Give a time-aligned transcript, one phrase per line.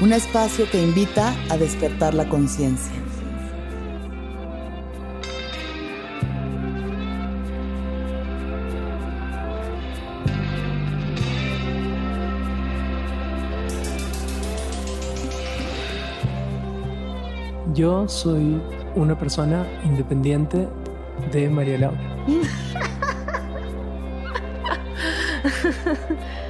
[0.00, 2.92] un espacio que invita a despertar la conciencia.
[17.72, 18.60] Yo soy
[18.94, 20.68] una persona independiente
[21.32, 22.00] de María Laura.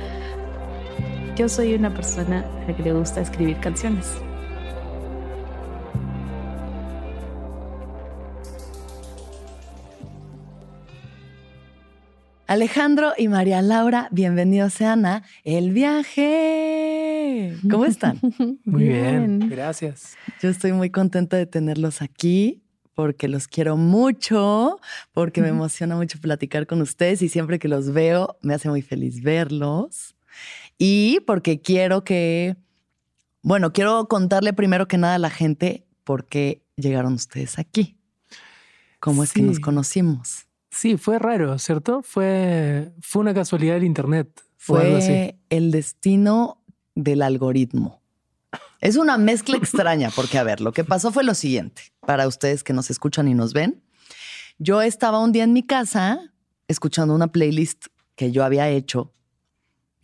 [1.36, 4.06] Yo soy una persona a la que le gusta escribir canciones.
[12.46, 17.56] Alejandro y María Laura, bienvenidos sean a El Viaje.
[17.68, 18.20] ¿Cómo están?
[18.64, 20.16] Muy bien, gracias.
[20.40, 22.62] Yo estoy muy contenta de tenerlos aquí
[22.94, 24.78] porque los quiero mucho,
[25.12, 28.82] porque me emociona mucho platicar con ustedes y siempre que los veo me hace muy
[28.82, 30.13] feliz verlos
[30.86, 32.56] y porque quiero que,
[33.40, 37.96] bueno, quiero contarle primero que nada a la gente por qué llegaron ustedes aquí.
[39.00, 40.46] ¿Cómo es que nos conocimos?
[40.70, 42.02] Sí, fue raro, ¿cierto?
[42.02, 44.28] Fue, fue una casualidad del Internet.
[44.58, 46.62] Fue el destino
[46.94, 48.02] del algoritmo.
[48.82, 52.62] Es una mezcla extraña, porque a ver, lo que pasó fue lo siguiente, para ustedes
[52.62, 53.82] que nos escuchan y nos ven.
[54.58, 56.30] Yo estaba un día en mi casa
[56.68, 57.86] escuchando una playlist
[58.16, 59.14] que yo había hecho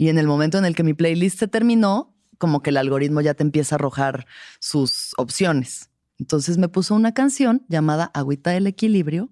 [0.01, 3.21] y en el momento en el que mi playlist se terminó, como que el algoritmo
[3.21, 4.27] ya te empieza a arrojar
[4.59, 5.91] sus opciones.
[6.19, 9.29] Entonces me puso una canción llamada Agüita del Equilibrio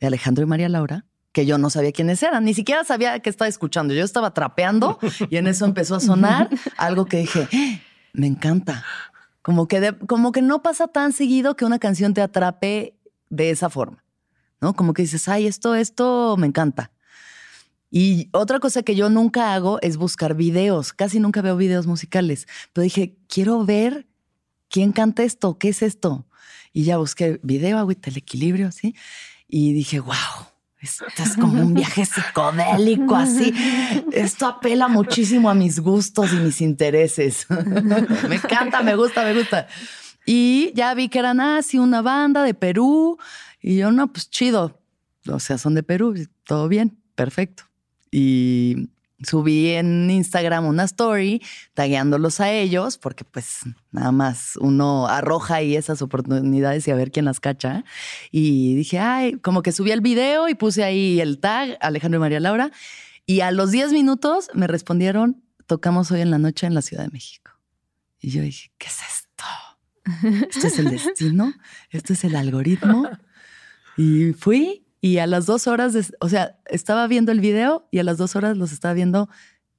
[0.00, 3.30] de Alejandro y María Laura, que yo no sabía quiénes eran, ni siquiera sabía que
[3.30, 3.94] estaba escuchando.
[3.94, 4.98] Yo estaba trapeando
[5.30, 7.80] y en eso empezó a sonar algo que dije, ¡Eh!
[8.12, 8.84] me encanta.
[9.40, 12.98] Como que, como que no pasa tan seguido que una canción te atrape
[13.28, 14.02] de esa forma,
[14.60, 14.74] ¿no?
[14.74, 16.90] Como que dices, ay, esto, esto me encanta.
[17.90, 20.92] Y otra cosa que yo nunca hago es buscar videos.
[20.92, 22.46] Casi nunca veo videos musicales.
[22.72, 24.06] Pero dije, quiero ver
[24.68, 26.26] quién canta esto, qué es esto.
[26.72, 28.94] Y ya busqué video, agüita, el equilibrio, así.
[29.48, 30.14] Y dije, wow,
[30.78, 33.52] esto es como un viaje psicodélico, así.
[34.12, 37.48] Esto apela muchísimo a mis gustos y mis intereses.
[38.28, 39.66] me encanta, me gusta, me gusta.
[40.24, 43.18] Y ya vi que eran así una banda de Perú.
[43.60, 44.80] Y yo, no, pues chido.
[45.26, 46.14] O sea, son de Perú,
[46.44, 47.69] todo bien, perfecto
[48.10, 48.90] y
[49.22, 51.42] subí en Instagram una story
[51.74, 53.58] tagueándolos a ellos, porque pues
[53.92, 57.84] nada más uno arroja ahí esas oportunidades y a ver quién las cacha.
[58.30, 62.20] Y dije, ay, como que subí el video y puse ahí el tag, Alejandro y
[62.20, 62.70] María Laura.
[63.26, 67.04] Y a los 10 minutos me respondieron, tocamos hoy en la noche en la Ciudad
[67.04, 67.52] de México.
[68.20, 69.44] Y yo dije, ¿qué es esto?
[70.50, 71.54] ¿Esto es el destino?
[71.90, 73.08] ¿Esto es el algoritmo?
[73.96, 78.04] Y fui y a las dos horas, o sea, estaba viendo el video y a
[78.04, 79.28] las dos horas los estaba viendo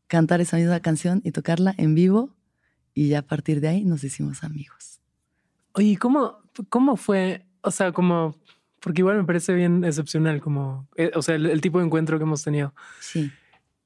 [0.07, 2.35] cantar esa misma canción y tocarla en vivo.
[2.93, 4.99] Y ya a partir de ahí nos hicimos amigos.
[5.73, 7.45] Oye, ¿cómo, cómo fue?
[7.61, 8.35] O sea, como,
[8.81, 12.23] porque igual me parece bien excepcional, como, eh, o sea, el, tipo de encuentro que
[12.23, 12.73] hemos tenido.
[12.99, 13.31] Sí.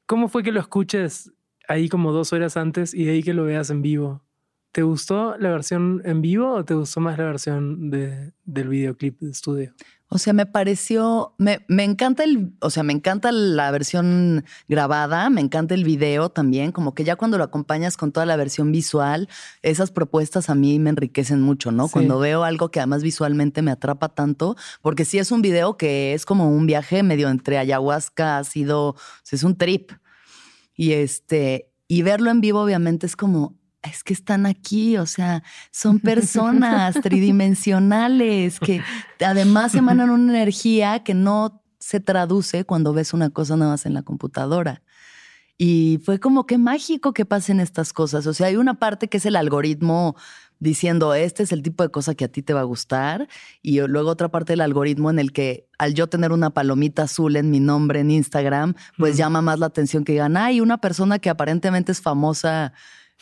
[0.06, 1.31] ¿Cómo fue que lo escuches
[1.68, 4.24] ahí como dos horas antes y de ahí que lo veas en vivo?
[4.71, 9.19] ¿Te gustó la versión en vivo o te gustó más la versión de, del videoclip
[9.19, 9.74] de estudio?
[10.07, 15.31] O sea, me pareció, me, me, encanta el, o sea, me encanta la versión grabada,
[15.31, 18.72] me encanta el video también, como que ya cuando lo acompañas con toda la versión
[18.72, 19.28] visual,
[19.63, 21.90] esas propuestas a mí me enriquecen mucho, ¿no?
[21.90, 26.13] Cuando veo algo que además visualmente me atrapa tanto, porque sí es un video que
[26.13, 28.96] es como un viaje medio entre ayahuasca, ha sido,
[29.31, 29.92] es un trip.
[30.75, 33.58] Y este, y verlo en vivo obviamente es como,
[33.90, 38.82] es que están aquí, o sea, son personas tridimensionales que
[39.26, 43.94] además emanan una energía que no se traduce cuando ves una cosa nada más en
[43.94, 44.82] la computadora.
[45.58, 48.28] Y fue como que mágico que pasen estas cosas.
[48.28, 50.16] O sea, hay una parte que es el algoritmo
[50.60, 53.28] diciendo, este es el tipo de cosa que a ti te va a gustar.
[53.62, 57.36] Y luego otra parte del algoritmo en el que al yo tener una palomita azul
[57.36, 61.20] en mi nombre en Instagram, pues llama más la atención que digan, hay una persona
[61.20, 62.74] que aparentemente es famosa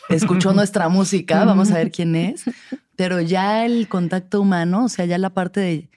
[0.09, 2.44] escuchó nuestra música, vamos a ver quién es,
[2.95, 5.89] pero ya el contacto humano, o sea, ya la parte de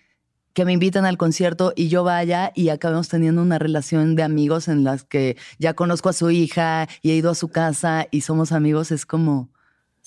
[0.56, 4.69] que me invitan al concierto y yo vaya y acabemos teniendo una relación de amigos
[4.69, 8.23] en las que ya conozco a su hija y he ido a su casa y
[8.23, 9.50] somos amigos, es como...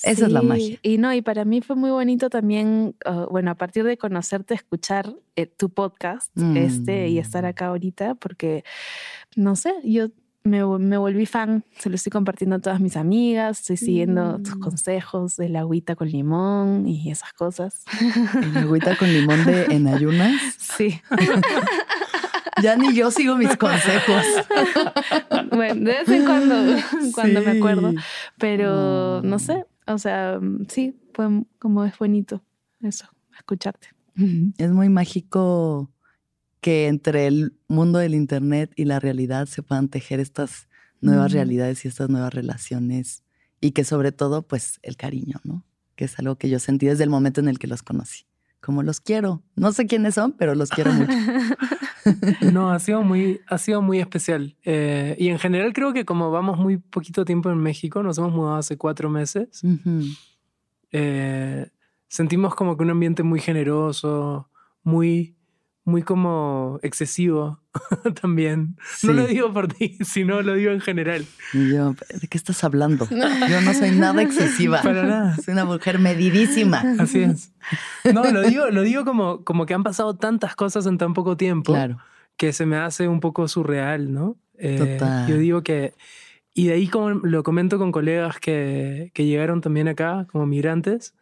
[0.02, 0.80] Esa es la magia.
[0.82, 4.56] Y no, y para mí fue muy bonito también, ah, bueno, a partir de conocerte,
[4.56, 7.48] escuchar eh, tu podcast, este, y estar mm.
[7.48, 8.64] acá ahorita, porque,
[9.36, 10.08] no sé, yo
[10.44, 14.56] me, me, volví fan, se lo estoy compartiendo a todas mis amigas, estoy siguiendo tus
[14.56, 14.60] mm.
[14.60, 17.84] consejos de la agüita con limón y esas cosas.
[18.54, 20.42] ¿La agüita con limón de en ayunas?
[20.60, 21.02] Sí.
[22.62, 24.24] ya ni yo sigo mis consejos.
[25.52, 26.56] bueno, de vez en cuando,
[27.14, 27.94] cuando me acuerdo,
[28.38, 30.40] pero no sé, o sea,
[30.70, 31.28] sí, fue
[31.58, 32.42] como es bonito
[32.82, 33.08] eso,
[33.38, 33.90] escucharte.
[34.58, 35.90] Es muy mágico
[36.62, 40.68] que entre el mundo del Internet y la realidad se puedan tejer estas
[41.02, 43.24] nuevas realidades y estas nuevas relaciones
[43.62, 45.66] y que sobre todo pues el cariño, ¿no?
[45.96, 48.26] Que es algo que yo sentí desde el momento en el que los conocí.
[48.62, 49.42] Como los quiero.
[49.56, 51.14] No sé quiénes son, pero los quiero mucho.
[52.54, 54.56] no, ha sido muy, ha sido muy especial.
[54.64, 58.34] Eh, y en general creo que como vamos muy poquito tiempo en México, nos hemos
[58.34, 59.62] mudado hace cuatro meses,
[60.92, 61.70] eh,
[62.08, 64.50] sentimos como que un ambiente muy generoso,
[64.84, 65.36] muy
[65.90, 67.60] muy como excesivo
[68.22, 68.78] también.
[69.04, 71.26] No lo digo por ti, sino lo digo en general.
[71.54, 73.08] yo, ¿de qué estás hablando?
[73.50, 74.82] Yo no soy nada excesiva.
[74.82, 75.36] Para nada.
[75.38, 76.84] Soy una mujer medidísima.
[77.00, 77.52] Así es.
[78.14, 81.36] No, lo digo, lo digo como, como que han pasado tantas cosas en tan poco
[81.36, 81.76] tiempo
[82.38, 84.38] que se me hace un poco surreal, ¿no?
[84.58, 85.28] Eh, Total.
[85.28, 85.94] Yo digo que...
[86.54, 91.14] Y de ahí como lo comento con colegas que, que llegaron también acá como migrantes.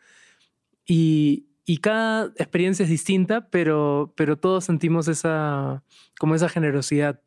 [0.86, 5.84] Y, y cada experiencia es distinta, pero, pero todos sentimos esa,
[6.18, 7.20] como esa generosidad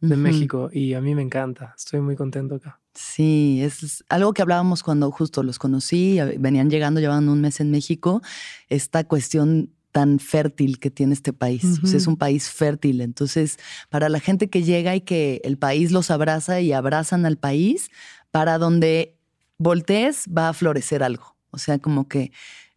[0.00, 2.80] de México y a mí me encanta, estoy muy contento acá.
[2.92, 7.70] Sí, es algo que hablábamos cuando justo los conocí, venían llegando, llevaban un mes en
[7.70, 8.20] México,
[8.68, 11.80] esta cuestión tan fértil que tiene este país.
[11.84, 13.00] es un país fértil.
[13.00, 13.58] Entonces,
[13.90, 17.90] para la gente que llega y que el país los abraza y abrazan al país,
[18.32, 19.16] para donde
[19.56, 21.36] voltees va a florecer algo.
[21.50, 22.32] O sea, como que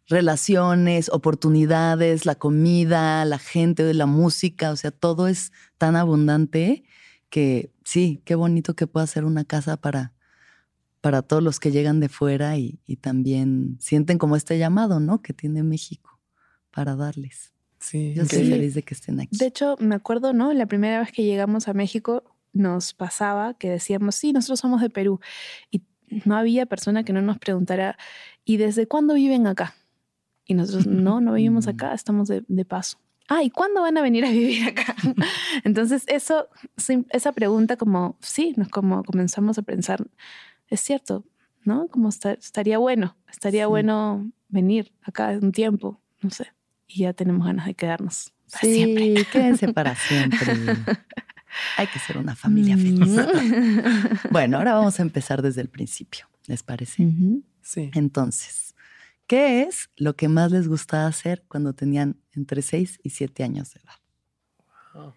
[0.08, 6.84] relaciones, oportunidades, la comida, la gente, la música, o sea, todo es tan abundante
[7.28, 10.14] que sí, qué bonito que pueda ser una casa para,
[11.02, 15.20] para todos los que llegan de fuera y, también sienten como este llamado, ¿no?
[15.20, 16.18] Que tiene México
[16.70, 17.52] para darles.
[17.78, 19.36] Sí, yo estoy feliz de que estén aquí.
[19.36, 20.52] De hecho, me acuerdo, ¿no?
[20.52, 24.90] La primera vez que llegamos a México nos pasaba que decíamos, sí, nosotros somos de
[24.90, 25.20] Perú.
[25.70, 25.82] Y
[26.24, 27.98] no había persona que no nos preguntara,
[28.44, 29.74] ¿y desde cuándo viven acá?
[30.48, 32.98] Y nosotros, no, no vivimos acá, estamos de, paso.
[33.28, 34.96] Ah, ¿y cuándo van a venir a vivir acá?
[35.64, 36.48] Entonces, eso,
[37.10, 40.06] esa pregunta como, sí, nos como comenzamos a pensar,
[40.68, 41.26] es cierto,
[41.64, 41.88] ¿no?
[41.88, 46.46] Como estaría bueno, estaría bueno venir acá un tiempo, no sé,
[46.86, 49.24] y ya tenemos ganas de quedarnos para sí, siempre.
[49.30, 50.54] quédense para siempre.
[51.76, 53.06] Hay que ser una familia feliz.
[53.06, 54.30] Mm.
[54.30, 57.06] bueno, ahora vamos a empezar desde el principio, ¿les parece?
[57.60, 57.90] Sí.
[57.92, 58.67] Entonces,
[59.28, 63.74] ¿Qué es lo que más les gustaba hacer cuando tenían entre 6 y 7 años
[63.74, 65.14] de edad?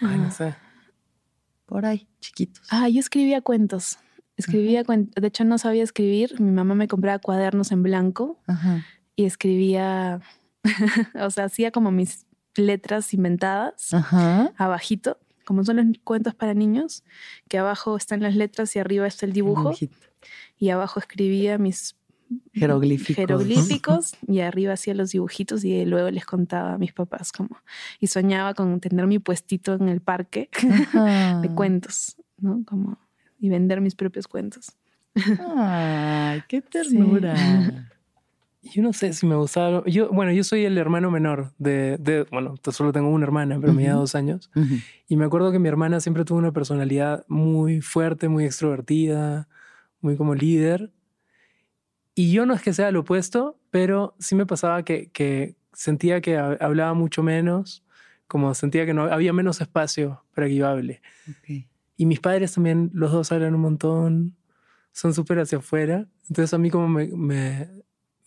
[0.00, 0.56] Ay, no sé.
[1.66, 2.66] Por ahí, chiquitos.
[2.70, 3.98] Ah, yo escribía cuentos.
[4.36, 5.22] Escribía cuentos.
[5.22, 6.40] De hecho, no sabía escribir.
[6.40, 8.40] Mi mamá me compraba cuadernos en blanco
[9.14, 10.20] y escribía,
[11.14, 12.26] o sea, hacía como mis
[12.56, 13.94] letras inventadas
[14.56, 17.04] abajito, como son los cuentos para niños,
[17.48, 19.72] que abajo están las letras y arriba está el dibujo.
[20.58, 21.94] Y abajo escribía mis
[22.52, 23.16] jeroglíficos.
[23.16, 27.56] jeroglíficos y arriba hacía los dibujitos y luego les contaba a mis papás como
[28.00, 30.48] y soñaba con tener mi puestito en el parque
[31.42, 32.62] de cuentos, ¿no?
[32.66, 32.98] Como
[33.38, 34.76] y vender mis propios cuentos.
[35.56, 37.90] Ay, qué ternura.
[38.62, 39.82] yo no sé si me gustaba.
[39.86, 43.72] Yo, bueno, yo soy el hermano menor de, de bueno, solo tengo una hermana, pero
[43.74, 44.00] me lleva Ujú.
[44.02, 44.50] dos años.
[44.56, 44.76] Ujú.
[45.08, 49.48] Y me acuerdo que mi hermana siempre tuvo una personalidad muy fuerte, muy extrovertida,
[50.00, 50.90] muy como líder.
[52.14, 56.20] Y yo no es que sea lo opuesto, pero sí me pasaba que, que sentía
[56.20, 57.84] que ha- hablaba mucho menos,
[58.28, 61.02] como sentía que no había menos espacio para que yo hable.
[61.28, 61.66] Ok.
[61.96, 64.36] Y mis padres también, los dos hablan un montón,
[64.92, 66.06] son súper hacia afuera.
[66.28, 67.68] Entonces a mí como me, me,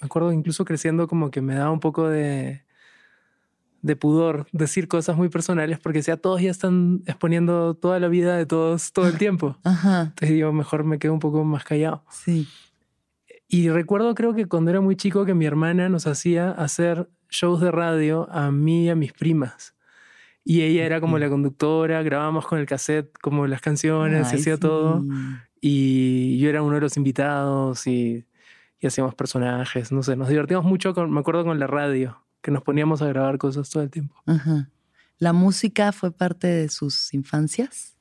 [0.02, 2.64] acuerdo incluso creciendo como que me daba un poco de,
[3.82, 8.36] de pudor decir cosas muy personales porque ya todos ya están exponiendo toda la vida
[8.38, 9.58] de todos todo el tiempo.
[9.64, 12.04] Ajá, Entonces yo mejor me quedo un poco más callado.
[12.12, 12.48] sí.
[13.48, 17.62] Y recuerdo creo que cuando era muy chico que mi hermana nos hacía hacer shows
[17.62, 19.74] de radio a mí y a mis primas.
[20.44, 24.58] Y ella era como la conductora, grabábamos con el cassette como las canciones, Ay, hacía
[24.58, 25.02] todo.
[25.02, 25.08] sí.
[25.60, 28.26] Y yo era uno de los invitados y,
[28.80, 32.52] y hacíamos personajes, no sé, nos divertíamos mucho, con, me acuerdo con la radio, que
[32.52, 34.16] nos poníamos a grabar cosas todo el tiempo.
[34.28, 34.70] Ajá.
[35.18, 37.97] ¿La música fue parte de sus infancias?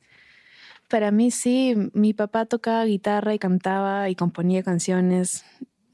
[0.88, 5.44] Para mí sí, mi papá tocaba guitarra y cantaba y componía canciones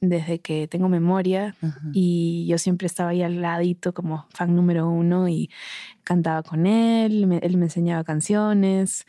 [0.00, 1.80] desde que tengo memoria Ajá.
[1.92, 5.49] y yo siempre estaba ahí al ladito como fan número uno y
[6.04, 9.06] cantaba con él, me- él me enseñaba canciones.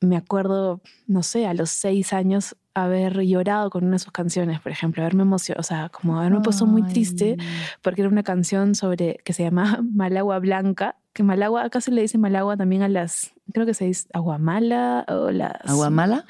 [0.00, 4.60] Me acuerdo, no sé, a los seis años haber llorado con una de sus canciones,
[4.60, 7.36] por ejemplo, haberme emocionado, o sea, como haberme puesto muy triste
[7.82, 12.00] porque era una canción sobre que se llama Malagua Blanca, que Malagua, acá se le
[12.00, 15.52] dice Malagua también a las, creo que se dice Aguamala o las...
[15.64, 16.24] ¿Aguamala?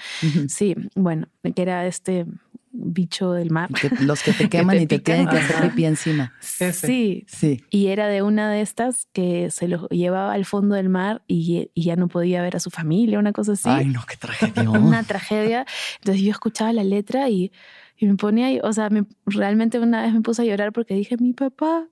[0.48, 2.26] Sí, bueno, que era este
[2.72, 3.68] bicho del mar.
[3.72, 5.14] Que- los que te queman te y te pican.
[5.16, 6.32] tienen que hacer pipí encima.
[6.40, 6.72] Ese.
[6.72, 7.64] Sí, Sí.
[7.70, 11.70] y era de una de estas que se lo llevaba al fondo del mar y,
[11.74, 13.68] y ya no podía ver a su familia, una cosa así.
[13.68, 14.70] Ay, no, qué tragedia.
[14.70, 15.66] Una tragedia.
[16.00, 17.52] Entonces yo escuchaba la letra y,
[17.96, 21.16] y me ponía, o sea, me- realmente una vez me puse a llorar porque dije,
[21.18, 21.88] mi papá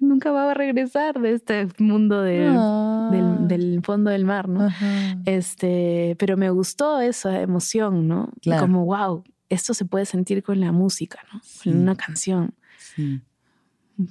[0.00, 3.08] nunca va a regresar de este mundo de- Ah.
[3.12, 4.64] del, del fondo del mar, ¿no?
[4.66, 5.16] Ajá.
[5.26, 8.30] Este, pero me gustó esa emoción, ¿no?
[8.42, 8.62] Claro.
[8.62, 11.40] Como, wow, esto se puede sentir con la música, ¿no?
[11.44, 11.70] Sí.
[11.70, 12.54] En una canción.
[12.78, 13.20] Sí.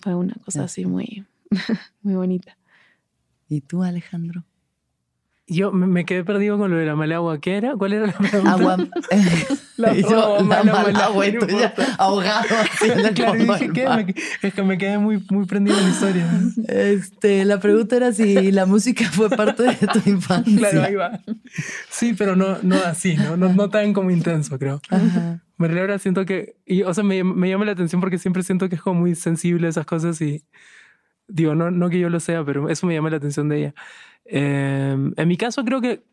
[0.01, 1.25] Fue una cosa así muy,
[2.03, 2.57] muy bonita.
[3.47, 4.45] ¿Y tú, Alejandro?
[5.49, 7.39] Yo me, quedé perdido con lo de la malagua.
[7.39, 7.73] ¿Qué era?
[7.75, 8.51] ¿Cuál era la pregunta?
[8.51, 8.77] Agua.
[9.77, 13.13] La yo, la la mala mala, agua y no tú ya ahogado así en el
[13.13, 13.87] Claro, fondo dije, ¿qué?
[13.87, 16.27] Me- es que me quedé muy, muy prendido en la historia.
[16.67, 20.57] Este, la pregunta era si la música fue parte de tu infancia.
[20.57, 21.19] Claro, ahí va.
[21.89, 23.37] Sí, pero no, no así, ¿no?
[23.37, 24.81] No, no tan como intenso, creo.
[24.89, 25.39] Ajá.
[25.55, 28.67] María Laura siento que, y, o sea, me, me llama la atención porque siempre siento
[28.67, 30.43] que es como muy sensible a esas cosas y
[31.29, 33.73] digo, no, no que yo lo sea, pero eso me llama la atención de ella.
[34.31, 36.03] Eh, en mi caso creo que,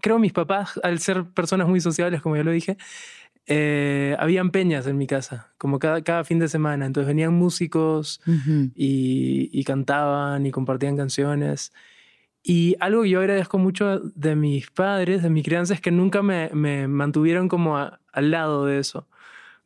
[0.00, 2.76] creo mis papás, al ser personas muy sociables, como ya lo dije,
[3.46, 6.86] eh, habían peñas en mi casa, como cada, cada fin de semana.
[6.86, 8.20] Entonces venían músicos
[8.74, 11.72] y, y cantaban y compartían canciones.
[12.42, 16.22] Y algo que yo agradezco mucho de mis padres, de mi crianza, es que nunca
[16.22, 19.06] me, me mantuvieron como a- al lado de eso.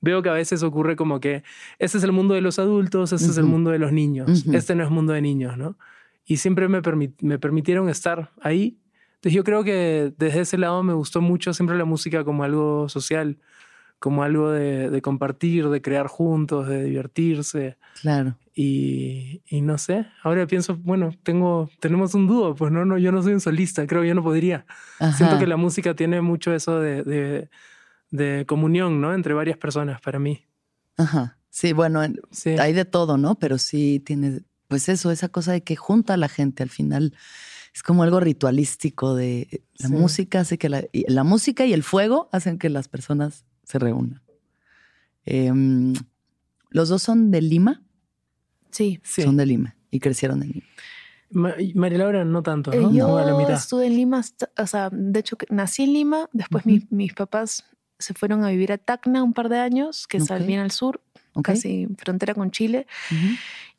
[0.01, 1.45] Veo que a veces ocurre como que
[1.79, 4.75] ese es el mundo de los adultos, ese es el mundo de los niños, este
[4.75, 5.77] no es mundo de niños, ¿no?
[6.25, 8.79] Y siempre me, permi- me permitieron estar ahí.
[9.17, 12.89] Entonces yo creo que desde ese lado me gustó mucho siempre la música como algo
[12.89, 13.39] social,
[13.99, 17.79] como algo de, de compartir, de crear juntos, de divertirse.
[18.01, 18.37] Claro.
[18.55, 23.11] Y, y no sé, ahora pienso, bueno, tengo, tenemos un dúo, pues no, no, yo
[23.13, 24.65] no soy un solista, creo yo no podría.
[24.99, 25.39] Siento Ajá.
[25.39, 27.49] que la música tiene mucho eso de, de,
[28.11, 29.13] de comunión, ¿no?
[29.13, 30.45] Entre varias personas, para mí.
[30.97, 31.39] Ajá.
[31.51, 33.35] Sí, bueno, en- Sí, hay de todo, ¿no?
[33.37, 37.15] Pero sí tiene, pues eso, esa cosa de que junta a la gente al final.
[37.75, 39.95] Es como algo ritualístico de la Sí.
[39.95, 43.79] música hace que la, y la música y el fuego hacen que las personas se
[43.81, 44.23] reúnan.
[45.25, 45.95] Em,
[46.71, 47.83] los dos son de Lima,
[48.71, 49.01] Sí.
[49.03, 49.23] sí.
[49.23, 50.67] son de Lima y crecieron en Lima.
[51.31, 52.93] Ma- María Laura no tanto, Eh, ¿no?
[52.93, 53.55] yo Como a la mitad.
[53.55, 54.23] estuve en Lima,
[54.57, 56.75] o sea, de hecho nací en Lima, después Ujú.
[56.75, 57.65] mis, mis papás
[57.99, 60.43] se fueron a vivir a Tacna un par de años, que está Ok.
[60.47, 61.01] bien al sur,
[61.43, 62.87] casi frontera con Chile,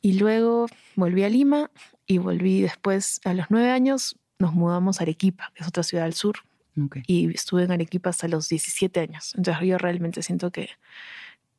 [0.02, 1.70] y luego volví a Lima
[2.06, 6.04] y volví después, a los nueve años, nos mudamos a Arequipa, que es otra ciudad
[6.04, 6.36] al sur,
[7.06, 9.34] y estuve en Arequipa hasta los 17 años.
[9.34, 10.68] Entonces yo realmente siento que,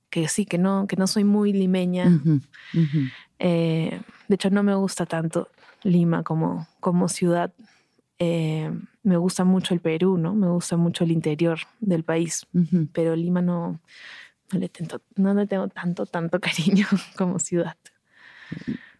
[0.09, 2.07] que sí, que no, que no soy muy limeña.
[2.07, 2.39] Ujú.
[3.39, 5.49] Eh, de hecho, no me gusta tanto
[5.83, 7.51] Lima como, como ciudad.
[8.19, 8.71] Eh,
[9.03, 10.33] me gusta mucho el Perú, ¿no?
[10.33, 12.45] Me gusta mucho el interior del país,
[12.91, 13.79] pero Lima no,
[14.51, 16.87] no, le, tento- no le tengo tanto, tanto cariño
[17.17, 17.75] como ciudad.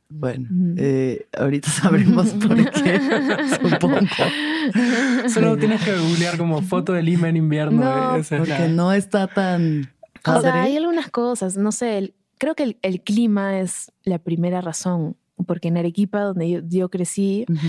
[0.09, 0.75] Bueno, Ujú.
[0.77, 2.99] eh, ahorita sabremos por qué,
[3.61, 3.99] supongo.
[5.29, 7.81] Solo tienes que googlear como foto de Lima en invierno.
[7.83, 9.91] No, es Porque la- no está tan
[10.25, 10.51] O sea, padre.
[10.59, 15.17] hay algunas cosas, no sé, el- creo que el, el clima es la primera razón,
[15.45, 17.67] porque en Arequipa, donde yo, yo crecí, Ujú.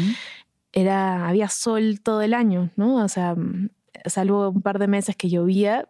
[0.72, 2.96] era, había sol todo el año, ¿no?
[3.04, 3.70] O sea, mm,
[4.06, 5.88] salvo un par de meses que llovía,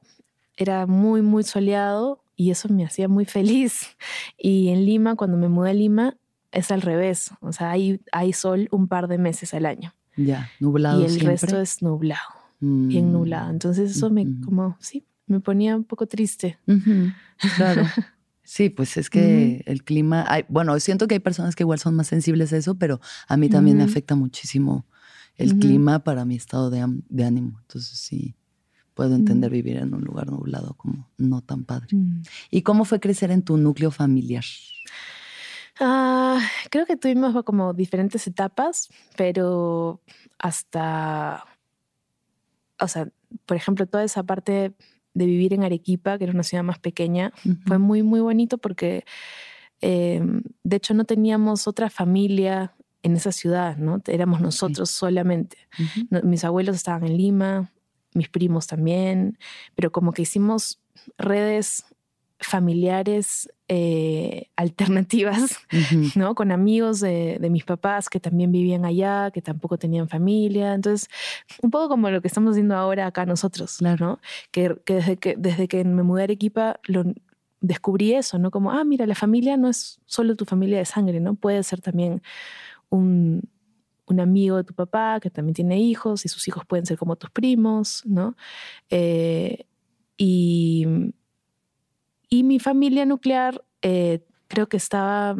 [0.58, 3.96] era muy, muy soleado y eso me hacía muy feliz.
[4.38, 6.16] Y en Lima, cuando me mudé a Lima,
[6.52, 7.30] es al revés.
[7.40, 11.10] O sea, hay, hay sol un par de meses al año Ya, nublado y el
[11.10, 11.30] siempre.
[11.32, 12.28] resto es nublado,
[12.60, 13.12] bien Mm.
[13.12, 13.50] nublado.
[13.50, 16.58] Entonces eso me, como, sí, me ponía un poco triste.
[17.56, 17.82] Claro.
[18.50, 21.94] Sí, pues es que el clima, hay, bueno, siento que hay personas que igual son
[21.94, 22.98] más sensibles a eso, pero
[23.28, 24.86] a mí también me afecta muchísimo
[25.36, 27.58] el clima para mi estado de, de ánimo.
[27.60, 28.34] Entonces sí,
[28.98, 31.86] puedo entender vivir en un lugar nublado como no tan padre.
[31.92, 32.22] Mm.
[32.50, 34.42] ¿Y cómo fue crecer en tu núcleo familiar?
[35.78, 40.00] Ah, creo que tuvimos como diferentes etapas, pero
[40.36, 41.44] hasta,
[42.80, 43.08] o sea,
[43.46, 44.74] por ejemplo, toda esa parte
[45.14, 47.32] de vivir en Arequipa, que era una ciudad más pequeña,
[47.66, 49.04] fue muy, muy bonito porque,
[49.80, 50.20] eh,
[50.64, 52.74] de hecho, no teníamos otra familia
[53.04, 54.02] en esa ciudad, ¿no?
[54.08, 55.56] Éramos nosotros solamente.
[55.78, 56.08] Ujú.
[56.10, 57.70] No- mis abuelos estaban en Lima,
[58.18, 59.38] mis primos también,
[59.74, 60.78] pero como que hicimos
[61.16, 61.86] redes
[62.40, 65.58] familiares eh, alternativas.
[66.14, 66.34] ¿no?
[66.34, 70.74] Con amigos de, de mis papás que también vivían allá, que tampoco tenían familia.
[70.74, 71.08] Entonces,
[71.62, 74.06] un poco como lo que estamos haciendo ahora acá nosotros, Claro.
[74.06, 74.20] ¿no?
[74.50, 77.04] Que, que desde que desde que me mudé a Arequipa lo
[77.60, 78.50] descubrí eso, ¿no?
[78.50, 81.34] Como, ah, mira, la familia no es solo tu familia de sangre, ¿no?
[81.34, 82.22] Puede ser también
[82.88, 83.42] un,
[84.08, 87.16] un amigo de tu papá que también tiene hijos y sus hijos pueden ser como
[87.16, 88.36] tus primos, ¿no?
[88.90, 89.66] Eh,
[90.16, 90.86] y,
[92.28, 95.36] y mi familia nuclear eh, creo que estaba,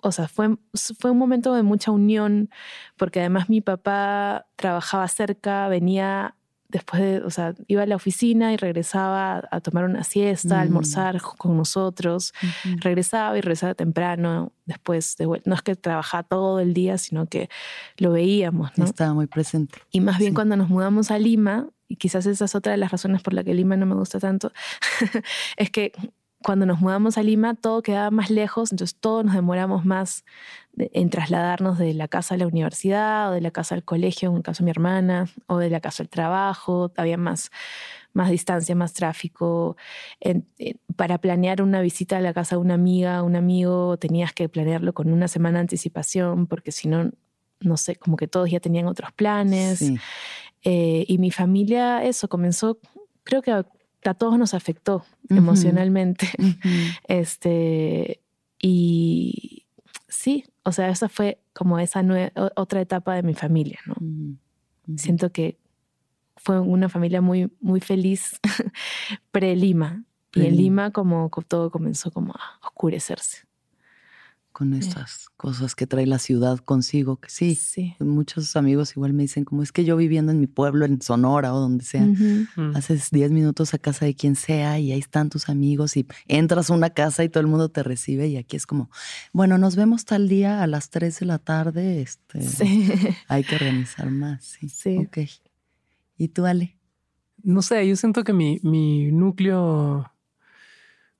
[0.00, 0.56] o sea, fue,
[0.98, 2.50] fue un momento de mucha unión,
[2.96, 6.36] porque además mi papá trabajaba cerca, venía
[6.72, 10.58] después de, o sea, iba a la oficina y regresaba a tomar una siesta, a
[10.58, 10.62] Mm.
[10.62, 12.32] almorzar con nosotros
[12.80, 15.48] regresaba y regresaba temprano después de vuelta.
[15.50, 17.48] No es que trabajaba todo el día, sino que
[17.98, 18.84] lo veíamos, ¿no?
[18.86, 19.78] Estaba muy presente.
[19.90, 20.34] Y más bien Sí.
[20.34, 23.44] cuando nos mudamos a Lima, y quizás esa es otra de las razones por la
[23.44, 24.50] que Lima no me gusta tanto,
[25.56, 25.92] es que
[26.42, 30.24] cuando nos mudamos a Lima todo quedaba más lejos, entonces todos nos demoramos más
[30.74, 34.30] de- en trasladarnos de la casa a la universidad o de la casa al colegio,
[34.30, 37.50] en el caso de mi hermana, o de la casa al trabajo, había más,
[38.12, 39.76] más distancia, más tráfico.
[40.20, 44.32] En- en- para planear una visita a la casa de una amiga, un amigo, tenías
[44.32, 47.10] que planearlo con una semana de anticipación, porque si no,
[47.60, 49.78] no sé, como que todos ya tenían otros planes.
[49.78, 49.96] Sí.
[50.64, 52.78] Eh, y mi familia, eso, comenzó,
[53.24, 53.64] creo que
[54.08, 56.28] a, todos nos afectó emocionalmente.
[57.08, 58.20] Este,
[58.60, 59.64] y
[60.08, 62.02] sí, o sea, esa fue como esa
[62.56, 63.94] otra etapa de mi familia, ¿no?
[64.96, 65.58] Siento que
[66.36, 68.40] fue una familia muy, muy feliz
[69.30, 70.04] pre-Lima.
[70.34, 70.56] Y en.
[70.56, 73.44] Lima como co- todo comenzó como a oscurecerse.
[74.52, 77.94] Con estas cosas que trae la ciudad consigo, que sí, Sí.
[78.00, 81.54] muchos amigos igual me dicen, como es que yo viviendo en mi pueblo, en Sonora
[81.54, 82.02] o donde sea.
[82.04, 82.76] Mm.
[82.76, 86.70] haces 10 minutos a casa de quien sea y ahí están tus amigos y entras
[86.70, 88.90] a una casa y todo el mundo te recibe y aquí es como,
[89.32, 92.90] bueno, nos vemos tal día a las 3 de la tarde, este, Sí.
[93.28, 94.68] hay que organizar más, sí.
[94.68, 94.98] Sí.
[94.98, 95.18] Ok.
[96.18, 96.76] ¿Y tú, Ale?
[97.42, 100.11] No sé, yo siento que mi, mi núcleo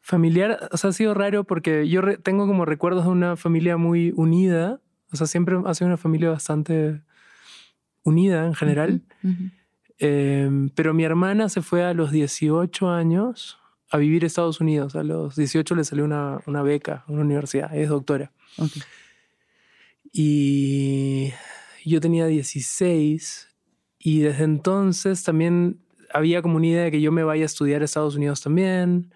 [0.02, 4.12] familiar, o sea, ha sido raro porque yo tengo como recuerdos de una familia muy
[4.16, 4.80] unida,
[5.12, 7.00] o sea, siempre ha sido una familia bastante
[8.02, 9.02] unida en general.
[9.98, 13.58] Eh, pero mi hermana se fue a los 18 años
[13.90, 17.22] a vivir a Estados Unidos, a los 18 le salió una, una beca a una
[17.22, 18.32] universidad, es doctora.
[20.12, 21.32] Y
[21.84, 23.48] yo tenía 16
[23.98, 25.80] y desde entonces también
[26.12, 29.12] había como una idea de que yo me vaya a estudiar a Estados Unidos también,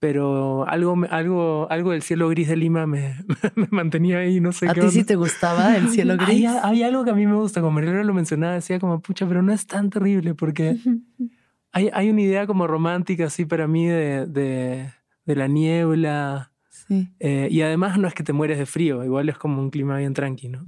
[0.00, 3.16] pero algo, algo, algo del cielo gris de Lima me,
[3.56, 4.80] me mantenía ahí, no sé ¿A qué.
[4.82, 6.46] ti sí te gustaba el cielo gris?
[6.46, 9.26] Hay, hay algo que a mí me gusta, como Mariela lo mencionaba, decía como, pucha,
[9.26, 10.76] pero no es tan terrible porque
[11.72, 14.90] hay, hay una idea como romántica así para mí de, de,
[15.24, 16.52] de la niebla.
[16.70, 17.08] Sí.
[17.20, 19.98] eh, y además no es que te mueres de frío, igual es como un clima
[19.98, 20.62] bien tranquilo.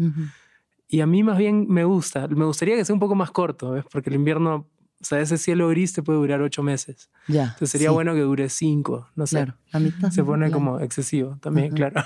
[0.86, 2.26] Y a mí más bien me gusta.
[2.28, 3.84] Me gustaría que sea un poco más corto, ¿ves?
[3.90, 4.66] Porque el invierno,
[5.00, 7.10] o sea, ese cielo gris te puede durar ocho meses.
[7.26, 7.44] Ya.
[7.44, 9.36] Entonces sería sí, bueno que dure cinco, no sé.
[9.36, 10.10] Claro, la mitad.
[10.10, 10.52] Se pone Claro.
[10.52, 12.02] como excesivo también, claro.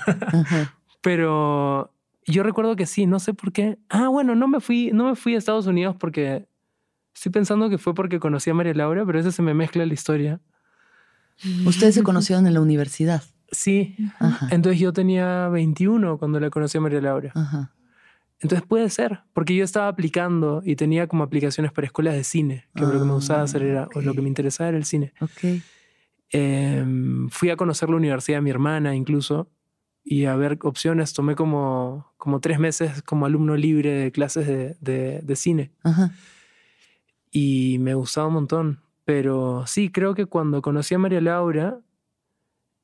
[1.01, 1.93] Pero
[2.25, 3.77] yo recuerdo que sí, no sé por qué.
[3.89, 6.47] Ah, bueno, no me fui, no me fui a Estados Unidos porque
[7.13, 9.93] estoy pensando que fue porque conocí a María Laura, pero eso se me mezcla la
[9.93, 10.39] historia.
[11.65, 13.21] Ustedes se conocieron en la universidad.
[13.51, 13.95] Sí.
[14.19, 14.47] Ajá.
[14.51, 17.31] Entonces yo tenía 21 cuando la conocí a María Laura.
[17.35, 17.71] Ajá.
[18.41, 22.65] Entonces puede ser, porque yo estaba aplicando y tenía como aplicaciones para escuelas de cine,
[22.75, 24.85] que lo que me gustaba Ah, hacer era, o lo que me interesaba era el
[24.85, 25.13] cine.
[25.21, 25.61] Ok.
[26.31, 29.49] Em, fui a conocer la universidad de mi hermana incluso
[30.03, 31.13] y a ver opciones.
[31.13, 36.11] Tomé como, como tres meses como alumno libre de clases de, de, de cine Ajá.
[37.31, 38.79] y me gustaba un montón.
[39.05, 41.79] Pero sí, creo que cuando conocí a María Laura,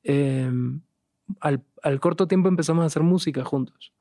[0.04, 0.80] em,
[1.40, 3.92] al, al corto tiempo empezamos a hacer música juntos.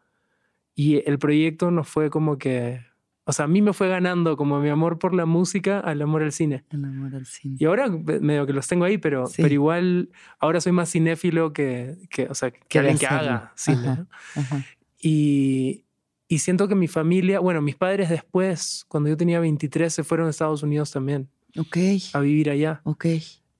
[0.84, 2.82] Y el proyecto nos fue como que,
[3.26, 6.24] o sea, a mí me fue ganando como mi amor por la música al amor
[6.24, 6.64] al cine.
[6.72, 7.56] El amor al cine.
[7.60, 9.42] Y ahora medio que los tengo ahí, pero, Sí.
[9.44, 13.88] pero igual ahora soy más cinéfilo que, que o sea, que alguien que haga cine.
[13.88, 14.08] Ajá.
[14.36, 14.66] Ajá.
[15.00, 15.84] Y,
[16.28, 20.28] y siento que mi familia, bueno, mis padres después, cuando yo tenía 23, se fueron
[20.28, 21.78] a Estados Unidos también Ok,
[22.14, 22.82] a vivir allá.
[22.86, 23.06] ok.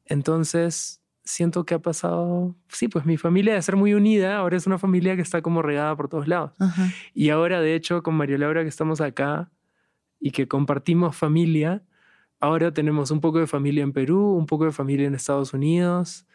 [0.06, 1.01] Entonces,
[1.32, 4.78] siento que ha pasado, sí, pues mi familia de ser muy unida, ahora es una
[4.78, 6.52] familia que está como regada por todos lados.
[6.60, 6.90] Ajá.
[7.14, 9.50] Y ahora, de hecho, con María Laura que estamos acá
[10.20, 11.84] y que compartimos familia,
[12.40, 16.28] ahora tenemos un poco de familia en Perú, un poco de familia en Estados Unidos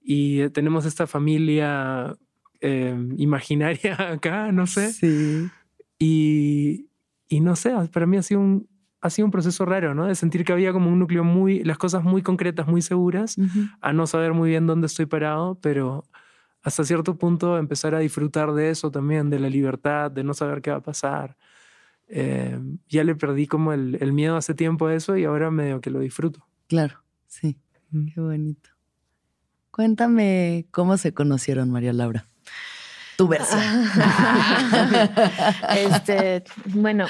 [0.00, 2.16] y eh, tenemos esta familia
[2.60, 4.92] eh, imaginaria acá, no sé.
[4.92, 5.48] Sí.
[5.98, 6.86] Y,
[7.28, 8.68] y no sé, para mí ha sido, un,
[9.04, 10.06] ha sido un proceso raro, ¿no?
[10.06, 13.66] De sentir que había como un núcleo muy, las cosas muy concretas, muy seguras, Ujú.
[13.82, 16.06] a no saber muy bien dónde estoy parado, pero
[16.62, 20.62] hasta cierto punto empezar a disfrutar de eso también, de la libertad, de no saber
[20.62, 21.36] qué va a pasar.
[22.08, 25.82] Eh, ya le perdí como el, el miedo hace tiempo a eso y ahora medio
[25.82, 26.46] que lo disfruto.
[26.66, 27.58] Claro, sí.
[27.90, 28.06] Mm.
[28.06, 28.70] Qué bonito.
[29.70, 32.26] Cuéntame cómo se conocieron, María Laura.
[33.18, 33.60] Tu versión.
[35.76, 37.06] este, bueno,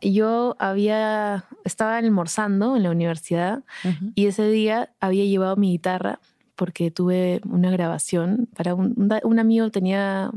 [0.00, 3.98] yo había, estaba almorzando en la universidad Ajá.
[4.14, 6.20] y ese día había llevado mi guitarra
[6.54, 10.30] porque tuve una grabación para un, un amigo tenía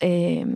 [0.00, 0.46] eh,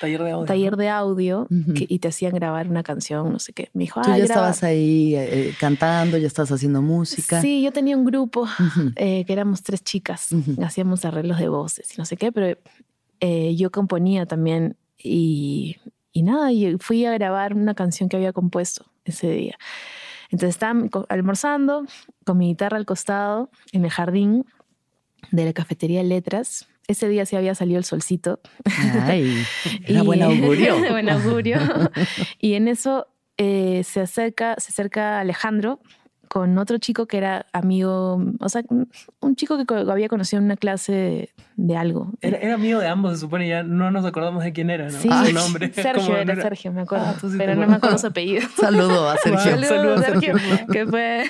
[0.00, 0.44] Taller de audio.
[0.46, 1.72] taller de audio Ujú.
[1.74, 3.70] que- y te hacían grabar una canción, no sé qué.
[3.72, 4.50] Me dijo, Tú "Ay, ya graba".
[4.50, 7.40] estabas ahí eh, cantando, ya estabas haciendo música.
[7.40, 8.92] Sí, yo tenía un grupo Ujú.
[8.96, 10.30] eh, que éramos tres chicas,
[10.64, 12.58] hacíamos arreglos de voces y no sé qué, pero
[13.20, 15.76] eh, yo componía también y,
[16.18, 19.56] y nada, y fui a grabar una canción que había compuesto ese día.
[20.30, 20.78] Entonces estaba
[21.08, 21.86] almorzando
[22.24, 24.44] con mi guitarra al costado en el jardín
[25.30, 26.68] de la cafetería Letras.
[26.86, 28.40] Ese día sí había salido el solcito.
[29.02, 29.42] Ay,
[29.86, 30.78] era Y- buen augurio.
[30.90, 31.58] buen augurio.
[32.40, 35.80] y en eso eh, se acerca, se acerca Alejandro
[36.28, 38.62] con otro chico que era amigo, o sea,
[39.20, 42.12] un- chico que co- había conocido en una clase de, de algo.
[42.20, 44.98] Era, era amigo de ambos, se supone, ya no nos acordamos de quién era, ¿no?
[44.98, 45.72] Sí, Su nombre.
[45.74, 47.06] Sergio era, Sergio, me acuerdo.
[47.08, 48.46] Ah, sí pero no me acuerdo su apellido.
[48.56, 49.40] Saludo a Sergio.
[49.40, 50.66] Saludos, Saludos, Sergio, Sergio.
[50.68, 51.24] que fue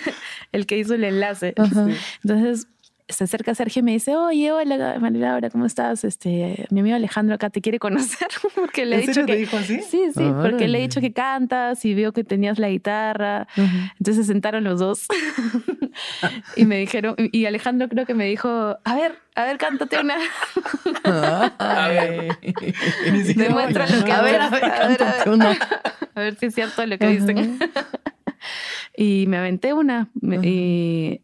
[0.53, 1.55] el que hizo el enlace.
[1.57, 1.87] Ajá.
[2.25, 2.67] Entonces
[3.09, 6.05] se acerca Sergio y me dice, oye, hola María Laura, ¿cómo estás?
[6.05, 9.33] Este, mi amigo Alejandro acá te quiere conocer porque le he ¿En dicho serio te
[9.33, 9.39] que...
[9.39, 9.81] dijo así?
[9.83, 13.47] Sí, sí, porque le he dicho que cantas y vio que tenías la guitarra.
[13.57, 15.07] Entonces se sentaron los dos
[16.57, 20.17] y me dijeron, y Alejandro creo que me dijo, a ver, a ver, cántate una.
[23.13, 24.13] Ni siquiera Demuestra lo que.
[24.13, 25.57] A ver, a ver, cántate una.
[26.15, 27.59] A ver si es cierto lo que dicen.
[28.97, 30.09] y me aventé una.
[30.43, 31.21] y,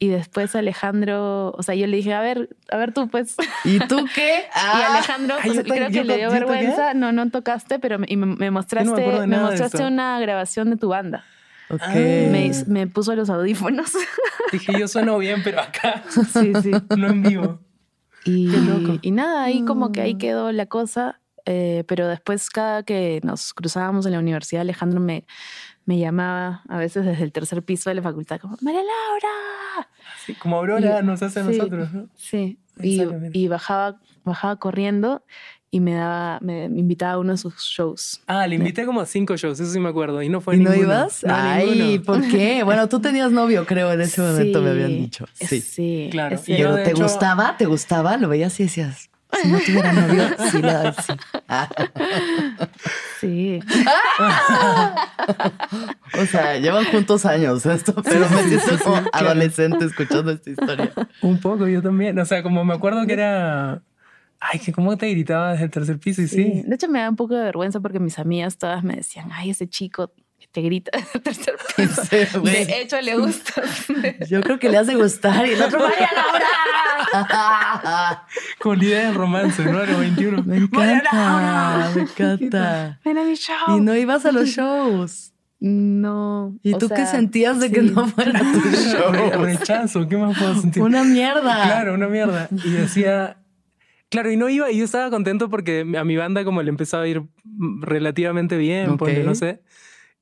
[0.00, 3.34] y después Alejandro, o sea, yo le dije, a ver, a ver tú pues.
[3.64, 4.40] ¿Y tú qué?
[4.44, 6.38] Y Ah, Alejandro, ay, yo to- creo que le dio toqué.
[6.40, 6.94] vergüenza.
[6.94, 10.70] No, no tocaste, pero me, y me, me mostraste, de me de mostraste una grabación
[10.70, 11.24] de tu banda.
[11.70, 11.80] ok.
[11.82, 11.92] Ah.
[11.94, 13.90] Me, me puso los audífonos.
[14.52, 16.70] Dije, yo sueno bien, pero acá, sí, sí.
[16.96, 17.60] no en vivo.
[18.24, 18.98] Y, Qué loco.
[19.02, 20.18] y nada, ahí como que ahí Mm.
[20.18, 21.20] quedó la cosa.
[21.50, 25.24] eh, pero después, cada que nos cruzábamos en la universidad, Alejandro me,
[25.86, 29.34] me llamaba a veces desde el tercer piso de la facultad, como, María Laura.
[30.26, 31.56] Sí, como Aurora Y- nos hace a sí.
[31.56, 32.08] nosotros, ¿no?
[32.16, 35.22] Sí, y, y bajaba, bajaba corriendo
[35.70, 38.22] y me daba, me, me invitaba a uno de sus shows.
[38.26, 40.22] Ah, le invité como a cinco shows, eso sí me acuerdo.
[40.22, 40.92] Y no fue ¿Y no ninguno.
[40.94, 41.22] ibas?
[41.24, 42.02] No, Ay, ninguno.
[42.04, 42.62] ¿por qué?
[42.64, 45.26] Bueno, tú tenías novio, creo, en ese momento me habían dicho.
[45.34, 45.60] Sí.
[45.60, 47.56] Sí, Claro, y yo, ¿te hecho- gustaba?
[47.58, 48.16] ¿Te gustaba?
[48.16, 49.10] Lo veías y decías,
[49.42, 50.60] si no tuviera novio, sí,
[51.02, 51.12] sí.
[51.48, 51.68] Ah,
[53.20, 53.60] sí.
[56.20, 60.92] o sea, llevan juntos años esto, pero me siento como adolescente escuchando esta historia.
[61.22, 62.18] Un poco, yo también.
[62.18, 63.82] O sea, como me acuerdo que era...
[64.40, 66.36] Ay, que cómo te gritaba desde el tercer piso y Sí.
[66.36, 66.62] sí.
[66.64, 69.50] De hecho, me da un poco de vergüenza porque mis amigas todas me decían, ay,
[69.50, 70.12] ese chico
[70.52, 72.02] te grita desde tercer piso.
[72.04, 72.16] Sí.
[72.42, 73.62] De hecho, le gusta.
[74.28, 76.46] Yo creo que le has de gustar y el otro, María Laura.
[78.58, 79.78] Con la idea del romance, ¿no?
[79.78, 80.42] A los 21.
[80.44, 83.00] Me encanta, me encanta.
[83.04, 83.76] Ven a mi show.
[83.76, 85.32] Y no ibas a los shows.
[85.60, 86.56] No.
[86.62, 89.42] ¿Y tú qué sentías de que no fuera tu show?
[89.42, 90.82] Rechazo, ¿qué más puedo sentir?
[90.82, 91.64] Una mierda.
[91.64, 92.48] Claro, una mierda.
[92.64, 93.36] Y decía...
[94.10, 97.02] Claro, y no iba, y yo estaba contento porque a mi banda como le empezaba
[97.02, 97.24] a ir
[97.80, 99.60] relativamente bien, ponle, no sé.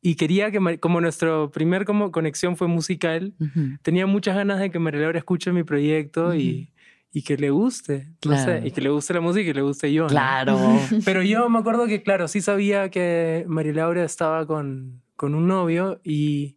[0.03, 3.77] Y quería que, como nuestro primer como conexión fue musical, Ujú.
[3.83, 6.73] tenía muchas ganas de que María Laura escuche mi proyecto y,
[7.13, 8.61] y que le guste, no Claro.
[8.61, 10.03] sé, y que le guste la música y que le guste yo.
[10.05, 10.09] ¿no?
[10.09, 10.59] Claro.
[11.05, 15.49] Pero yo me acuerdo que, claro, sí sabía que María Laura estaba con, con un
[15.49, 16.57] novio y,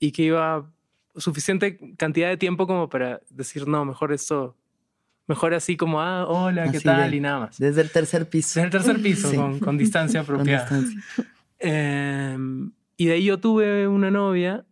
[0.00, 0.68] y que iba
[1.14, 4.56] suficiente cantidad de tiempo como para decir, no, mejor esto,
[5.28, 7.10] mejor así como, ah, hola, ¿qué Así tal?
[7.10, 7.58] de- y nada más.
[7.58, 8.58] Desde el tercer piso.
[8.60, 9.36] Desde el tercer piso, Sí.
[9.36, 10.62] con, con distancia Con apropiada.
[10.68, 11.00] distancia.
[11.64, 14.66] Em, y de ahí yo tuve una novia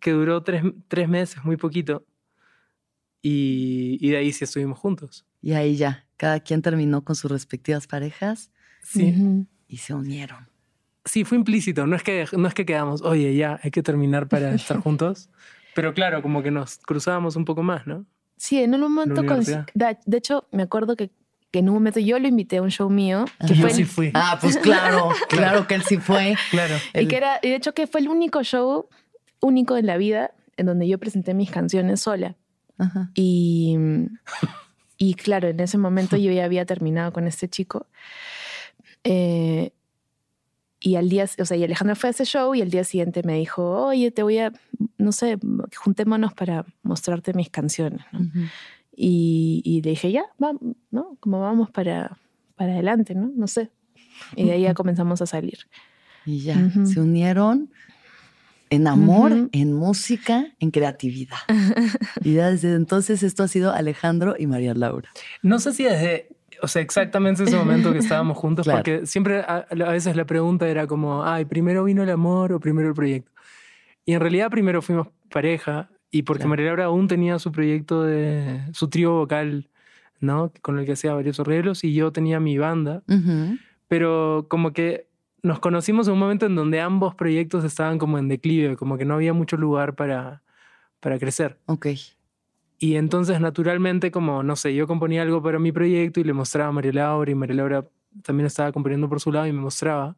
[0.00, 2.04] que duró tres, tres meses, muy poquito.
[3.22, 5.26] Y, y de ahí sí estuvimos juntos.
[5.42, 8.50] Y ahí ya, cada quien terminó con sus respectivas parejas
[8.82, 9.46] Sí, Ujú.
[9.66, 10.48] y se unieron.
[11.04, 11.86] sí fue implícito.
[11.86, 15.30] No es, que, no es que quedamos, oye, ya, hay que terminar para estar juntos.
[15.74, 18.06] Pero claro, como que nos cruzábamos un poco más, ¿no?
[18.36, 19.24] Sí, en un momento.
[19.26, 21.10] con- de, de hecho, me acuerdo que,
[21.50, 23.24] que en un momento yo lo invité a un show mío.
[23.46, 24.10] Que Yo fue sí el- fui.
[24.14, 26.36] Ah, pues claro, claro que él sí fue.
[26.50, 26.74] Claro.
[26.94, 28.88] y, que era, y de hecho, que fue el único show
[29.40, 32.34] único en la vida en donde yo presenté mis canciones sola.
[32.76, 33.10] Ajá.
[33.14, 33.76] Y,
[34.98, 37.86] y claro, en ese momento yo ya había terminado con este chico.
[39.04, 39.72] Eh,
[40.80, 43.22] y al día, o sea, y Alejandro fue a ese show y al día siguiente
[43.24, 44.52] me dijo, oye, te voy a,
[44.96, 45.38] no sé,
[45.76, 48.00] juntémonos para mostrarte mis canciones.
[48.12, 48.20] ¿no?
[48.20, 48.38] Ujú.
[49.00, 51.16] Y, y le dije, ya, vamos, ¿no?
[51.20, 52.18] Como vamos para,
[52.56, 53.30] para adelante, ¿no?
[53.36, 53.70] No sé.
[54.34, 55.58] Y de ahí ya comenzamos a salir.
[56.26, 56.84] Y ya, Ujú.
[56.84, 57.70] se unieron
[58.70, 59.48] en amor, Ujú.
[59.52, 61.36] en música, en creatividad.
[62.24, 65.08] y ya desde entonces esto ha sido Alejandro y María Laura.
[65.42, 66.28] No sé si desde,
[66.60, 68.78] o sea, exactamente ese momento que estábamos juntos, Claro.
[68.80, 72.58] porque siempre a, a veces la pregunta era como, ay, primero vino el amor o
[72.58, 73.30] primero el proyecto.
[74.04, 76.50] Y en realidad primero fuimos pareja y porque Claro.
[76.50, 79.68] María Laura aún tenía su proyecto de su trío vocal,
[80.20, 80.52] ¿no?
[80.62, 83.58] Con el que hacía varios arreglos y yo tenía mi banda, Ujú.
[83.88, 85.06] pero como que
[85.42, 89.04] nos conocimos en un momento en donde ambos proyectos estaban como en declive, como que
[89.04, 90.42] no había mucho lugar para,
[91.00, 91.58] para crecer.
[91.66, 91.86] Ok.
[92.80, 96.68] Y entonces, naturalmente, como, no sé, yo componía algo para mi proyecto y le mostraba
[96.70, 97.84] a María Laura y María Laura
[98.22, 100.16] también estaba componiendo por su lado y me mostraba.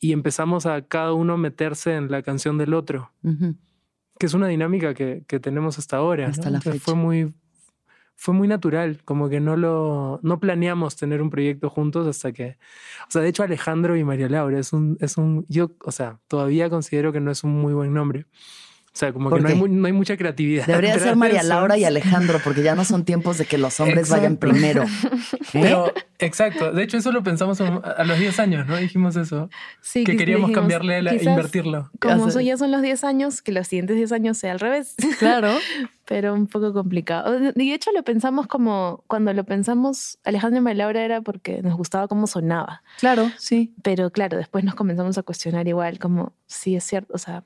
[0.00, 3.56] Y empezamos a cada uno meterse en la canción del otro, Ujú.
[4.18, 6.24] Que es una dinámica que, que tenemos hasta ahora.
[6.24, 6.30] ¿no?
[6.30, 6.84] Hasta la Entonces, fecha.
[6.84, 7.34] Fue muy,
[8.16, 12.58] fue muy natural, como que no lo no planeamos tener un proyecto juntos hasta que,
[13.06, 16.18] o sea, de hecho Alejandro y María Laura es un, es un, yo, o sea,
[16.26, 18.26] todavía considero que no es un muy buen nombre.
[18.88, 20.66] O sea, como ¿Por que no hay, no hay mucha creatividad.
[20.66, 21.42] Debería ser María.
[21.42, 24.84] Laura y Alejandro, porque ya no son tiempos de que los hombres vayan primero.
[25.52, 26.72] Pero, exacto.
[26.72, 28.76] De hecho, eso lo pensamos a los 10 años, ¿no?
[28.76, 29.48] Dijimos eso.
[29.80, 31.90] Sí, que queríamos dijimos, cambiarle, la, quizás invertirlo.
[32.00, 32.44] Como Ya son- sé.
[32.44, 34.94] ya son los 10 años, que los siguientes 10 años sea al revés.
[35.18, 35.50] Claro.
[36.04, 37.38] pero un poco complicado.
[37.54, 41.60] Y de hecho lo pensamos como, cuando lo pensamos, Alejandro y María Laura era porque
[41.62, 42.82] nos gustaba cómo sonaba.
[42.98, 43.74] Claro, sí.
[43.82, 47.44] Pero claro, después nos comenzamos a cuestionar igual, como, sí es cierto, o sea,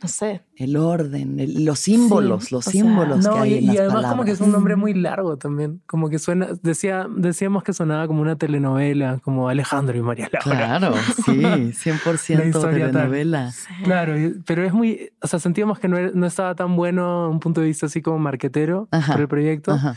[0.00, 0.42] no sé.
[0.56, 3.64] El orden, el- los símbolos, Sí, los o sea, símbolos que No, hay y, en
[3.64, 4.10] y las además palabras.
[4.12, 5.80] como que es un nombre muy largo también.
[5.86, 10.56] Como que suena, decía, decíamos que sonaba como una telenovela, como Alejandro y María Laura.
[10.78, 12.92] Claro, sí, 100% La historia tal.
[12.92, 13.52] telenovela.
[13.84, 17.40] Claro, y- pero es muy, o sea, sentíamos que no, no estaba tan bueno un
[17.40, 19.72] punto de vista así como marquetero Ajá, por el proyecto.
[19.72, 19.96] Ajá.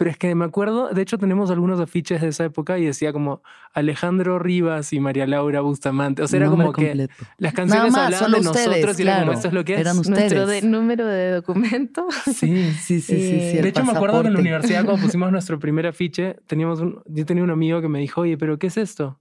[0.00, 3.12] Pero es que me acuerdo, de hecho tenemos algunos afiches de esa época y decía
[3.12, 3.42] como
[3.74, 6.22] Alejandro Rivas y María Laura Bustamante.
[6.22, 9.12] O sea, era como que las canciones más, hablaban solo de nosotros ustedes, y era
[9.12, 9.32] como claro.
[9.34, 9.80] esto es lo que es.
[9.80, 10.18] Eran ustedes.
[10.32, 12.06] Nuestro de- número de documento.
[12.24, 12.72] Sí.
[12.72, 13.62] Sí, sí, sí, Eh, sí.
[13.62, 17.02] de hecho, me acuerdo que en la universidad, cuando pusimos nuestro primer afiche, teníamos un,
[17.04, 19.18] yo tenía un amigo que me dijo, oye, ¿pero qué es esto?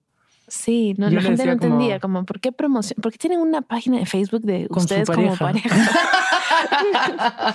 [0.50, 3.00] Sí, no, Yo la gente no decía como- entendía, como, ¿por qué promoción?
[3.02, 5.70] ¿Por qué tienen una página de Facebook de ustedes como pareja.
[5.70, 5.70] pareja?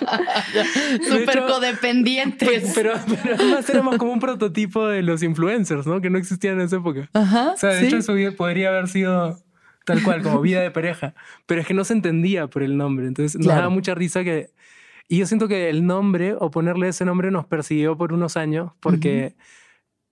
[1.08, 2.48] Súper codependientes.
[2.48, 6.00] Pues, pero, pero además éramos como un prototipo de los influencers, ¿no?
[6.00, 7.08] Que no existían en esa época.
[7.12, 7.52] Ajá.
[7.52, 7.86] O sea, de sí.
[7.86, 9.38] hecho, eso podría haber sido
[9.84, 11.14] tal cual, como vida de pareja.
[11.46, 13.06] Pero es que no se entendía por el nombre.
[13.06, 13.62] Entonces nos Claro.
[13.62, 14.48] daba mucha risa que.
[15.08, 18.72] Y yo siento que el nombre o ponerle ese nombre nos persiguió por unos años
[18.80, 19.34] porque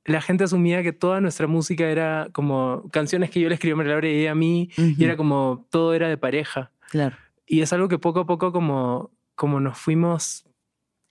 [0.05, 3.77] la gente asumía que toda nuestra música era como canciones que yo le escribí a
[3.77, 5.05] María y a mí y Ujú.
[5.05, 6.71] era como todo era de pareja.
[6.91, 7.17] Claro.
[7.47, 10.45] Y es algo que poco a poco como, como nos fuimos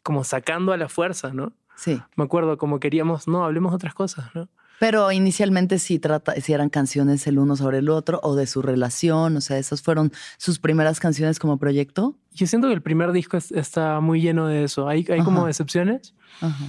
[0.04, 1.54] como sacando a la fuerza, ¿no?
[1.75, 2.01] Sí.
[2.15, 4.49] Me acuerdo como queríamos, no, hablemos otras cosas, ¿no?
[4.80, 8.63] Pero inicialmente sí, trata, sí eran canciones el uno sobre el otro o de su
[8.63, 9.38] relación.
[9.38, 12.15] O sea, esas fueron sus primeras canciones como proyecto.
[12.32, 14.88] Yo siento que el primer disco es- está muy lleno de eso.
[14.88, 16.65] Hay, hay como excepciones, Ajá.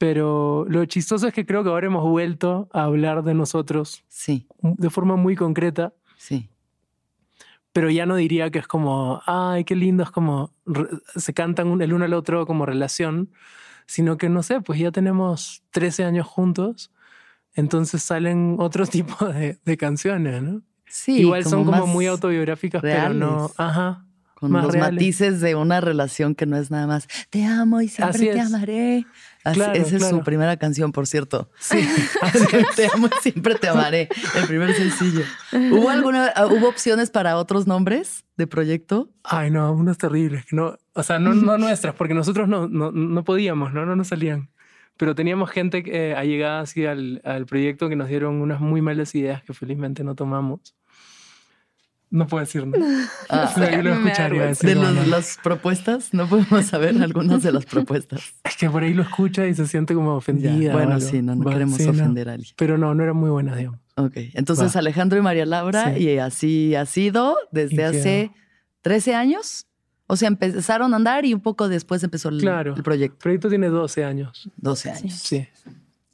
[0.00, 4.46] Pero lo chistoso es que creo que ahora hemos vuelto a hablar de nosotros Sí,
[4.62, 6.48] de forma muy concreta, sí.
[7.74, 10.54] pero ya no diría que es como, ay, qué lindo, es como,
[11.16, 13.30] se cantan el uno al otro como relación,
[13.84, 16.90] sino que no sé, pues ya tenemos 13 años juntos,
[17.54, 20.62] entonces salen otro tipo de, de canciones, ¿no?
[20.86, 23.52] Sí, igual son como muy autobiográficas, pero no, reales.
[23.58, 24.94] ajá, Con más los reales.
[24.94, 28.38] matices de una relación que no es nada más te amo y siempre Así te
[28.38, 28.46] es.
[28.46, 29.06] amaré.
[29.42, 30.24] Claro, esa es su claro.
[30.24, 31.50] primera canción, por cierto.
[31.58, 31.78] sí,
[32.76, 34.08] te amo siempre te amaré.
[34.36, 35.22] El primer sencillo.
[35.52, 39.08] ¿Hubo alguna, hubo opciones para otros nombres de proyecto?
[39.24, 40.44] Ay, no, unas terribles.
[40.52, 43.86] No, o sea, no, no nuestras, porque nosotros no, no, no podíamos, ¿no?
[43.86, 44.50] No nos salían.
[44.96, 49.14] Pero teníamos gente eh, allegada así al, al proyecto que nos dieron unas muy malas
[49.14, 50.74] ideas que felizmente no tomamos.
[52.12, 53.08] No puedo decir nada.
[53.28, 54.40] Ah, Sí, yo lo escucharía.
[54.42, 55.04] de decir, no, los- no.
[55.06, 58.20] las propuestas, no podemos saber algunas de las propuestas.
[58.44, 60.52] Es que por ahí lo escucha y se siente como ofendida.
[60.56, 61.90] Ya, Bueno, sí, no, no Va, queremos sí, no.
[61.92, 62.52] ofender a alguien.
[62.56, 63.78] Pero no, no eran muy buenas, digamos.
[63.96, 64.80] Ok, entonces Va.
[64.80, 66.02] Alejandro y María Laura, Sí.
[66.04, 68.30] y así ha sido desde Y hace
[68.82, 69.66] 13 años.
[70.08, 72.74] O sea, empezaron a andar y un poco después empezó el, Claro.
[72.74, 73.14] el proyecto.
[73.14, 74.50] El proyecto tiene 12 años.
[74.56, 75.12] 12 años.
[75.14, 75.46] Sí.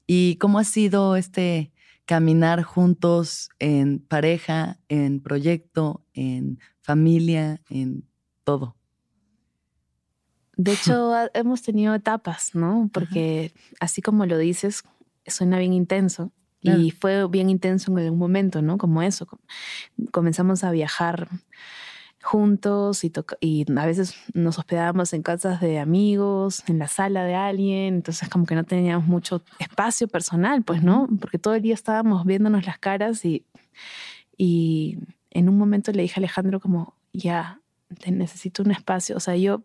[0.06, 1.70] ¿Y cómo ha sido este
[2.06, 8.08] caminar juntos en pareja, en proyecto, en familia, en
[8.44, 8.76] todo?
[10.56, 12.88] De hecho, hemos tenido etapas, ¿no?
[12.92, 14.84] Porque así como lo dices,
[15.26, 16.32] suena bien intenso.
[16.62, 16.80] Claro.
[16.80, 18.78] Y fue bien intenso en algún momento, ¿no?
[18.78, 19.26] Como eso.
[19.26, 19.38] com-
[20.12, 21.28] Comenzamos a viajar
[22.26, 23.12] juntos y,
[23.76, 28.46] a veces nos hospedábamos en casas de amigos, en la sala de alguien, entonces como
[28.46, 31.08] que no teníamos mucho espacio personal, pues, ¿no?
[31.20, 33.44] Porque todo el día estábamos viéndonos las caras y,
[34.36, 34.98] y
[35.30, 37.60] en un momento le dije a Alejandro como, ya,
[38.00, 39.62] te necesito un espacio, o sea, yo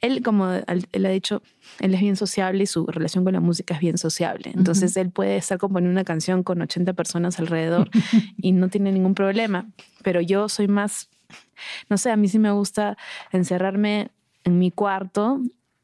[0.00, 1.42] él, como él ha dicho,
[1.78, 4.50] él es bien sociable y su relación con la música es bien sociable.
[4.54, 7.88] Entonces él puede estar componiendo una canción con 80 personas alrededor
[8.36, 9.70] y no tiene ningún problema.
[10.02, 11.08] Pero yo soy más,
[11.88, 12.96] no sé, a mí sí me gusta
[13.30, 14.10] encerrarme
[14.44, 15.40] en mi cuarto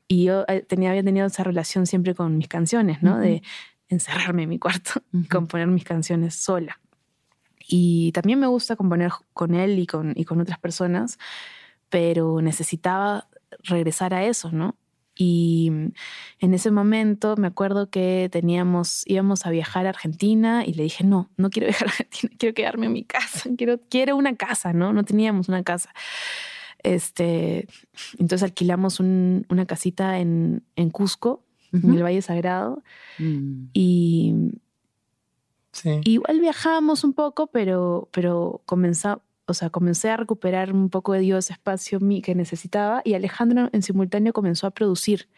[0.07, 3.19] y yo eh, tenía, había tenido esa relación siempre con mis canciones, ¿no?
[3.19, 3.43] De
[3.89, 6.81] encerrarme en mi cuarto y componer mis canciones sola.
[7.71, 11.19] Y también me gusta componer con él y con, y con otras personas,
[11.91, 13.29] pero necesitaba
[13.63, 14.75] regresar a eso, ¿no?
[15.21, 15.67] Y
[16.39, 21.03] en ese momento me acuerdo que teníamos, íbamos a viajar a Argentina y le dije,
[21.03, 24.73] no, no quiero viajar a Argentina, quiero quedarme en mi casa, quiero, quiero una casa,
[24.73, 24.93] ¿no?
[24.93, 25.91] No teníamos una casa.
[26.85, 27.67] Este,
[28.19, 32.83] entonces alquilamos un- una casita en, en Cusco, en el Valle Sagrado,
[33.19, 33.65] Mm.
[33.73, 34.35] y
[35.73, 36.01] Sí.
[36.05, 41.37] Igual viajamos un poco, pero, pero comenzó, o sea, comencé a recuperar un poco de
[41.37, 45.29] ese espacio que necesitaba y Alejandro en simultáneo comenzó a producir,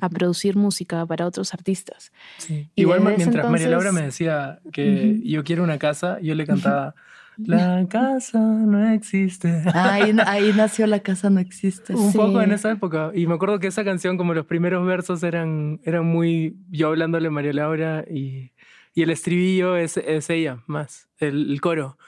[0.00, 0.14] a Ujú.
[0.14, 2.12] producir música para otros artistas.
[2.38, 2.68] Sí.
[2.74, 5.22] Y Igual mientras María Laura me entonces- decía que Ujú.
[5.24, 6.94] yo quiero una casa, yo le cantaba,
[7.36, 9.62] la casa no existe.
[9.74, 11.92] Ahí, ahí nació La Casa No Existe.
[11.94, 12.16] Un Sí.
[12.18, 13.10] poco en esa época.
[13.12, 17.26] Y me acuerdo que esa canción, como los primeros versos eran, eran muy yo hablándole
[17.28, 18.52] a María Laura y,
[18.94, 21.98] y el estribillo es, es ella más, el, el coro,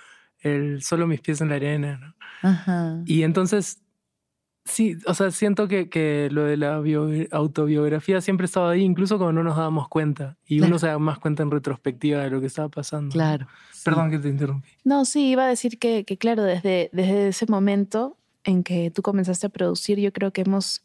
[0.40, 1.98] el solo mis pies en la arena.
[1.98, 2.14] ¿no?
[2.48, 3.02] Ajá.
[3.06, 3.82] Y entonces,
[4.64, 9.18] sí, o sea, siento que, que lo de la bio- autobiografía siempre estaba ahí, incluso
[9.18, 10.36] cuando no nos dábamos cuenta.
[10.46, 10.70] Y Claro.
[10.72, 13.12] uno se da más cuenta en retrospectiva de lo que estaba pasando.
[13.12, 13.46] Claro.
[13.72, 13.82] sí.
[13.84, 14.68] Perdón que te interrumpí.
[14.84, 19.02] No, sí, iba a decir que, que claro, desde, desde ese momento en que tú
[19.02, 20.84] comenzaste a producir, yo creo que hemos,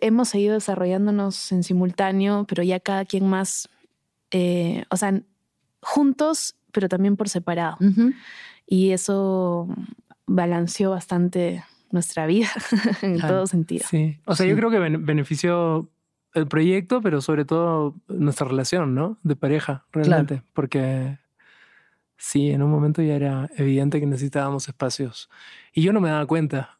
[0.00, 3.68] hemos seguido desarrollándonos en simultáneo, pero ya cada quien más,
[4.30, 5.20] eh, o sea,
[5.82, 7.78] juntos, pero también por separado.
[8.66, 9.68] Y eso
[10.26, 12.48] balanceó bastante nuestra vida
[13.02, 13.34] en Claro.
[13.36, 13.86] todo sentido.
[13.88, 14.18] Sí.
[14.26, 14.50] O sea, Sí.
[14.50, 15.88] yo creo que bene- benefició
[16.34, 19.16] el proyecto, pero sobre todo nuestra relación, ¿no?
[19.22, 20.42] De pareja, realmente.
[20.52, 21.18] Porque
[22.16, 25.30] sí, en un momento ya era evidente que necesitábamos espacios.
[25.72, 26.78] Y yo no me daba cuenta.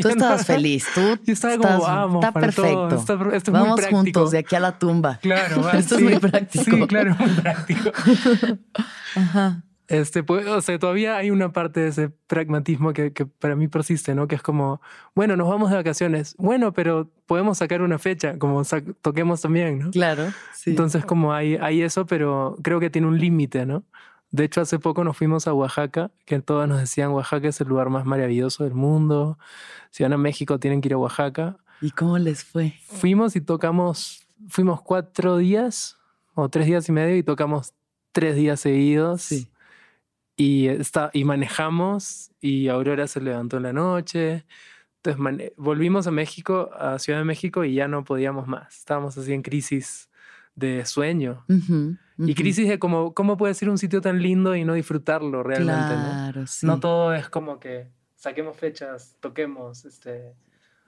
[0.00, 0.86] Tú estabas feliz.
[0.94, 2.88] Tú Yo estaba estás- como, vamos, está perfecto.
[2.88, 2.98] todo.
[3.00, 3.96] Está- esto es muy Vamos práctico.
[4.00, 5.18] juntos de aquí a la tumba.
[5.20, 6.04] Claro, va, Esto es sí.
[6.06, 6.64] muy práctico.
[6.76, 7.90] Sí, claro, muy práctico.
[9.16, 9.62] Ajá.
[9.88, 13.68] Este, pues, o sea, todavía hay una parte de ese pragmatismo que, que para mí
[13.68, 14.28] persiste, ¿no?
[14.28, 14.82] Que es como,
[15.14, 16.34] bueno, nos vamos de vacaciones.
[16.36, 18.62] Bueno, pero podemos sacar una fecha, como
[19.00, 19.90] toquemos también, ¿no?
[19.90, 20.24] Claro.
[20.54, 20.70] Sí.
[20.70, 23.82] Entonces, como hay, hay eso, pero creo que tiene un límite, ¿no?
[24.30, 27.68] De hecho, hace poco nos fuimos a Oaxaca, que todos nos decían Oaxaca es el
[27.68, 29.38] lugar más maravilloso del mundo.
[29.90, 31.56] Si van a México, tienen que ir a Oaxaca.
[31.80, 32.74] ¿Y cómo les fue?
[32.86, 35.96] Fuimos y tocamos, fuimos cuatro días
[36.34, 37.72] o tres días y medio y tocamos
[38.12, 39.22] tres días seguidos.
[39.22, 39.48] Sí.
[40.36, 44.44] Y, está, y manejamos y Aurora se levantó en la noche.
[45.02, 48.76] Entonces volvimos a México, a Ciudad de México y ya no podíamos más.
[48.76, 50.08] Estábamos así en crisis
[50.58, 51.44] de sueño.
[51.48, 52.34] Ujú, Y ujú.
[52.34, 55.94] crisis de cómo, cómo puede ser un sitio tan lindo y no disfrutarlo realmente.
[55.94, 56.10] ¿no?
[56.10, 56.66] Claro, sí.
[56.66, 60.34] No todo es como que saquemos fechas, toquemos, este,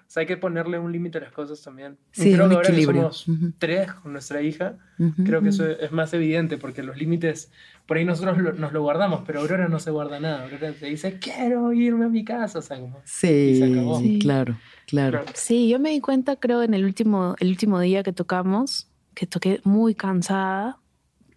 [0.01, 1.97] O sea, hay que ponerle un límite a las cosas también.
[2.17, 3.53] Y Sí, creo un que ahora que somos Ujú.
[3.61, 5.23] tres con nuestra hija, Ujú.
[5.23, 7.53] creo que eso es más evidente porque los límites,
[7.87, 10.43] por ahí nosotros lo- nos lo guardamos, pero Aurora no se guarda nada.
[10.43, 12.59] Aurora te dice, quiero irme a mi casa.
[12.59, 14.01] O sea, como, Y se Sí, acabó.
[14.01, 14.19] Sí.
[14.19, 14.57] claro,
[14.89, 15.19] claro.
[15.23, 15.33] Claro.
[15.37, 19.27] Sí, yo me di cuenta, creo, en el último, el último día que tocamos, que
[19.27, 20.79] toqué muy cansada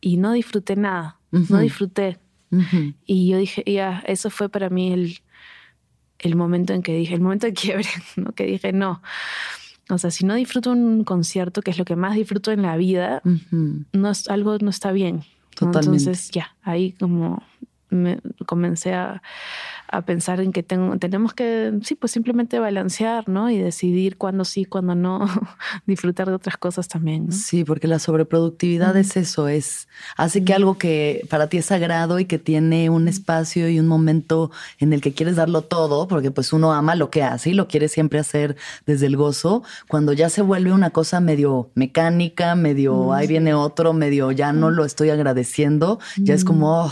[0.02, 1.20] y no disfruté nada.
[1.32, 2.20] No disfruté.
[2.52, 2.94] Ujú.
[3.06, 5.20] Y yo dije, ya, eso fue para mí el,
[6.20, 8.32] el momento en que dije, el momento de quiebre, ¿no?
[8.34, 9.02] Que dije, no.
[9.90, 12.78] O sea, si no disfruto un concierto, que es lo que más disfruto en la
[12.78, 13.22] vida,
[13.92, 15.24] no es, algo no está bien.
[15.60, 15.68] ¿no?
[15.68, 17.44] Entonces, ya, ahí como
[17.94, 19.22] me comencé a,
[19.94, 23.52] a pensar en que tengo, tenemos que, sí, pues simplemente balancear, ¿no?
[23.52, 25.28] Y decidir cuándo sí, cuándo no,
[25.86, 27.32] disfrutar de otras cosas también, ¿no?
[27.32, 29.88] Sí, porque la sobreproductividad es eso, es
[30.18, 33.88] hace que algo que para ti es sagrado y que tiene un espacio y un
[33.88, 37.54] momento en el que quieres darlo todo, porque pues uno ama lo que hace y
[37.54, 38.56] lo quiere siempre hacer
[38.88, 43.94] desde el gozo, cuando ya se vuelve una cosa medio mecánica, medio ahí viene otro,
[43.94, 46.91] medio ya no lo estoy agradeciendo, ya es como, oh,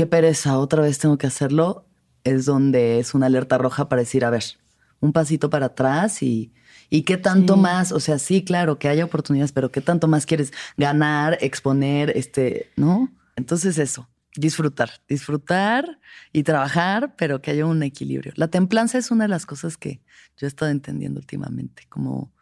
[0.00, 1.86] qué pereza, otra vez tengo que hacerlo,
[2.24, 4.42] es donde es una alerta roja para decir, a ver,
[4.98, 6.54] un pasito para atrás y,
[6.88, 7.60] y qué tanto Sí.
[7.60, 12.16] más, o sea, sí, claro, que haya oportunidades, pero qué tanto más quieres ganar, exponer,
[12.16, 13.12] este, ¿no?
[13.36, 16.00] Entonces eso, disfrutar, disfrutar
[16.32, 18.32] y trabajar, pero que haya un equilibrio.
[18.36, 20.00] La templanza es una de las cosas que
[20.38, 22.32] yo he estado entendiendo últimamente, como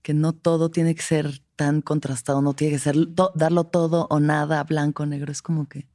[0.00, 4.06] que no todo tiene que ser tan contrastado, no tiene que ser to- darlo todo
[4.08, 5.86] o nada, blanco, negro, es como que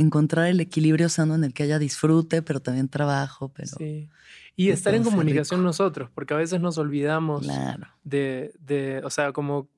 [0.00, 4.08] encontrar el equilibrio sano en el que haya disfrute, pero también trabajo, pero Sí.
[4.56, 5.66] Y estar en comunicación rico.
[5.66, 7.86] nosotros, porque a veces nos olvidamos claro.
[8.02, 9.68] de, de, o sea, como,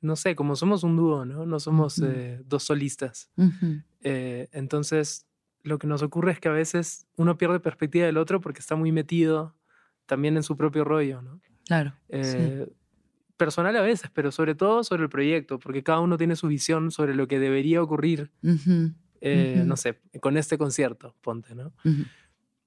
[0.00, 1.46] no sé, como somos un dúo, ¿no?
[1.46, 2.08] No somos Ujú.
[2.10, 3.30] eh, dos solistas.
[3.36, 3.82] Ujú.
[4.02, 5.26] Eh, entonces,
[5.62, 8.76] lo que nos ocurre es que a veces uno pierde perspectiva del otro porque está
[8.76, 9.54] muy metido
[10.06, 11.40] también en su propio rollo, ¿no?
[11.66, 11.94] Claro.
[12.08, 12.66] Eh,
[13.36, 16.92] Personal a veces, pero sobre todo sobre el proyecto, porque cada uno tiene su visión
[16.92, 18.92] sobre lo que debería ocurrir, Ujú,
[19.26, 21.72] eh, no sé, con este concierto, ponte, ¿no?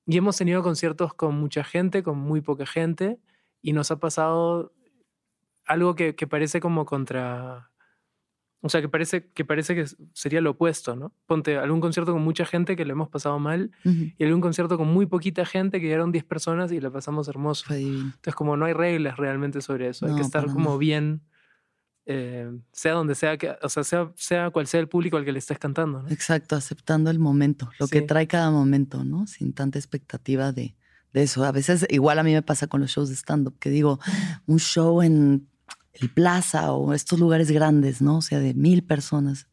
[0.07, 3.19] Y hemos tenido conciertos con mucha gente, con muy poca gente,
[3.61, 4.73] y nos ha pasado
[5.65, 7.69] algo que, que parece como contra...
[8.61, 11.13] O sea, que parece, que parece que sería lo opuesto, ¿no?
[11.27, 14.11] Ponte algún concierto con mucha gente que lo hemos pasado mal Ujú.
[14.17, 17.65] y algún concierto con muy poquita gente que llegaron 10 personas y la pasamos hermoso.
[17.67, 17.81] Fue.
[17.81, 21.21] Entonces, como no hay reglas realmente sobre eso, hay que estar como bien,
[22.09, 25.33] eh, sea donde sea, que, o sea, sea, sea cual sea el público al que
[25.33, 26.09] le estés cantando, ¿no?
[26.09, 29.27] Exacto, aceptando el momento, lo que trae cada momento, ¿no?
[29.27, 30.73] Sin tanta expectativa de,
[31.11, 31.43] de eso.
[31.43, 33.99] A veces, igual a mí me pasa con los shows de stand-up, que digo,
[34.45, 35.49] un show en
[35.91, 38.19] el Plaza o estos lugares grandes, ¿no?
[38.19, 39.47] O sea, de mil personas.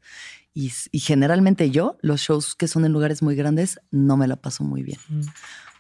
[0.53, 4.37] Y, y generalmente yo, los shows que son en lugares muy grandes, no me la
[4.37, 5.01] paso muy bien.
[5.09, 5.23] Mm.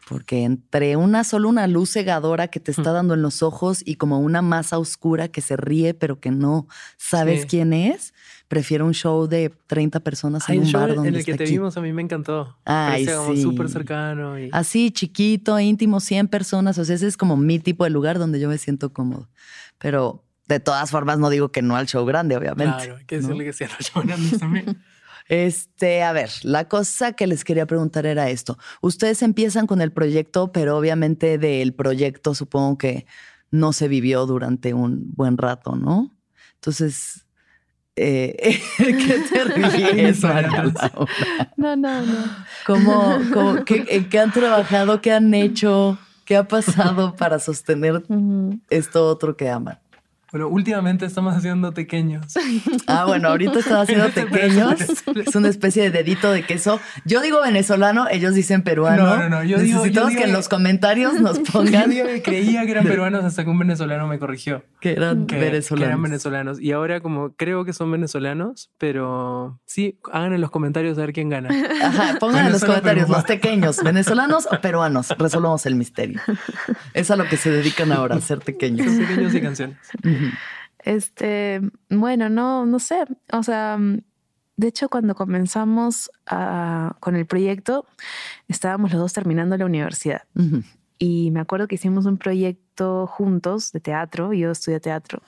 [0.09, 3.95] Porque entre una solo una luz cegadora que te está dando en los ojos y
[3.95, 6.67] como una masa oscura que se ríe pero que no
[6.99, 7.47] sabes Sí.
[7.49, 8.13] quién es,
[8.47, 11.35] prefiero un show de 30 personas Ay, en un show bar en donde el que
[11.35, 11.53] te aquí.
[11.55, 12.59] vimos a mí me encantó.
[12.67, 13.43] Ay, Parecía sí.
[13.43, 14.39] súper cercano.
[14.39, 14.51] Y...
[14.53, 16.77] Así, chiquito, íntimo, 100 personas.
[16.77, 19.31] O sea, ese es como mi tipo de lugar donde yo me siento cómodo.
[19.79, 22.75] Pero de todas formas, no digo que no al show grande, obviamente.
[22.85, 23.23] Claro, hay que ¿no?
[23.23, 24.83] decirle que sí a los shows grandes también.
[25.29, 28.59] Este, a ver, la cosa que les quería preguntar era esto.
[28.83, 33.07] Ustedes empiezan con el proyecto, pero obviamente del proyecto supongo que
[33.51, 36.11] no se vivió durante un buen rato, ¿no?
[36.57, 37.27] Entonces,
[37.97, 40.91] eh, ¿qué te ríes, María Laura?
[41.57, 42.25] No, no, no.
[42.67, 45.01] ¿Cómo, cómo- qué, ¿En qué han trabajado?
[45.01, 45.99] ¿Qué han hecho?
[46.25, 48.03] ¿Qué ha pasado para sostener
[48.71, 49.79] esto otro que aman?
[50.35, 52.27] Bueno, últimamente estamos haciendo pequeños.
[52.89, 54.75] Ah, bueno, ahorita estaba haciendo pequeños.
[55.15, 56.81] Es una especie de dedito de queso.
[57.05, 59.05] Yo digo venezolano, ellos dicen peruano.
[59.07, 61.89] No, no, no, yo digo- Necesitamos yo digo que en los comentarios nos Yo pongan
[61.89, 64.65] digo que creía que eran peruanos hasta que un venezolano me corrigió.
[64.85, 65.81] Que eran Que, venezolanos.
[65.81, 66.61] que eran venezolanos.
[66.61, 71.13] Y ahora como creo que son venezolanos, pero sí, hagan en los comentarios a ver
[71.15, 71.49] quién gana.
[71.83, 73.17] Ajá, pongan en los comentarios Perú.
[73.17, 75.09] los pequeños, venezolanos o peruanos.
[75.19, 76.21] Resolvamos el misterio.
[76.93, 78.87] Es a lo que se dedican ahora, a ser pequeños.
[78.87, 79.79] Son pequeños y canciones.
[80.05, 80.27] Ujú.
[80.81, 83.05] Este, bueno, no, no sé.
[83.33, 84.01] O sea, mm,
[84.57, 87.87] de hecho, cuando comenzamos a- con el proyecto,
[88.49, 90.23] estábamos los dos terminando la universidad.
[90.35, 90.63] Ujú.
[91.05, 94.33] Y me acuerdo que hicimos un proyecto juntos de teatro.
[94.33, 95.21] Yo estudié teatro.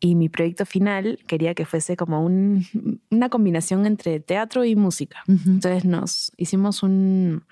[0.00, 2.64] Y mi proyecto final quería que fuese como un-
[3.10, 5.22] una combinación entre teatro y música.
[5.26, 7.42] Entonces nos hicimos un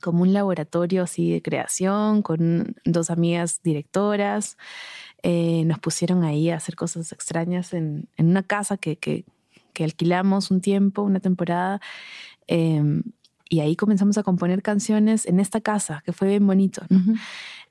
[0.00, 4.56] como un laboratorio así de creación con dos amigas directoras.
[5.24, 9.24] Eh, nos pusieron ahí a hacer cosas extrañas en, en una casa que, que-
[9.72, 11.80] que alquilamos un tiempo, una temporada.
[12.48, 12.82] Eh,
[13.48, 16.82] y ahí comenzamos a componer canciones en esta casa, que fue bien bonito.
[16.88, 16.98] ¿no?
[16.98, 17.14] Ujú.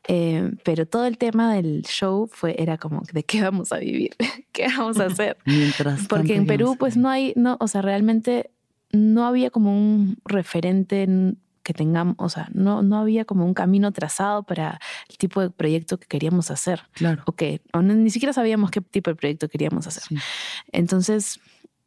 [0.09, 4.15] Eh, pero todo el tema del show fue, era como, ¿de qué vamos a vivir?
[4.53, 5.37] ¿Qué vamos a hacer?
[5.45, 8.51] Mientras Porque en Perú, pues no hay, no, o sea, realmente
[8.91, 13.53] no había como un referente en- que tengamos, o sea, no, no había como un
[13.53, 16.83] camino trazado para el tipo de proyecto que queríamos hacer.
[16.93, 17.23] Claro.
[17.25, 20.03] O que o ni siquiera sabíamos qué tipo de proyecto queríamos hacer.
[20.03, 20.15] Sí.
[20.71, 21.41] Entonces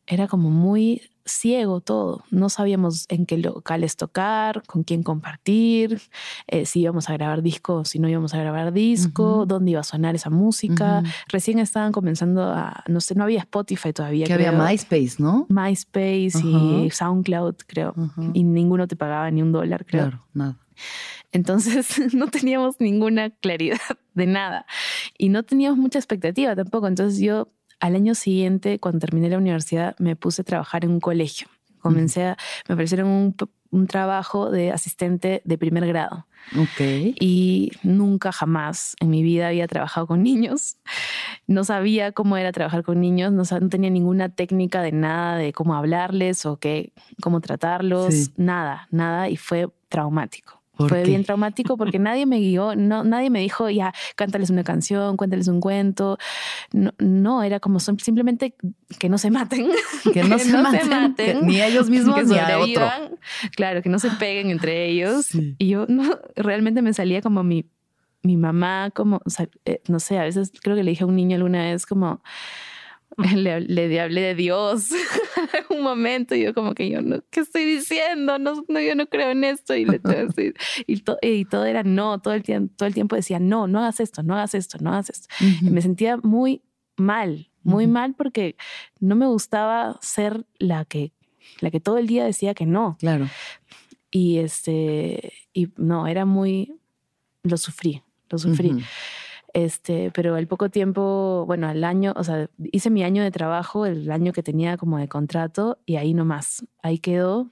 [0.07, 1.01] era como muy
[1.31, 2.25] ciego todo.
[2.31, 6.01] No sabíamos en qué locales tocar, con quién compartir,
[6.47, 9.47] eh, si íbamos a grabar disco, si no íbamos a grabar disco, Ujú.
[9.47, 11.01] dónde iba a sonar esa música.
[11.03, 11.11] Ujú.
[11.29, 14.27] Recién estaban comenzando a, no sé, no había Spotify todavía.
[14.27, 14.63] Que había creo.
[14.65, 15.47] MySpace, ¿no?
[15.49, 16.95] MySpace y Ajá.
[16.97, 17.95] SoundCloud, creo.
[18.35, 20.09] Y ninguno te pagaba ni un dólar, creo.
[20.09, 20.59] Claro, nada.
[21.33, 23.79] Entonces no teníamos ninguna claridad
[24.15, 24.67] de nada
[25.17, 26.89] y no teníamos mucha expectativa tampoco.
[26.89, 27.49] Entonces yo
[27.81, 31.49] al año siguiente, cuando terminé la universidad, me puse a trabajar en un colegio.
[31.81, 32.37] Comencé a,
[32.69, 33.09] me ofrecieron
[33.71, 36.27] un, trabajo de asistente de primer grado
[36.59, 36.81] Ok.
[37.21, 40.77] y nunca jamás en mi vida había trabajado con niños.
[41.47, 45.75] No sabía cómo era trabajar con niños, no, tenía ninguna técnica de nada, de cómo
[45.75, 48.33] hablarles o qué, cómo tratarlos, Sí.
[48.37, 50.60] nada, nada, y fue traumático.
[50.81, 51.11] ¿Por Fue qué?
[51.11, 55.49] bien traumático porque nadie me guió, no, nadie me dijo, ya, cántales una canción, cuéntales
[55.49, 56.19] un cuento.
[56.73, 58.55] No, no, era como son- simplemente
[58.99, 59.69] que no se maten.
[60.13, 62.87] Que no se maten, que ni ellos mismos que ni a otro.
[63.57, 65.27] Claro, que no se peguen entre ellos.
[65.27, 65.55] Sí.
[65.59, 67.67] Y yo no, realmente me salía como mi,
[68.23, 71.07] mi mamá, como, o sea, eh, no sé, a veces creo que le dije a
[71.07, 72.23] un niño alguna vez como,
[73.35, 74.89] le, le hablé de Dios
[75.71, 78.39] un momento y yo como que yo no, ¿qué estoy diciendo?
[78.39, 80.55] No, no yo no creo en esto y, le tengo que decir-
[80.87, 83.81] y, to- y todo era no, todo el, tiempo, todo el tiempo decía no, no
[83.81, 85.29] hagas esto, no hagas esto, no hagas esto.
[85.41, 85.71] Y Ujú.
[85.75, 86.63] me sentía muy
[86.97, 88.57] mal, muy mal porque
[89.01, 91.13] no me gustaba ser la que,
[91.61, 92.97] la que todo el día decía que no.
[93.01, 93.29] Claro.
[94.11, 96.75] Y este, y no, era muy,
[97.43, 98.73] lo sufrí, lo sufrí.
[99.53, 103.85] Este, pero al poco tiempo, bueno, al año, o sea, hice mi año de trabajo,
[103.85, 107.51] el año que tenía como de contrato, y ahí nomás, ahí quedó.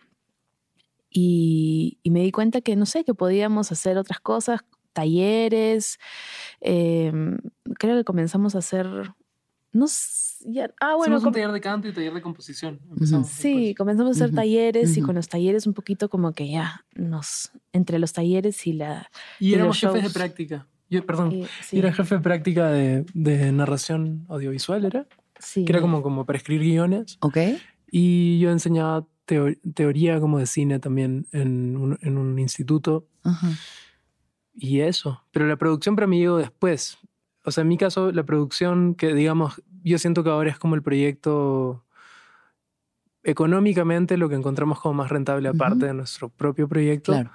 [1.11, 4.61] Y, y me di cuenta que, no sé, que podíamos hacer otras cosas,
[4.93, 5.99] talleres.
[6.61, 7.39] em,
[7.79, 8.87] creo que comenzamos a hacer,
[9.73, 12.81] no sé, ya- ah, bueno, Hicimos un taller de canto y taller de composición.
[12.91, 13.77] Empezamos Sí, después.
[13.77, 15.07] comenzamos a hacer Ujú, talleres y ujú.
[15.07, 19.11] con los talleres un poquito como que ya nos, entre los talleres y la...
[19.41, 20.13] Y y éramos los jefes de shows.
[20.15, 20.67] práctica.
[20.91, 25.07] Yo, perdón, y- yo sí, era jefe de práctica de, de narración audiovisual, ¿era?
[25.39, 25.65] sí.
[25.65, 27.19] Que era como, como para escribir guiones.
[27.21, 27.37] Ok.
[27.91, 33.07] Y yo enseñaba teo- teoría como de cine también en un, en un instituto.
[33.23, 33.49] Ajá.
[34.55, 35.23] Y eso.
[35.31, 36.99] Pero la producción para mí llegó después.
[37.45, 40.75] O sea, en mi caso, la producción que, digamos, yo siento que ahora es como
[40.75, 41.85] el proyecto
[43.23, 45.87] económicamente lo que encontramos como más rentable aparte Ujú.
[45.87, 47.13] de nuestro propio proyecto.
[47.13, 47.31] Claro.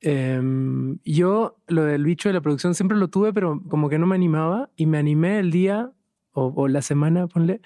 [0.00, 4.06] Em, yo lo del bicho de la producción siempre lo tuve, pero como que no
[4.06, 5.90] me animaba y me animé el día
[6.32, 7.60] o, o la semana, ponle,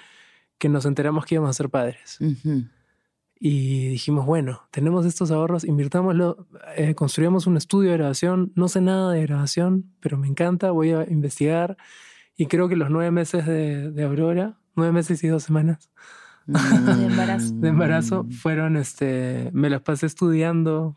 [0.59, 2.19] que nos enteramos que íbamos a ser padres.
[2.21, 2.65] Ujú.
[3.45, 8.53] Y dijimos, bueno, tenemos estos ahorros, invirtámoslo, eh, construyamos un estudio de grabación.
[8.55, 11.77] No sé nada de grabación, pero me encanta, voy a investigar.
[12.37, 15.91] Y creo que los nueve meses de, de Aurora, nueve meses y dos semanas
[16.47, 17.55] De embarazo.
[17.57, 18.31] de embarazo, Mm.
[18.31, 20.97] fueron, este, me las pasé estudiando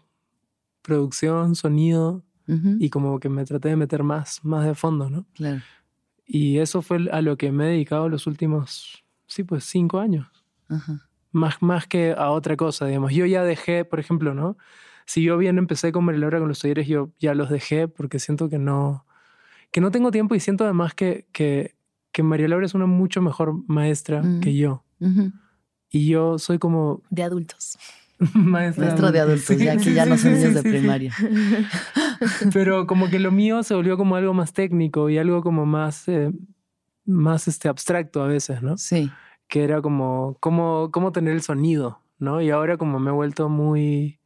[0.86, 5.26] producción, sonido, y como que me traté de meter más, más de fondo, ¿no?
[5.34, 5.62] Claro.
[6.28, 10.28] Y eso fue a lo que me he dedicado los últimos, sí, pues cinco años.
[10.70, 11.08] Ajá.
[11.32, 13.14] Más, más que a otra cosa, digamos.
[13.14, 14.58] Yo ya dejé, por ejemplo, ¿no?
[15.08, 18.20] Si yo bien empecé con María Laura con los talleres, yo ya los dejé porque
[18.20, 19.06] siento que no,
[19.72, 21.76] que no tengo tiempo y siento además que, que,
[22.12, 24.84] que María Laura es una mucho mejor maestra que yo.
[25.00, 25.32] Ujú.
[25.90, 27.78] Y yo soy como De adultos.
[28.34, 28.86] maestra.
[28.86, 30.61] Maestro de adultos, Sí, ya aquí sí, ya sí, no son sí, niños sí, de
[30.61, 30.78] sí, sí.
[30.78, 31.13] primaria.
[32.53, 36.07] Pero como que lo mío se volvió como algo más técnico y algo como más,
[36.07, 36.32] eh,
[37.05, 38.78] más este, abstracto a veces, ¿no?
[38.78, 39.11] Sí.
[39.47, 42.41] Que era como cómo, cómo tener el sonido, ¿no?
[42.41, 44.20] Y ahora como me he vuelto muy,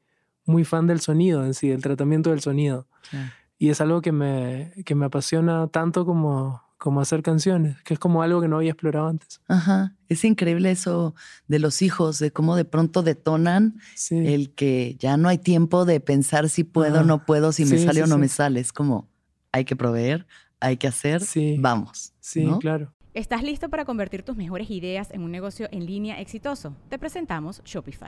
[0.46, 2.88] muy fan del sonido en sí, del tratamiento del sonido.
[3.10, 3.32] claro.
[3.62, 8.00] Y es algo que me, que me apasiona tanto como, como hacer canciones, que es
[8.00, 9.42] como algo que no había explorado antes.
[9.48, 9.96] Ajá.
[10.08, 11.14] Es increíble eso
[11.48, 14.16] de los hijos, de cómo de pronto detonan Sí.
[14.34, 17.06] el que ya no hay tiempo de pensar si puedo o Ajá.
[17.06, 18.22] no puedo, si me Sí, sale sí, o no sí.
[18.22, 18.60] me sale.
[18.62, 19.08] Es como,
[19.52, 20.26] hay que proveer,
[20.60, 21.58] hay que hacer, Sí.
[21.60, 22.14] vamos.
[22.22, 22.58] sí, ¿no?
[22.60, 22.94] claro.
[23.14, 26.76] ¿Estás listo para convertir tus mejores ideas en un negocio en línea exitoso?
[26.90, 28.08] Te presentamos Shopify.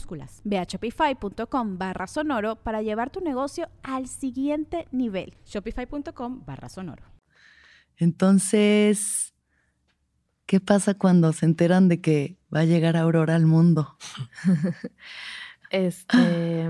[0.00, 0.40] minúsculas.
[0.44, 5.34] Ve a shopify.com barra sonoro para llevar tu negocio al siguiente nivel.
[5.46, 7.04] Shopify.com barra sonoro.
[7.96, 9.34] Entonces,
[10.46, 13.96] ¿qué pasa cuando se enteran de que va a llegar Aurora al mundo?
[15.70, 16.68] este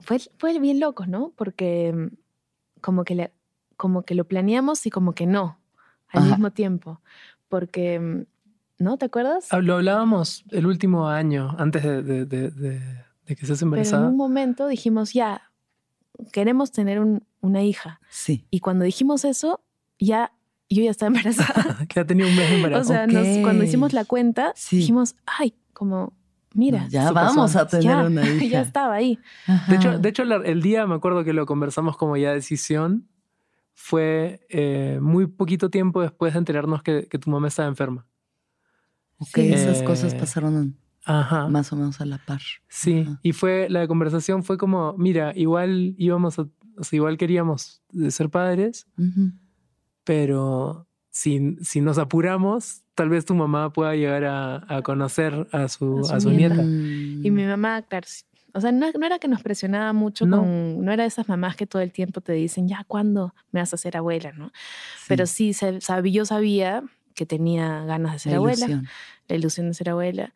[0.00, 1.32] fue, fue bien loco, ¿no?
[1.36, 2.10] Porque
[2.80, 3.32] como que, le,
[3.76, 5.58] como que lo planeamos y como que no,
[6.08, 7.00] al mismo tiempo.
[7.48, 8.26] Porque
[8.82, 8.98] ¿no?
[8.98, 9.46] ¿Te acuerdas?
[9.50, 12.80] Ah, lo hablábamos el último año, antes de,
[13.26, 14.02] que seas embarazada.
[14.02, 15.50] Pero en un momento dijimos, ya,
[16.32, 17.00] queremos tener
[17.40, 18.00] una hija.
[18.10, 18.46] Sí.
[18.50, 19.62] Y cuando dijimos eso,
[19.98, 20.32] ya
[20.68, 21.86] yo ya estaba embarazada.
[21.86, 22.80] que ya tenía un mes de embarazo.
[22.80, 23.06] O sea,
[23.42, 26.14] cuando hicimos la cuenta, dijimos, ay, como,
[26.54, 26.86] mira.
[26.88, 28.44] Ya vamos a tener una hija.
[28.46, 29.18] Ya estaba ahí.
[29.68, 33.08] De hecho, de hecho, el día, me acuerdo que lo conversamos como ya decisión,
[33.74, 38.06] fue eh, muy poquito tiempo después de enterarnos que tu mamá estaba enferma.
[39.22, 42.40] Ok, esas cosas pasaron más o menos a la par.
[42.68, 46.42] Sí, y fue, la conversación fue como, mira, igual íbamos a,
[46.76, 48.86] o sea, igual queríamos ser padres,
[50.04, 56.00] pero si, si nos apuramos, tal vez tu mamá pueda llegar a, conocer a su,
[56.10, 56.62] a su, nieta.
[56.62, 58.06] Y mi mamá, claro,
[58.54, 60.38] o sea, no, era que nos presionaba mucho, no.
[60.38, 63.60] Con, no era de esas mamás que todo el tiempo te dicen, ya, ¿cuándo me
[63.60, 64.32] vas a ser abuela?
[64.32, 64.52] ¿no?
[65.08, 65.52] Pero sí,
[66.10, 66.84] yo sabía
[67.14, 68.82] que tenía ganas de ser abuela,
[69.28, 70.34] la ilusión de ser abuela.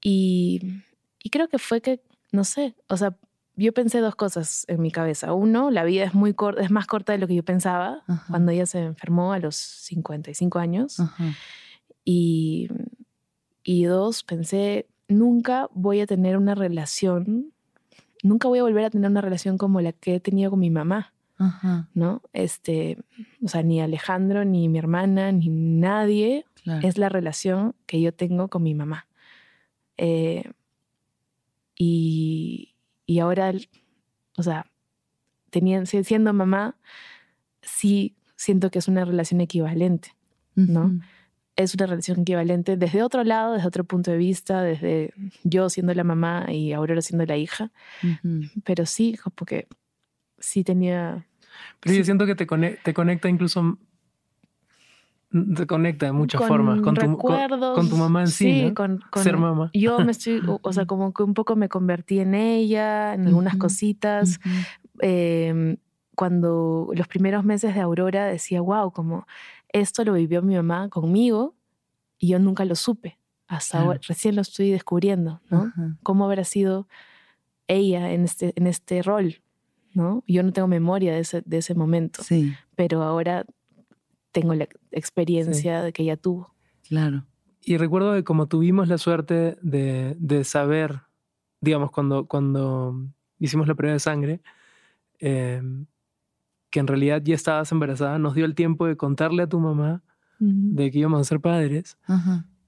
[0.00, 0.82] Y,
[1.22, 2.02] y, creo que fue que,
[2.32, 3.16] no sé, o sea,
[3.56, 5.32] yo pensé dos cosas en mi cabeza.
[5.32, 8.50] Uno, la vida es, muy corta, es más corta de lo que yo pensaba cuando
[8.50, 10.98] ella se enfermó a los 55 años.
[12.04, 12.68] Y,
[13.62, 17.52] y dos, pensé, nunca voy a tener una relación,
[18.22, 20.70] nunca voy a volver a tener una relación como la que he tenido con mi
[20.70, 21.13] mamá.
[21.94, 22.22] ¿No?
[22.32, 22.98] Este,
[23.42, 26.46] o sea, ni Alejandro, ni mi hermana, ni nadie
[26.82, 29.06] es la relación que yo tengo con mi mamá.
[29.96, 30.50] Eh,
[31.76, 32.74] y,
[33.06, 33.52] y, ahora,
[34.36, 34.66] o sea,
[35.50, 36.76] teniendo, siendo mamá,
[37.62, 40.14] sí siento que es una relación equivalente,
[40.54, 41.00] ¿no?
[41.56, 45.14] Es una relación equivalente desde otro lado, desde otro punto de vista, desde
[45.44, 47.70] yo siendo la mamá y Aurora siendo la hija.
[48.64, 49.68] Pero sí, porque
[50.38, 51.26] sí tenía...
[51.80, 53.78] Pero yo siento que te, te conecta incluso
[55.56, 59.70] te conecta de muchas formas con tu, con, tu mamá en sí, con, ser mamá.
[59.72, 63.56] Yo me estoy, o sea, como que un poco me convertí en ella, en algunas
[63.56, 64.38] cositas.
[65.00, 65.76] Em,
[66.14, 69.26] cuando los primeros meses de Aurora decía, wow, como
[69.70, 71.56] esto lo vivió mi mamá conmigo
[72.18, 73.18] y yo nunca lo supe.
[73.48, 75.72] Hasta ahora, recién lo estoy descubriendo, ¿no?
[76.02, 76.86] ¿Cómo habrá sido
[77.66, 79.42] ella en este, en este rol?
[79.94, 80.22] ¿No?
[80.26, 82.52] Yo no tengo memoria de ese, de ese momento, sí.
[82.76, 83.46] pero ahora
[84.32, 86.54] tengo la experiencia de que ella tuvo.
[86.88, 87.24] Claro.
[87.62, 91.00] Y recuerdo que como tuvimos la suerte de, de saber,
[91.60, 92.94] digamos, cuando, cuando
[93.38, 94.40] hicimos la prueba de sangre,
[95.18, 95.86] em,
[96.70, 100.02] que en realidad ya estabas embarazada, nos dio el tiempo de contarle a tu mamá
[100.40, 101.96] de que íbamos a ser padres.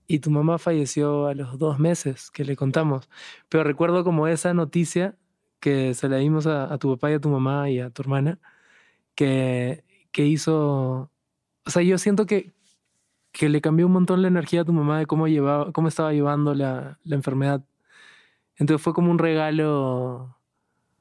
[0.07, 3.11] Y tu mamá falleció a los dos meses que le contamos.
[3.49, 5.17] Pero recuerdo como esa noticia
[5.67, 8.39] que se la dimos a, tu papá y a tu mamá y a tu hermana,
[9.17, 11.11] que, que hizo,
[11.65, 12.53] o sea, yo siento que,
[13.33, 16.13] que le cambió un montón la energía a tu mamá de cómo, llevaba, cómo estaba
[16.13, 17.65] llevando la, la enfermedad.
[18.55, 20.39] Entonces fue como un regalo.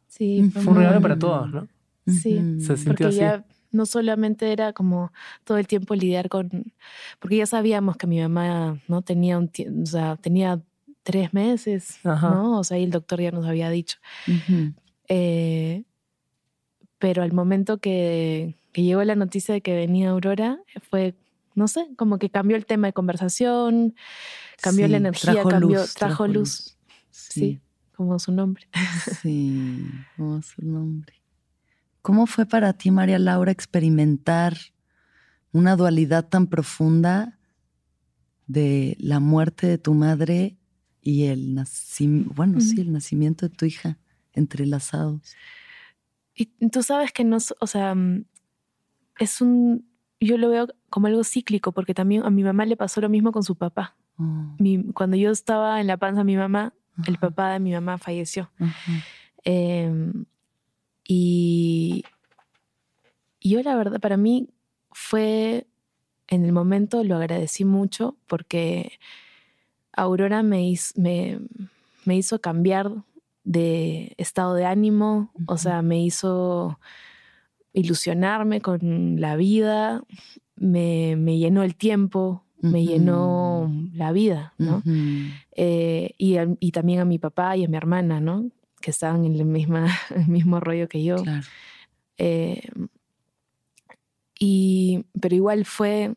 [0.07, 1.67] Sí, fue un regalo para todos, ¿no?
[2.07, 5.11] Sí, Se sintió porque ya no solamente era como
[5.43, 6.73] todo el tiempo lidiar con,
[7.19, 9.51] porque ya sabíamos que mi mamá no tenía un,
[9.83, 10.59] o sea, tenía
[11.05, 12.59] tres meses, ¿no?
[12.59, 13.99] O sea, el doctor ya nos había dicho.
[15.07, 15.83] Eh,
[16.97, 20.57] pero al momento que, llegó la noticia de que venía Aurora,
[20.89, 21.15] fue,
[21.53, 23.93] no sé, como que cambió el tema de conversación,
[24.61, 26.77] cambió la energía, trajo cambió, luz, trajo, luz.
[27.11, 27.61] Sí.
[27.95, 28.67] como su nombre.
[29.21, 29.85] Sí,
[30.17, 31.21] como su nombre.
[32.01, 34.57] ¿Cómo fue para ti, María Laura, experimentar
[35.51, 37.37] una dualidad tan profunda
[38.47, 40.57] de la muerte de tu madre
[41.05, 43.99] y el nacimiento, bueno, sí, el nacimiento de tu hija
[44.33, 45.35] entrelazados.
[46.33, 48.25] Y tú sabes que no, o sea, mm,
[49.19, 49.87] es un,
[50.19, 53.31] yo lo veo como algo cíclico, porque también a mi mamá le pasó lo mismo
[53.31, 53.95] con su papá.
[54.17, 54.55] Oh.
[54.93, 56.73] cuando yo estaba en la panza de mi mamá,
[57.05, 58.49] el papá de mi mamá falleció.
[59.43, 60.25] Em,
[61.03, 62.03] y
[63.41, 64.49] yo la verdad, para mí
[64.91, 65.67] fue,
[66.27, 68.97] en el momento lo agradecí mucho porque
[69.95, 71.39] Aurora me hizo, me,
[72.05, 72.91] me hizo cambiar
[73.43, 76.79] de estado de ánimo, o sea, me hizo
[77.73, 80.03] ilusionarme con la vida,
[80.55, 84.81] me, me llenó el tiempo, me llenó la vida, ¿no?
[85.51, 88.49] Eh, y, y, también a mi papá y a mi hermana, ¿no?
[88.81, 91.17] Que estaban en el, misma, el mismo rollo que yo.
[91.17, 91.45] Claro.
[92.17, 92.67] Eh,
[94.39, 96.15] y, pero igual fue,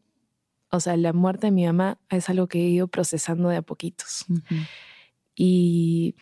[0.71, 3.63] o sea, la muerte de mi mamá es algo que he ido procesando de a
[3.63, 4.27] poquitos.
[5.35, 6.15] Y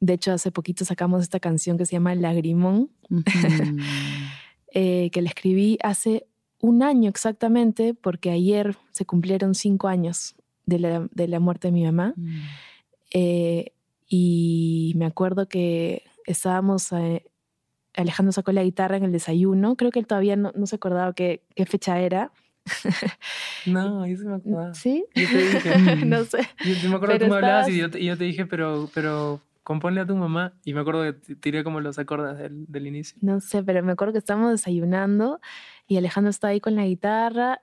[0.00, 2.90] de hecho, hace poquito sacamos esta canción que se llama Lagrimón,
[4.74, 6.26] eh, que la escribí hace
[6.60, 10.34] un año exactamente, porque ayer se cumplieron cinco años
[10.64, 12.14] de la, de la muerte de mi mamá.
[12.16, 12.40] Mm.
[13.12, 13.72] Eh,
[14.08, 17.24] y me acuerdo que estábamos, eh,
[17.94, 21.12] Alejandro sacó la guitarra en el desayuno, creo que él todavía no, no se acordaba
[21.14, 22.32] qué, qué fecha era.
[23.66, 24.74] no, yo se me acordaba.
[24.74, 25.04] ¿Sí?
[25.14, 25.96] Yo te dije.
[26.06, 26.38] no sé.
[26.64, 28.88] Yo, me acuerdo que tú me hablabas y yo, te, y yo te dije, pero,
[28.94, 30.54] pero componle a tu mamá.
[30.64, 33.18] Y me acuerdo que tiré como los acordes del, del, inicio.
[33.20, 35.40] No sé, pero me acuerdo que estábamos desayunando
[35.86, 37.60] y Alejandro estaba ahí con la guitarra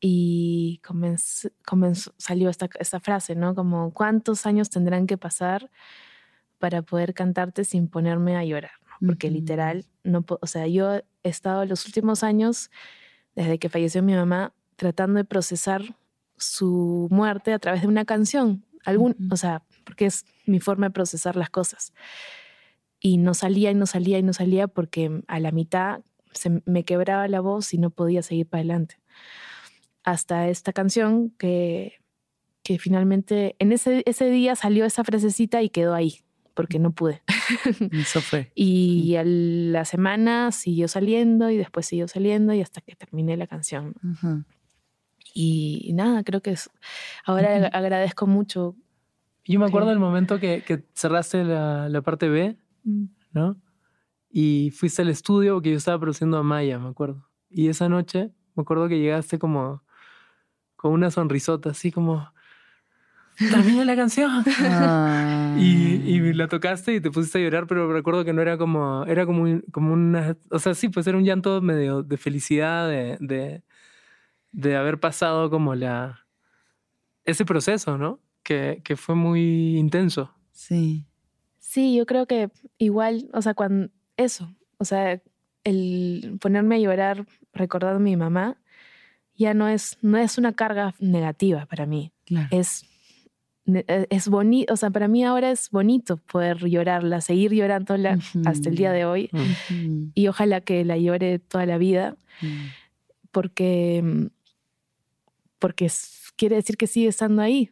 [0.00, 3.54] y comenzó, comenzó, salió esta, esta frase, ¿no?
[3.54, 5.70] Como, ¿cuántos años tendrán que pasar
[6.58, 8.72] para poder cantarte sin ponerme a llorar?
[9.04, 12.70] Porque literal, no, o sea, yo he estado los últimos años,
[13.34, 15.82] desde que falleció mi mamá, tratando de procesar
[16.36, 18.64] su muerte a través de una canción.
[18.84, 21.92] Algún, O sea, porque es mi forma de procesar las cosas.
[22.98, 26.00] Y no salía y no salía y no salía porque a la mitad
[26.32, 28.96] se me quebraba la voz y no podía seguir para adelante.
[30.02, 32.00] Hasta esta canción que,
[32.62, 36.20] que finalmente en ese, ese día salió esa frasecita y quedó ahí,
[36.60, 37.22] porque no pude.
[37.92, 38.52] Eso fue.
[38.54, 43.46] y a la semana siguió saliendo y después siguió saliendo y hasta que terminé la
[43.46, 43.94] canción.
[45.34, 46.70] y, nada, creo que es,
[47.24, 48.76] ahora agradezco mucho.
[49.46, 53.04] Yo me acuerdo del momento que, que cerraste la, la, parte B, mm.
[53.32, 53.56] ¿no?
[54.28, 57.26] Y fuiste al estudio porque yo estaba produciendo a Maya, me acuerdo.
[57.48, 59.82] Y esa noche, me acuerdo que llegaste como
[60.76, 62.32] con una sonrisota, así como,
[63.50, 64.44] termina la canción.
[65.58, 65.62] y,
[66.04, 69.26] y, la tocaste y te pusiste a llorar, pero recuerdo que no era como, era
[69.26, 73.62] como, como una, o sea, sí, pues era un llanto medio de felicidad, de, de,
[74.52, 76.26] de haber pasado como la,
[77.24, 78.20] ese proceso, ¿no?
[78.42, 80.34] Que, que fue muy intenso.
[80.52, 81.06] Sí.
[81.58, 85.22] Sí, yo creo que igual, o sea, cuando eso, o sea,
[85.64, 88.56] el ponerme a llorar recordando a mi mamá
[89.40, 92.12] ya no es, no es una carga negativa para mí.
[92.50, 92.86] Es, e,
[93.66, 98.76] es bonito, o sea, para mí ahora es bonito poder llorarla, seguir llorándola hasta el
[98.76, 99.30] día de hoy
[100.14, 102.16] y ojalá que la llore toda la vida
[103.30, 104.28] porque,
[105.58, 105.90] porque
[106.36, 107.70] quiere decir que sigue estando ahí,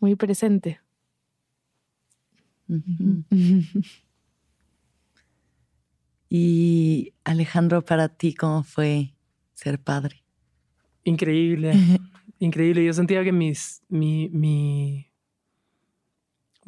[0.00, 0.80] muy presente.
[6.30, 9.14] Y Alejandro, para ti, ¿cómo fue
[9.54, 10.22] ser padre?
[11.04, 11.72] Increíble,
[12.38, 12.84] increíble.
[12.84, 15.07] Yo sentía que mis, mi, mi,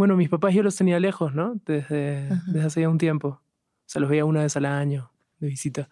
[0.01, 1.61] bueno, mis papás yo los tenía lejos, ¿no?
[1.67, 3.29] Desde, desde hace ya un tiempo.
[3.29, 3.43] O
[3.85, 5.91] sea, los veía una vez al año de visita.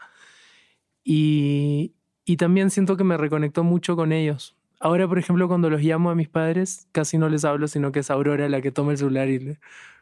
[1.05, 1.93] Y,
[2.25, 4.57] y también siento que me reconectó mucho con ellos.
[4.81, 7.99] Ahora, por ejemplo, cuando los llamo a mis padres, casi no les hablo, sino que
[7.99, 9.59] es Aurora la que toma el celular y,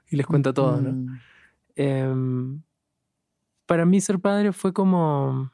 [0.08, 1.18] y les cuenta todo, ¿no?
[1.74, 2.14] Eh,
[3.66, 5.50] para mí ser padre fue como,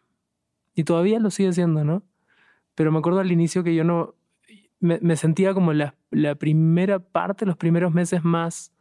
[0.74, 2.02] y todavía lo sigue siendo, ¿no?
[2.74, 4.14] Pero me acuerdo al inicio que yo no,
[4.82, 8.72] me, sentía como la, la, primera parte, los primeros meses más,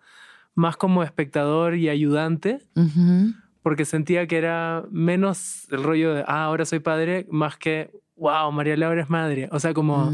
[0.55, 2.65] más como espectador y ayudante,
[3.61, 8.51] porque sentía que era menos el rollo de, ah, ahora soy padre, más que, wow,
[8.51, 9.47] María Laura es madre.
[9.51, 10.11] O sea, como,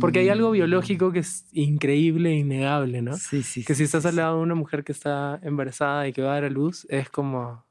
[0.00, 3.16] porque hay algo biológico que es increíble e innegable, ¿no?
[3.16, 3.64] Sí, sí.
[3.64, 6.34] Que si estás al lado de una mujer que está embarazada y que va a
[6.34, 7.64] dar a luz, es como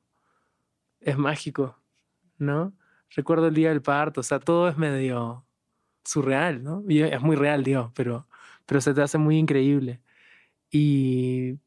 [0.99, 1.77] es mágico,
[2.39, 2.73] ¿no?
[3.15, 5.45] Recuerdo el día del parto, o sea, todo es medio
[6.03, 6.83] surreal, ¿no?
[6.87, 8.27] Es muy real, Dios, pero,
[8.65, 10.01] pero se te hace muy increíble.
[10.71, 11.59] Y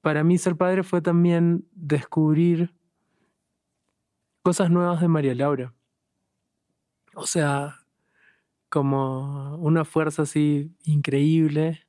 [0.00, 2.74] para mí ser padre fue también descubrir
[4.42, 5.74] cosas nuevas de María Laura.
[7.14, 7.80] O sea,
[8.68, 11.86] como una fuerza así increíble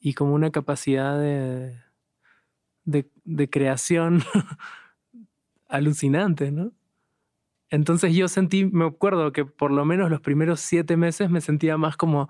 [0.00, 1.76] y como una capacidad de,
[2.84, 4.22] de, de creación
[5.68, 6.72] alucinante, ¿no?
[7.70, 11.76] Entonces yo sentí, me acuerdo que por lo menos los primeros siete meses me sentía
[11.76, 12.28] más como,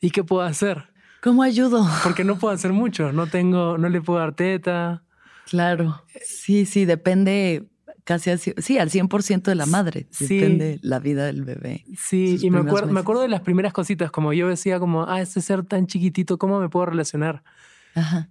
[0.00, 0.90] ¿y qué puedo hacer?
[1.22, 1.86] ¿Cómo ayudo?
[2.02, 5.04] Porque no puedo hacer mucho, no tengo, no le puedo dar teta.
[5.46, 6.02] Claro.
[6.22, 7.68] Sí, sí, depende
[8.04, 10.08] casi al, sí, al 100% de la madre.
[10.10, 10.38] Sí.
[10.38, 11.84] Depende la vida del bebé.
[11.96, 15.20] Sí, y me acuerdo, me acuerdo de las primeras cositas, como yo decía como, ah,
[15.20, 17.44] este ser tan chiquitito, ¿cómo me puedo relacionar?
[17.94, 18.30] Ajá.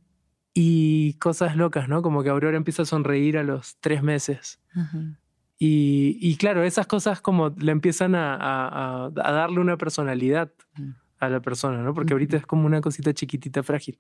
[0.53, 2.01] Y cosas locas, ¿no?
[2.01, 4.59] Como que Aurora empieza a sonreír a los tres meses.
[4.73, 5.19] Ajá.
[5.61, 10.51] Y, y claro, esas cosas como le empiezan a, a- a- a darle una personalidad
[10.77, 10.91] Mm.
[11.19, 11.93] a la persona, ¿no?
[11.93, 13.99] Porque ahorita es como una cosita chiquitita, frágil.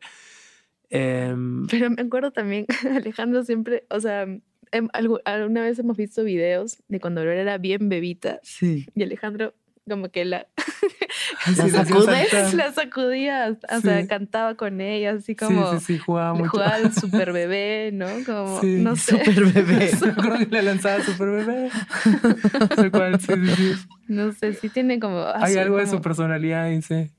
[0.89, 2.65] Em, Pero me acuerdo también,
[3.05, 7.57] Alejandro siempre, o sea, em, algu- alguna vez hemos visto videos de cuando Aurora era
[7.57, 8.87] bien bebita Sí.
[8.95, 9.53] y Alejandro
[9.89, 10.47] como que la,
[11.47, 12.53] ¿La sí, la hacía sacudes?
[12.53, 14.07] la sacudía, o sea, Sí.
[14.07, 16.51] cantaba con ella, así como sí, sí, sí, jugaba mucho.
[16.51, 18.05] jugaba al super bebé, ¿no?
[18.25, 19.91] Como, no sé, Super bebé.
[20.49, 21.69] Le lanzaba super bebé.
[24.07, 25.17] No sé, sí tiene como...
[25.19, 27.11] ah, Hay algo de su como- personalidad sí.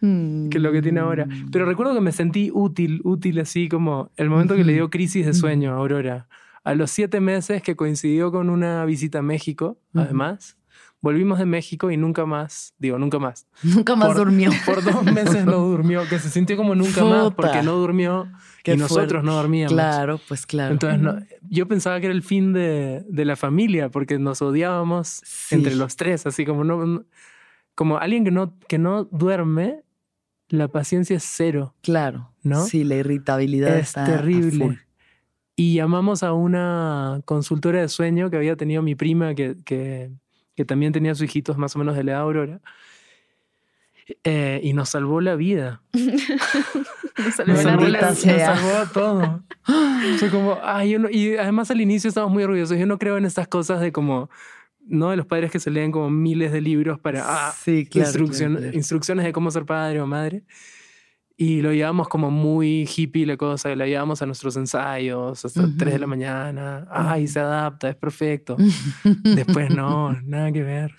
[0.00, 0.48] Mm.
[0.50, 1.26] que lo que tiene ahora.
[1.50, 5.26] Pero recuerdo que me sentí útil, útil así como el momento que le dio crisis
[5.26, 6.28] de sueño a Aurora.
[6.64, 10.57] A los siete meses que coincidió con una visita a México, además,
[11.00, 13.46] volvimos de México y nunca más, digo, nunca más.
[13.62, 14.50] Nunca más Por- durmió.
[14.66, 18.28] Por dos meses no durmió, que se sintió como nunca más porque no durmió
[18.64, 19.26] Qué y nosotros fuerte.
[19.26, 19.72] no dormíamos.
[19.72, 20.72] Claro, pues claro.
[20.72, 21.18] Entonces, no-
[21.48, 25.54] yo pensaba que era el fin de, de la familia porque nos odiábamos Sí.
[25.54, 27.04] entre los tres, así como no,
[27.74, 29.82] como alguien que no, que no duerme,
[30.48, 32.32] la paciencia es cero, claro.
[32.42, 32.64] ¿no?
[32.64, 34.16] Sí, la irritabilidad es está a full.
[34.16, 34.78] terrible.
[35.54, 40.10] Y llamamos a una consultora de sueño que había tenido mi prima, que, que,
[40.58, 42.60] que también tenía sus hijitos más o menos de la edad Aurora.
[44.24, 45.82] Eh, y nos salvó la vida.
[45.92, 49.44] nos salvó Nos la salvó, la- nos salvó todo.
[50.18, 52.76] Fue como, ay, yo no- y además al inicio estábamos muy orgullosos.
[52.76, 54.30] Yo no creo en estas cosas de como,
[54.84, 58.08] no de los padres que se leen como miles de libros para ah, sí, claro,
[58.08, 58.76] instrucción- claro, claro.
[58.76, 60.42] instrucciones de cómo ser padre o madre.
[61.40, 65.76] Y lo llevamos como muy hippie la cosa, la llevamos a nuestros ensayos hasta Ujú.
[65.78, 66.88] 3 de la mañana.
[66.90, 68.56] Ay, se adapta, es perfecto.
[69.22, 70.96] Después no, nada que ver.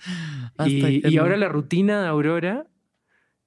[0.64, 2.64] Y, y ahora la rutina de Aurora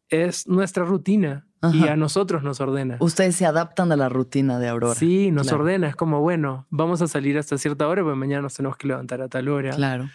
[0.07, 1.93] es nuestra rutina y Ajá.
[1.93, 2.97] a nosotros nos ordena.
[2.99, 4.93] Ustedes se adaptan a la rutina de Aurora.
[4.93, 5.63] Sí, nos claro.
[5.63, 5.87] ordena.
[5.87, 9.19] Es como, bueno, vamos a salir hasta cierta hora, pero mañana nos tenemos que levantar
[9.23, 9.71] a tal hora.
[9.71, 10.09] Claro.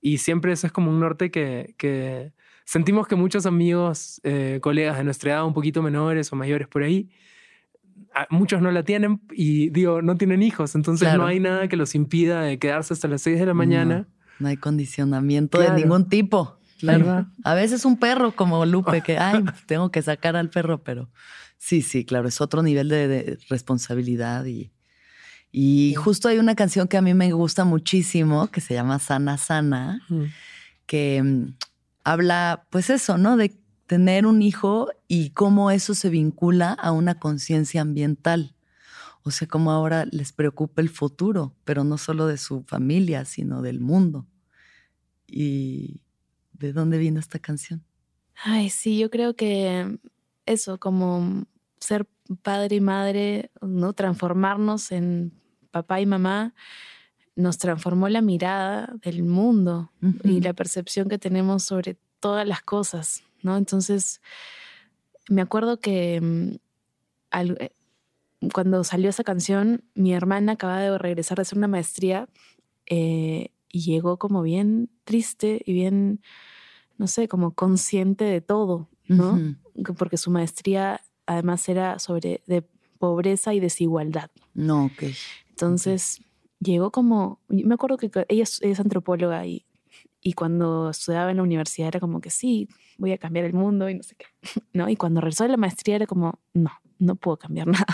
[0.00, 2.32] Y siempre eso es como un norte que, que
[2.72, 6.84] sentimos que muchos amigos, eh, colegas de nuestra edad, un poquito menores o mayores por
[6.84, 7.08] ahí,
[8.14, 11.22] a- muchos no la tienen y digo, no tienen hijos, entonces Claro.
[11.22, 14.06] no hay nada que los impida de quedarse hasta las 6 de la mañana.
[14.38, 15.74] No hay condicionamiento Claro.
[15.74, 16.58] de ningún tipo.
[16.78, 17.26] Claro.
[17.44, 21.10] A veces un perro como Lupe, que, ay, tengo que sacar al perro, pero
[21.58, 24.44] sí, sí, claro, es otro nivel de, de responsabilidad.
[24.46, 24.70] Y,
[25.52, 29.36] y justo hay una canción que a mí me gusta muchísimo, que se llama Sana
[29.38, 30.24] Sana, Mm.
[30.86, 31.54] que mm,
[32.04, 33.36] habla, pues eso, ¿no?
[33.36, 38.54] De tener un hijo y cómo eso se vincula a una conciencia ambiental.
[39.22, 43.62] O sea, cómo ahora les preocupa el futuro, pero no solo de su familia, sino
[43.62, 44.26] del mundo.
[45.26, 46.00] ¿Y
[46.52, 47.84] de dónde vino esta canción?
[48.42, 49.98] Ay, sí, yo creo que
[50.46, 51.44] eso, como
[51.80, 52.06] ser
[52.42, 53.92] padre y madre, ¿no?
[53.92, 55.32] Transformarnos en
[55.70, 56.54] papá y mamá,
[57.40, 59.90] nos transformó la mirada del mundo
[60.24, 63.56] y la percepción que tenemos sobre todas las cosas, ¿no?
[63.56, 64.20] Entonces,
[65.28, 66.56] me acuerdo que mm,
[67.30, 67.72] al- eh,
[68.52, 72.28] cuando salió esa canción, mi hermana acababa de regresar de hacer una maestría
[72.86, 76.20] eh, y llegó como bien triste y bien,
[76.98, 79.38] no sé, como consciente de todo, ¿no?
[79.96, 82.62] Porque su maestría además era sobre de
[82.98, 84.30] pobreza y desigualdad.
[84.54, 85.04] No, ok.
[85.50, 86.20] Entonces
[86.60, 89.64] llegó como, me acuerdo que ella es, es antropóloga y,
[90.20, 93.88] y cuando estudiaba en la universidad era como que sí, voy a cambiar el mundo
[93.88, 94.26] y no sé qué,
[94.72, 94.88] ¿no?
[94.88, 97.86] Y cuando regresó de la maestría era como, no, no puedo cambiar nada,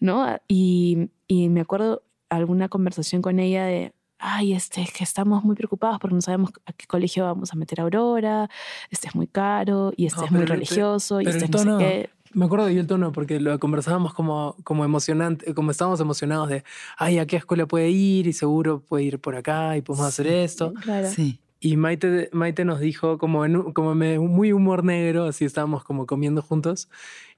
[0.00, 0.26] ¿no?
[0.48, 5.56] Y, y me acuerdo alguna conversación con ella de, ay, este, es que estamos muy
[5.56, 8.48] preocupados porque no sabemos a qué colegio vamos a meter a Aurora,
[8.90, 11.64] este es muy caro y este No, es muy el- religioso y este no sé
[11.78, 12.10] qué.
[12.34, 16.64] Me acuerdo de el tono porque lo conversábamos como, como emocionante, como estábamos emocionados de,
[16.96, 18.26] ay, ¿a qué escuela puede ir?
[18.26, 20.72] Y seguro puede ir por acá y podemos hacer esto.
[20.74, 21.08] Claro.
[21.10, 21.40] Sí.
[21.60, 26.06] Y Maite, Maite nos dijo, como, en como me- muy humor negro, así estábamos como
[26.06, 26.88] comiendo juntos,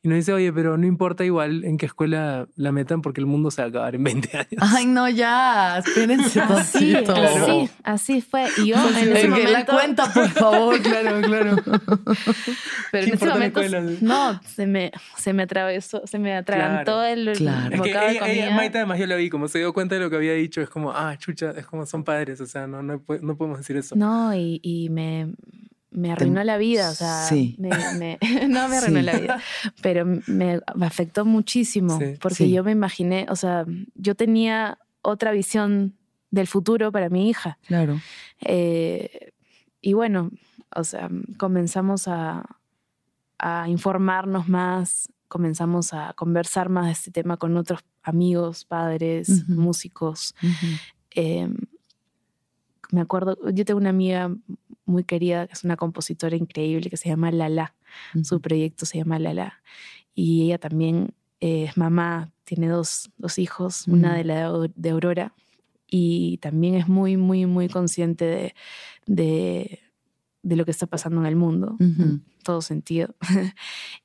[0.05, 3.27] y nos dice, oye, pero no importa igual en qué escuela la metan porque el
[3.27, 4.49] mundo se va a acabar en 20 años.
[4.61, 7.15] Ay, no, ya, espérense Así, tantito.
[7.15, 8.45] así, así fue.
[8.59, 10.81] Y yo en ese que la momento, cuenta, por favor.
[10.83, 11.57] claro, claro.
[12.93, 13.61] pero ¿Qué en ese momento,
[14.03, 17.05] no, se me, se me atravesó, se me atragantó Claro.
[17.07, 17.75] el, el Claro.
[17.75, 18.57] Es que bocado de ella- ella- comida.
[18.57, 20.69] Maite además yo la vi, como se dio cuenta de lo que había dicho, es
[20.69, 23.97] como, ah, chucha, es como son padres, o sea, no, no, no podemos decir eso.
[23.97, 25.33] No, y, y me,
[25.95, 27.57] me arruinó la vida, o sea, Sí.
[27.59, 28.19] me- me-
[28.49, 29.07] no me arruinó Sí.
[29.07, 29.41] la vida,
[29.83, 32.17] pero me, me afectó muchísimo, Sí.
[32.21, 33.65] porque yo me imaginé, o sea,
[33.95, 35.95] yo tenía otra visión
[36.31, 37.59] del futuro para mi hija.
[37.67, 38.01] Claro.
[38.41, 39.33] Eh,
[39.81, 40.31] y bueno,
[40.75, 42.45] o sea, comenzamos a,
[43.39, 50.35] a informarnos más, comenzamos a conversar más de este tema con otros amigos, padres, músicos.
[51.15, 51.49] Eh,
[52.91, 54.31] me acuerdo, yo tengo una amiga
[54.87, 57.75] muy querida, que es una compositora increíble, que se llama Lala.
[58.23, 59.63] Su proyecto se llama Lala.
[60.15, 64.17] Y ella también eh, es mamá, tiene dos, dos hijos, una Mm.
[64.17, 65.35] de la de, Aurora.
[65.91, 68.55] Y también es muy, muy, muy consciente de,
[69.07, 69.81] de,
[70.43, 72.03] de lo que está pasando en el mundo, Ujú.
[72.03, 73.15] en todo sentido.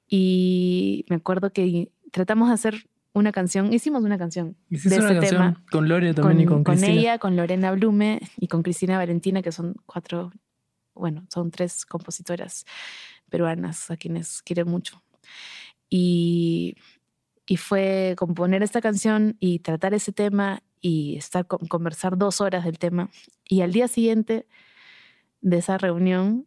[0.08, 5.06] y me acuerdo que tratamos de hacer una canción, hicimos una canción Hiciste de una
[5.12, 6.92] ese canción tema con Lore también y con Cristina.
[6.94, 10.32] ella, con Lorena Blume y con Cristina Valentina, que son cuatro,
[11.00, 12.66] bueno, son tres compositoras
[13.30, 15.02] peruanas a quienes quiero mucho.
[15.90, 16.76] Y,
[17.48, 22.64] y fue componer esta canción y tratar ese tema y estar con- conversar dos horas
[22.66, 23.10] del tema.
[23.44, 24.46] Y al día siguiente
[25.42, 26.46] de esa reunión,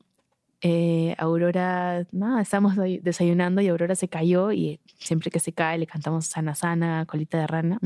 [0.61, 5.79] eh, Aurora, nada, estábamos ahí desayunando y Aurora se cayó y siempre que se cae
[5.79, 7.79] le cantamos sana sana, colita de rana.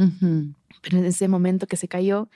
[0.83, 2.29] Pero en ese momento que se cayó,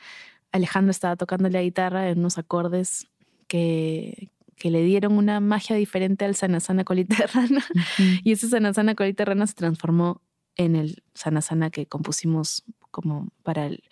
[0.51, 3.07] Alejandro estaba tocando la guitarra en unos acordes
[3.51, 7.66] que, que le dieron una magia diferente al Sana Sana Colita de Rana.
[7.74, 8.03] Ujú.
[8.22, 10.22] Y ese Sana Sana Colita de Rana se transformó
[10.55, 13.82] en el Sana Sana que compusimos como para el,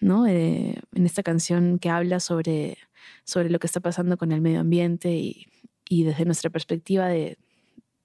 [0.00, 0.26] ¿no?
[0.26, 2.78] Eh, en esta canción que habla sobre,
[3.22, 5.46] sobre lo que está pasando con el medio ambiente y,
[5.88, 7.38] y desde nuestra perspectiva de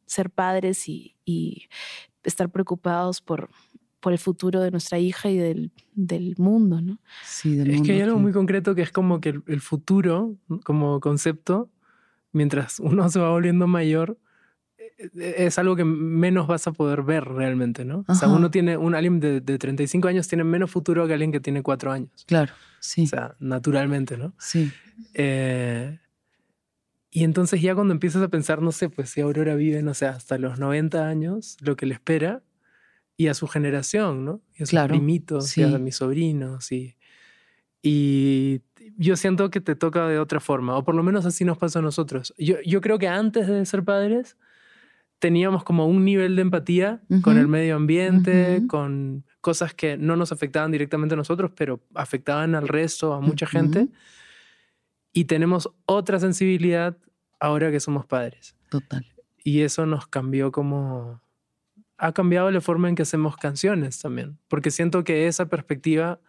[0.06, 1.68] ser padres y, y
[2.24, 3.50] estar preocupados por,
[4.00, 7.00] por el futuro de nuestra hija y del, del mundo, ¿no?
[7.24, 8.24] Sí, del Es que hay mundo, algo sí.
[8.24, 11.70] muy concreto que es como que el, el futuro, como concepto,
[12.32, 14.18] mientras uno se va volviendo mayor,
[14.78, 18.06] eh, eh, es algo que menos vas a poder ver realmente, ¿no?
[18.08, 18.38] O sea, Ajá.
[18.38, 21.62] uno tiene, un alguien de, de 35 años tiene menos futuro que alguien que tiene
[21.62, 22.24] 4 años.
[22.26, 24.34] Claro, sí, O sea, naturalmente, ¿no?
[24.38, 24.72] sí.
[25.14, 26.00] Eh,
[27.12, 30.06] y entonces ya cuando empiezas a pensar, no sé, pues si Aurora vive, no sé,
[30.06, 32.44] hasta los 90 años, lo que le espera,
[33.20, 34.42] y a su generación, ¿no?
[34.54, 35.78] Y a sus Claro, primitos, y a sí.
[35.78, 36.96] mis sobrinos, y,
[37.84, 38.62] y
[38.98, 41.80] yo siento que te toca de otra forma, o por lo menos así nos pasa
[41.80, 42.34] a nosotros.
[42.38, 44.38] Yo, yo creo que antes de ser padres
[45.20, 50.32] teníamos como un nivel de empatía con el medio ambiente, con cosas que no nos
[50.32, 53.90] afectaban directamente a nosotros, pero afectaban al resto, a mucha gente.
[55.12, 56.96] Y tenemos otra sensibilidad
[57.38, 58.56] ahora que somos padres.
[58.70, 59.06] Total.
[59.44, 61.22] Y eso nos cambió como...
[62.00, 64.38] Ha cambiado la forma en que hacemos canciones también.
[64.48, 66.20] Porque siento que esa perspectiva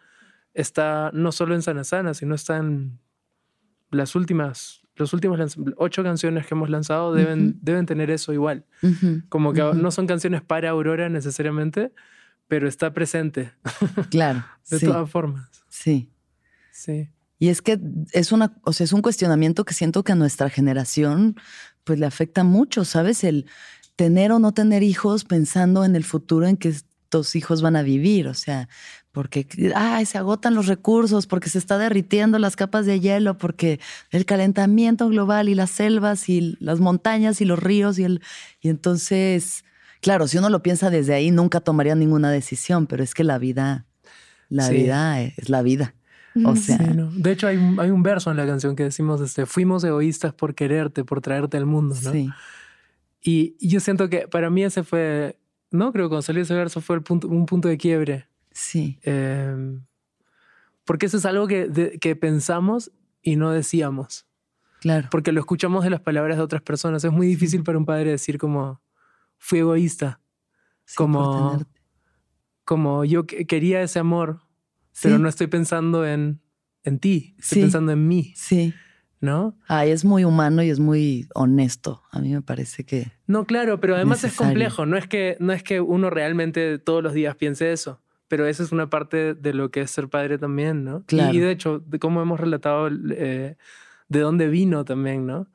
[0.53, 2.99] está no solo en Sana Sana, sino está en
[3.89, 7.57] las últimas, los últimos ocho canciones que hemos lanzado deben, Ujú.
[7.61, 8.65] deben tener eso igual.
[8.83, 9.73] Ujú, Como que ujú.
[9.75, 11.93] no son canciones para Aurora necesariamente,
[12.47, 13.51] pero está presente
[14.09, 15.49] Claro, de sí, todas formas.
[15.69, 16.09] sí.
[16.71, 17.09] Sí.
[17.37, 17.79] Y es que
[18.11, 21.35] es una, o sea, es un cuestionamiento que siento que a nuestra generación
[21.83, 23.23] pues le afecta mucho, ¿sabes?
[23.23, 23.45] El
[24.01, 27.83] tener o no tener hijos pensando en el futuro en que estos hijos van a
[27.83, 28.67] vivir, o sea,
[29.11, 29.45] porque
[29.75, 33.79] ay, se agotan los recursos, porque se está derritiendo las capas de hielo, porque
[34.09, 38.21] el calentamiento global y las selvas y las montañas y los ríos y el
[38.59, 39.65] y entonces,
[40.01, 43.37] claro, si uno lo piensa desde ahí nunca tomaría ninguna decisión, pero es que la
[43.37, 43.85] vida
[44.49, 44.73] la Sí.
[44.73, 45.93] vida es la vida.
[46.43, 47.11] O sea, Sí, ¿no?
[47.11, 50.33] De hecho, hay un, hay un verso en la canción que decimos, este, fuimos egoístas
[50.33, 52.11] por quererte, por traerte al mundo, ¿no?
[52.13, 52.29] sí.
[53.21, 55.37] Y, y yo siento que para mí ese fue,
[55.69, 58.27] no creo que cuando salió ese verso fue el punto, un punto de quiebre.
[58.51, 59.79] Sí, Eh,
[60.83, 62.91] porque eso es algo que, de- que pensamos
[63.21, 64.25] y no decíamos.
[64.81, 65.07] claro.
[65.11, 67.03] Porque lo escuchamos de las palabras de otras personas.
[67.03, 68.81] Es muy difícil para un padre decir como,
[69.37, 70.19] fui egoísta.
[70.85, 71.61] Sí, como-.
[72.65, 74.41] Como yo que- quería ese amor,
[75.01, 76.41] pero Sí, no estoy pensando en,
[76.83, 77.61] en ti, estoy Sí.
[77.61, 78.73] pensando en mí, Sí.
[79.21, 79.55] ¿No?
[79.67, 82.03] Ay, es muy humano y es muy honesto.
[82.11, 83.11] A mí me parece que.
[83.27, 84.49] No, claro, pero además es Necesario.
[84.49, 84.85] complejo.
[84.85, 88.63] No es, que, no es que uno realmente todos los días piense eso, pero esa
[88.63, 90.99] es una parte de lo que es ser padre también, ¿no?
[90.99, 91.33] Y- Claro.
[91.33, 93.55] Y, de hecho, de cómo hemos relatado eh,
[94.09, 95.47] de dónde vino también, ¿no?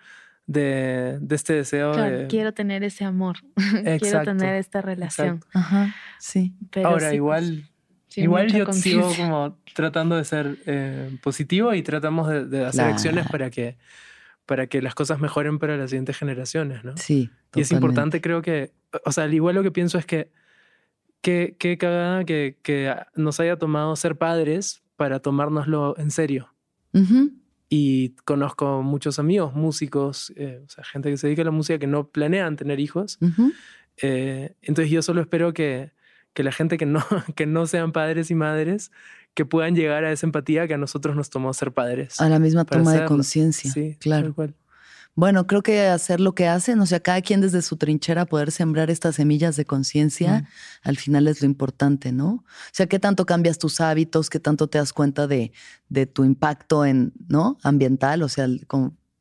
[0.46, 2.26] De, de este deseo Claro, de...
[2.28, 5.40] quiero tener ese amor, quiero Exacto, tener esta relación.
[5.52, 5.92] Ajá.
[6.20, 6.54] Sí.
[6.70, 7.68] Pero Ahora, sí, igual,
[8.16, 12.84] sí, igual yo sigo como tratando de ser eh, positivo y tratamos de, de hacer
[12.86, 13.30] acciones Claro.
[13.30, 13.76] para que,
[14.46, 16.96] para que las cosas mejoren para las siguientes generaciones, ¿no?
[16.96, 17.30] Sí.
[17.54, 17.74] Y es totalmente.
[17.74, 18.72] importante, creo que,
[19.04, 20.30] o sea, al igual lo que pienso es que
[21.20, 26.52] qué, qué cagada que, que nos haya tomado ser padres para tomárnoslo en serio,
[26.92, 27.32] Ujú.
[27.68, 31.78] y conozco muchos amigos, músicos, eh, o sea, gente que se dedica a la música
[31.78, 33.18] que no planean tener hijos.
[33.20, 33.52] Ujú.
[34.02, 35.90] Eh, entonces yo solo espero que,
[36.36, 37.00] que la gente que no,
[37.34, 38.92] que no sean padres y madres,
[39.34, 42.20] que puedan llegar a esa empatía que a nosotros nos tomó ser padres.
[42.20, 43.70] A la misma toma de conciencia.
[43.72, 44.34] Sí, claro.
[45.14, 48.52] Bueno, creo que hacer lo que hacen, o sea, cada quien desde su trinchera poder
[48.52, 50.88] sembrar estas semillas de conciencia, Mm.
[50.88, 52.28] al final es lo importante, ¿no?
[52.28, 55.52] O sea, qué tanto cambias tus hábitos, qué tanto te das cuenta de,
[55.88, 57.56] de tu impacto en, ¿no?
[57.62, 58.66] Ambiental, o sea, el-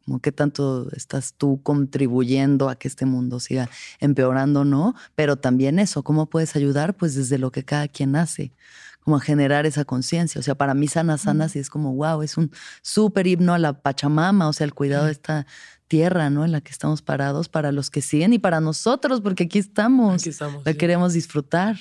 [0.06, 4.96] como, qué tanto estás tú contribuyendo a que este mundo siga empeorando, ¿no?
[5.16, 6.96] Pero también eso, ¿cómo puedes ayudar?
[6.96, 8.54] Pues desde lo que cada quien hace,
[9.02, 10.40] como a generar esa conciencia.
[10.40, 12.52] O sea, para mí sana, sana, sí es como, wow, es un
[12.82, 15.48] súper himno a la Pachamama, o sea, el cuidado de esta
[15.88, 16.46] tierra, ¿no?
[16.46, 20.22] En la que estamos parados para los que siguen y para nosotros, porque aquí estamos.
[20.22, 20.64] Aquí estamos.
[20.66, 20.78] La sí.
[20.78, 21.78] queremos disfrutar.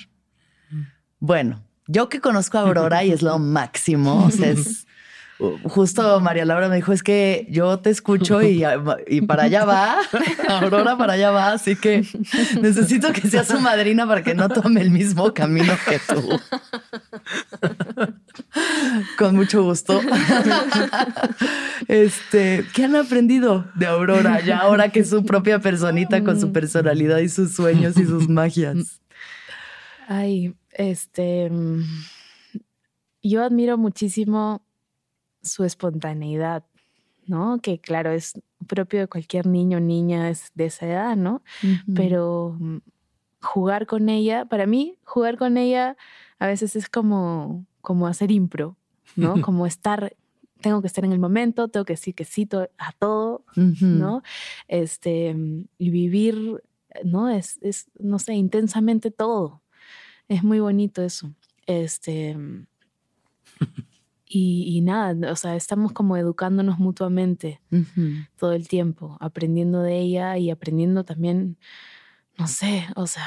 [1.19, 4.87] Bueno, yo que conozco a Aurora y es lo máximo, o sea, es
[5.63, 8.63] justo María Laura me dijo, es que yo te escucho y,
[9.07, 9.97] y para allá va,
[10.47, 12.05] Aurora para allá va, así que
[12.61, 16.39] necesito que sea su madrina para que no tome el mismo camino que tú.
[19.17, 20.01] Con mucho gusto.
[21.87, 24.41] Este, ¿qué han aprendido de Aurora?
[24.41, 28.29] Ya ahora que es su propia personita con su personalidad y sus sueños y sus
[28.29, 29.01] magias.
[30.07, 31.49] Ay, este.
[31.49, 31.81] mm,
[33.23, 34.64] Yo admiro muchísimo
[35.45, 36.65] su espontaneidad,
[37.25, 37.59] ¿no?
[37.61, 38.33] Que claro, es
[38.67, 41.43] propio de cualquier niño o niña de esa edad, ¿no?
[41.93, 42.77] Pero mm,
[43.41, 45.95] jugar con ella, para mí, jugar con ella
[46.39, 48.77] a veces es como, como hacer impro,
[49.15, 49.35] ¿no?
[49.41, 50.15] como estar,
[50.61, 53.45] tengo que estar en el momento, tengo que decir que sí a todo.
[53.55, 54.23] ¿no?
[54.67, 56.63] Este, mm, y vivir,
[57.03, 57.29] ¿no?
[57.29, 59.61] Es, es, no sé, intensamente todo.
[60.27, 61.33] Es muy bonito eso.
[61.67, 62.67] Este, mm,
[64.37, 68.25] y, y nada, o sea, estamos como educándonos mutuamente Ujú.
[68.37, 71.57] todo el tiempo, aprendiendo de ella y aprendiendo también,
[72.37, 73.25] no sé, o sea,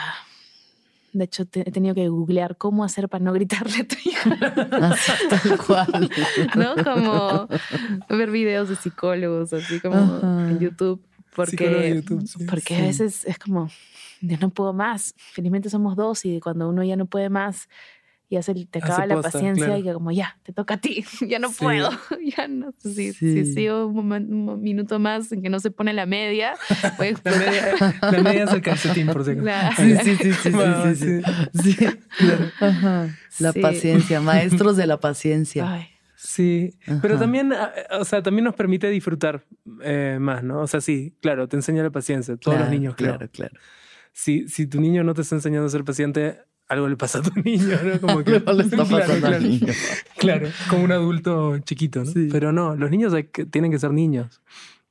[1.13, 4.31] de hecho te- he tenido que googlear cómo hacer para no gritarle a tu hija,
[4.83, 6.11] Así, tal cual.
[6.55, 6.75] ¿no?
[6.85, 7.49] Como
[8.11, 10.51] ver videos de psicólogos, así como Ajá.
[10.51, 11.03] en YouTube,
[11.35, 12.45] porque, YouTube, sí.
[12.45, 12.81] porque Sí.
[12.83, 13.69] a veces es como,
[14.21, 17.69] ya no puedo más, felizmente somos dos y cuando uno ya no puede más,
[18.31, 19.81] ya se te Hace acaba la posta, paciencia claro.
[19.81, 21.57] y que como ya, te toca a ti, ya no Sí.
[21.65, 21.91] puedo,
[22.37, 23.45] ya no, si, Sí.
[23.45, 26.55] si sigo un, un minuto más en que no se pone la media,
[26.99, 27.39] voy a La explotar.
[27.47, 29.35] media, la media es el calcetín, por si.
[29.37, 31.23] La- Sí, sí, sí, sí, sí,
[31.55, 31.87] sí, sí.
[32.61, 33.09] Ajá.
[33.39, 33.61] La Sí.
[33.61, 35.73] paciencia, maestros de la paciencia.
[35.73, 35.89] Ay,
[36.21, 37.23] Sí, pero Ajá.
[37.23, 37.71] también, ah,
[38.01, 39.45] o sea, también nos permite disfrutar
[39.85, 40.63] eh, más, ¿no?
[40.63, 43.17] O sea, sí, claro, te enseña la paciencia, todos los Claro, niños, creo.
[43.17, 43.55] Claro, claro.
[44.13, 47.23] Si, si tu niño no te está enseñando a ser paciente, algo le pasa a
[47.23, 48.01] tu niño, ¿no?
[48.01, 49.73] Como que le está Claro, pasando al niño.
[50.19, 52.07] Claro, como un adulto chiquito, ¿no?
[52.11, 52.29] Sí.
[52.31, 54.43] Pero no, los niños que- tienen que ser niños.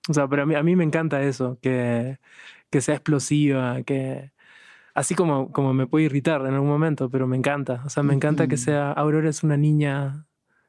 [0.10, 2.18] O sea, pero a mí, a mí me encanta eso, que,
[2.70, 4.32] que sea explosiva, que
[4.94, 7.82] así como, como me puede irritar en algún momento, pero me encanta.
[7.86, 10.26] O sea, me encanta que sea, Aurora es una niña,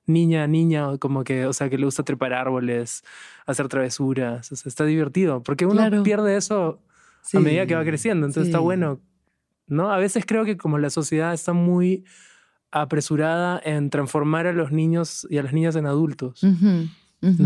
[0.06, 3.04] niña, niña, como que, o sea, que le gusta trepar árboles,
[3.46, 6.02] hacer travesuras, o sea, está divertido, porque uno Claro.
[6.02, 6.82] pierde eso
[7.32, 9.00] a medida que va creciendo, entonces está bueno,
[9.68, 9.90] ¿no?
[9.92, 12.04] A veces creo que como la sociedad está muy
[12.70, 16.40] apresurada en transformar a los niños y a las niñas en adultos.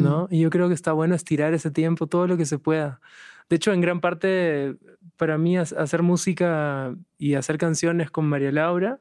[0.03, 0.29] ¿no?
[0.31, 3.01] Y yo creo que está bueno estirar ese tiempo todo lo que se pueda.
[3.49, 4.77] De hecho, en gran parte,
[5.17, 8.99] para mí, ha- hacer música y hacer canciones con María Laura,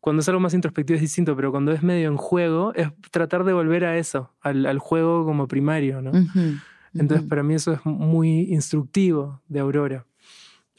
[0.00, 3.44] cuando es algo más introspectivo es distinto, pero cuando es medio en juego, es tratar
[3.44, 6.10] de volver a eso, al, al juego como primario, ¿no?
[6.10, 6.56] Ujú,
[6.94, 7.28] Entonces, ujú.
[7.28, 10.04] para mí eso es muy instructivo de Aurora.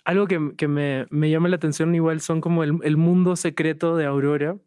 [0.05, 3.95] Algo que, que me, me llama la atención igual son como el, el mundo secreto
[3.95, 4.57] de Aurora,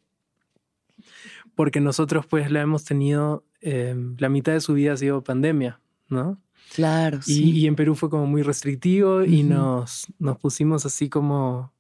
[1.54, 5.80] porque nosotros pues la hemos tenido, eh, la mitad de su vida ha sido pandemia,
[6.08, 6.40] ¿no?
[6.74, 7.50] Claro, Y, sí.
[7.58, 9.52] y en Perú fue como muy restrictivo y Ujú.
[9.54, 11.72] nos, nos pusimos así como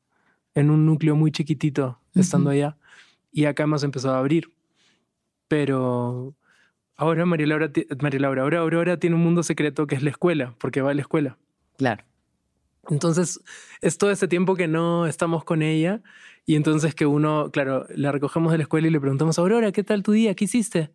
[0.54, 2.56] en un núcleo muy chiquitito estando Ujú.
[2.56, 2.76] allá.
[3.32, 4.50] Y acá hemos empezado a abrir.
[5.48, 6.34] Pero
[6.96, 10.54] ahora María Laura, María Laura, ahora Aurora tiene un mundo secreto que es la escuela,
[10.58, 11.36] porque va a la escuela.
[11.76, 12.04] Claro.
[12.90, 13.40] Entonces,
[13.80, 16.00] es todo ese tiempo que no estamos con ella
[16.44, 19.82] y entonces que uno, claro, la recogemos de la escuela y le preguntamos, Aurora, ¿qué
[19.82, 20.34] tal tu día?
[20.34, 20.92] ¿Qué hiciste?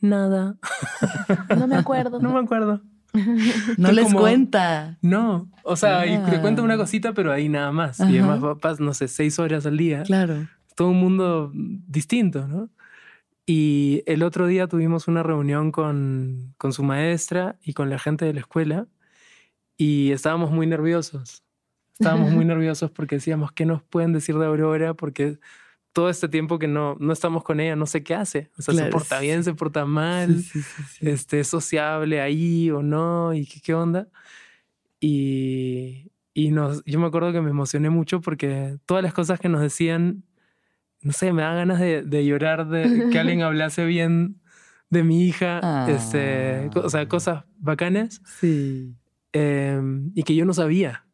[0.00, 0.56] Nada,
[1.58, 2.18] no me acuerdo.
[2.20, 2.80] no me acuerdo.
[3.78, 4.98] No Es les como- cuenta.
[5.02, 6.78] No, o sea, y te cuenta una Ah.
[6.78, 8.00] cosita, pero ahí nada más.
[8.00, 8.10] Ajá.
[8.10, 10.02] Y además papás, no sé, seis horas al día.
[10.02, 10.46] Claro.
[10.74, 12.68] Todo un mundo distinto, ¿no?
[13.46, 18.24] Y el otro día tuvimos una reunión con, con su maestra y con la gente
[18.26, 18.86] de la escuela
[19.76, 21.42] y estábamos muy nerviosos.
[21.98, 24.92] Estábamos muy nerviosos porque decíamos, ¿qué nos pueden decir de Aurora?
[24.94, 25.38] Porque
[25.94, 28.50] todo este tiempo que no, no estamos con ella, no sé qué hace.
[28.58, 29.24] O sea, se Claro, porta sí.
[29.26, 33.72] bien, se porta mal, Sí, sí, este, es sociable ahí o no, y qué, qué
[33.74, 34.08] onda.
[35.00, 39.48] Y, y nos, yo me acuerdo que me emocioné mucho porque todas las cosas que
[39.48, 40.24] nos decían,
[41.00, 44.40] no sé, me da ganas de, de llorar de que alguien hablase bien
[44.90, 47.08] de mi hija, este, co- o sea, Ah.
[47.08, 48.94] cosas bacanas Sí.
[49.36, 49.80] Eh,
[50.14, 51.04] y que yo no sabía.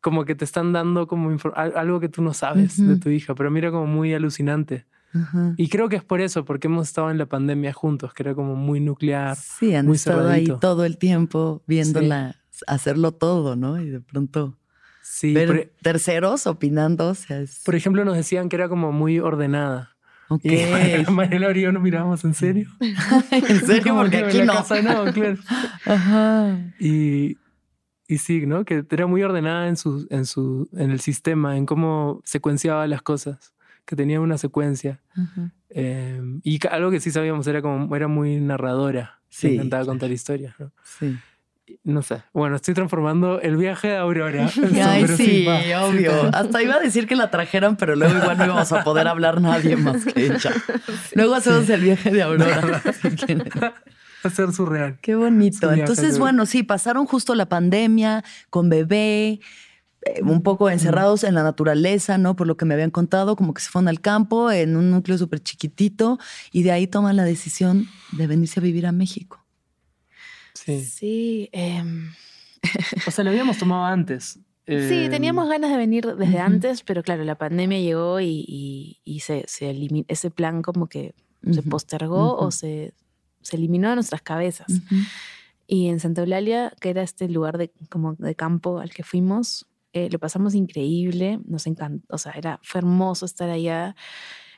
[0.00, 3.00] Como que te están dando como algo que tú no sabes de Ujú.
[3.00, 4.86] tu hija, pero mira como muy alucinante.
[5.12, 5.54] Ajá.
[5.56, 8.34] Y creo que es por eso, porque hemos estado en la pandemia juntos, que era
[8.34, 9.36] como muy nuclear.
[9.36, 10.58] Sí, han muy estado ahí cerradito.
[10.58, 12.36] todo el tiempo viéndola
[12.66, 13.80] hacerlo todo, ¿no?
[13.80, 14.56] Y de pronto
[15.02, 17.62] Sí, ver por, e terceros opinando, o sea, es...
[17.64, 19.96] por ejemplo, nos decían que era como muy ordenada.
[20.30, 20.44] Ok.
[20.44, 22.68] Y Mariela y yo nos mirábamos en serio.
[22.80, 24.52] en serio, porque que en aquí la no.
[24.54, 25.36] casa no, claro.
[25.84, 26.72] Ajá.
[26.78, 27.36] Y,
[28.06, 28.64] y sí, ¿no?
[28.64, 33.02] Que era muy ordenada en, su, en, su, en el sistema, en cómo secuenciaba las
[33.02, 33.52] cosas,
[33.84, 35.00] que tenía una secuencia.
[35.70, 39.20] Eh, y algo que sí sabíamos era como era muy narradora.
[39.30, 39.86] Sí, claro.
[39.86, 40.54] contar historias.
[40.60, 40.72] ¿no?
[40.84, 41.16] Sí.
[41.84, 42.22] No sé.
[42.32, 44.48] Bueno, estoy transformando el viaje de Aurora.
[44.84, 46.30] Ay, sí, obvio.
[46.32, 49.40] Hasta iba a decir que la trajeran, pero luego igual no íbamos a poder hablar
[49.40, 50.52] nadie más que ella.
[51.14, 52.82] Luego hacemos el viaje de Aurora.
[54.28, 54.98] ser surreal.
[55.00, 55.72] Qué bonito.
[55.72, 59.40] Entonces, bueno, sí, pasaron justo la pandemia con bebé,
[60.02, 62.36] eh, un poco encerrados en la naturaleza, ¿no?
[62.36, 65.18] Por lo que me habían contado, como que se fueron al campo en un núcleo
[65.18, 66.18] súper chiquitito
[66.52, 69.39] y de ahí toman la decisión de venirse a vivir a México.
[70.64, 70.84] Sí.
[70.84, 72.10] Sí, em,
[73.06, 74.38] O sea, lo habíamos tomado antes.
[74.66, 79.00] sí, Eh, teníamos ganas de venir desde antes, pero claro, la pandemia llegó y, y-
[79.04, 81.14] y se, se eliminó, ese plan como que
[81.50, 82.92] se postergó o se,
[83.40, 84.68] se eliminó de nuestras cabezas.
[84.70, 84.96] Ujú.
[85.66, 89.66] Y en Santa Eulalia, que era este lugar de, como de campo al que fuimos,
[89.94, 93.96] eh, lo pasamos increíble, nos encantó, o sea, era, fue hermoso estar allá,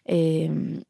[0.05, 0.83] em,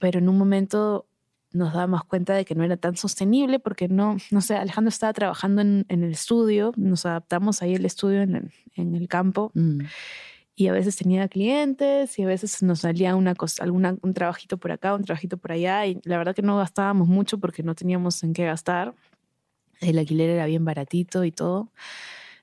[0.00, 1.06] pero en un momento
[1.54, 5.12] nos dábamos cuenta de que no era tan sostenible porque no, no sé, Alejandro estaba
[5.12, 9.50] trabajando en, en el estudio, nos adaptamos ahí al estudio en el, en el campo
[9.54, 9.80] Mm.
[10.56, 14.58] y a veces tenía clientes y a veces nos salía una cosa, alguna, un trabajito
[14.58, 17.74] por acá, un trabajito por allá y la verdad que no gastábamos mucho porque no
[17.74, 18.94] teníamos en qué gastar.
[19.80, 21.70] El alquiler era bien baratito y todo,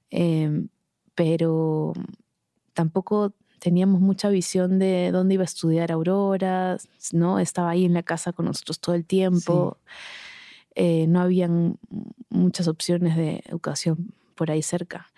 [0.10, 0.68] Em,
[1.16, 1.94] pero
[2.74, 6.78] tampoco teníamos mucha visión de dónde iba a estudiar Aurora,
[7.14, 7.38] ¿no?
[7.38, 9.78] Estaba ahí en la casa con nosotros todo el tiempo.
[10.74, 11.78] Eh, no habían
[12.30, 15.12] muchas opciones de educación por ahí cerca.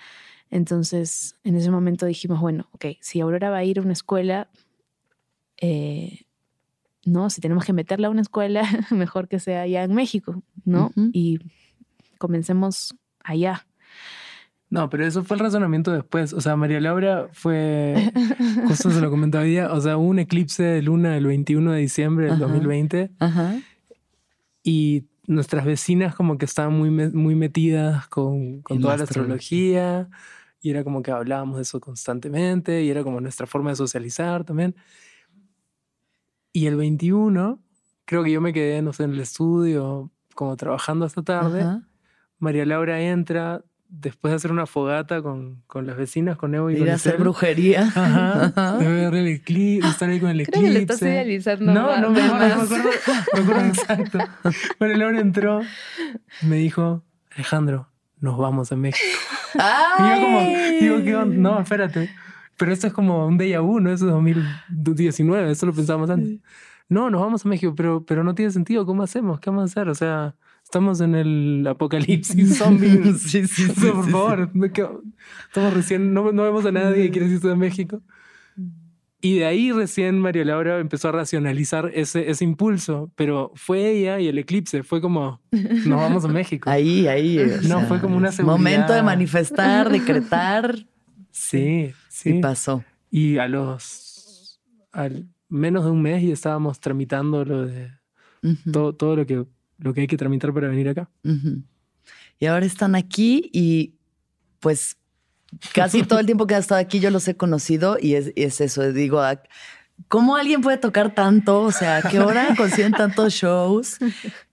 [0.49, 4.49] Entonces, en ese momento dijimos, bueno, ok, si Aurora va a ir a una escuela,
[5.61, 6.25] eh,
[7.05, 10.87] no, si tenemos que meterla a una escuela, mejor que sea allá en México, ¿no?
[10.87, 11.11] Ujú.
[11.13, 11.39] Y
[12.17, 12.93] comencemos
[13.23, 13.65] allá.
[14.73, 16.33] No, pero eso fue el razonamiento después.
[16.33, 18.11] O sea, María Laura fue,
[18.67, 21.79] justo se lo comentaba día, o sea, hubo un eclipse de luna el 21 de
[21.79, 22.45] diciembre del Ajá.
[22.45, 23.61] 2020 Ajá.
[24.63, 30.09] y nuestras vecinas como que estaban muy, muy metidas con, con toda la la astrología
[30.59, 34.43] y era como que hablábamos de eso constantemente y era como nuestra forma de socializar
[34.43, 34.75] también.
[36.51, 37.59] Y el 21,
[38.05, 41.61] creo que yo me quedé, no sé, en el estudio como trabajando hasta tarde.
[41.61, 41.87] Ajá.
[42.39, 43.63] María Laura entra
[43.99, 47.17] después de hacer una fogata con, con las vecinas, con Evo y Ir a hacer
[47.17, 47.83] brujería.
[47.83, 48.45] Ajá.
[48.55, 48.77] Ajá.
[48.77, 50.93] De ver el eclipse, estar ahí con el Creo que eclipse.
[50.93, 51.73] estás idealizando.
[51.73, 52.89] No, no me acuerdo, me acuerdo,
[53.33, 54.19] me acuerdo exacto.
[54.79, 55.61] María Laura entró
[56.41, 57.03] y me dijo,
[57.35, 57.87] Alejandro,
[58.19, 59.05] nos vamos a México.
[59.53, 60.39] Y yo como,
[60.79, 61.35] digo, ¿qué onda?
[61.37, 62.09] No, espérate.
[62.57, 63.91] Pero esto es como un déjà vu, ¿no?
[63.91, 66.39] Eso es 2019, eso lo pensábamos antes.
[66.89, 68.85] No, nos vamos a México, pero, pero no tiene sentido.
[68.85, 69.39] ¿Cómo hacemos?
[69.39, 69.89] ¿Qué vamos a hacer?
[69.89, 70.35] O sea,
[70.73, 73.13] estamos en el apocalipsis zombie.
[73.13, 74.87] Sí, sí, sí, por favor, ¿de qué-
[75.45, 78.01] estamos recién, no, no vemos a nadie que quiere irse de México.
[79.21, 84.19] Y de ahí recién María Laura empezó a racionalizar ese, ese impulso, pero fue ella
[84.19, 86.69] y el eclipse, fue como, nos vamos a México.
[86.71, 87.37] Ahí, ahí.
[87.69, 89.03] No, sea, fue como una es Momento de seguridad.
[89.03, 90.75] manifestar, decretar.
[91.31, 92.33] Sí, Y sí.
[92.41, 92.83] pasó.
[93.11, 94.59] Y a los,
[94.91, 97.91] al menos de un mes ya estábamos tramitando lo de
[98.41, 99.45] Ujú, todo, todo lo, que,
[99.83, 101.09] lo que hay que tramitar para venir acá.
[102.39, 103.95] Y ahora están aquí y
[104.59, 104.95] pues
[105.73, 108.61] casi todo el tiempo que ha estado aquí yo los he conocido y es, es
[108.61, 109.43] eso, digo, ah,
[110.07, 111.61] ¿cómo alguien puede tocar tanto?
[111.61, 113.97] O sea, ¿a qué hora consiguen tantos shows?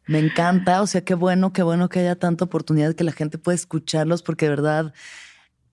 [0.06, 3.38] Me encanta, o sea, qué bueno, qué bueno que haya tanta oportunidad que la gente
[3.38, 4.92] pueda escucharlos porque de verdad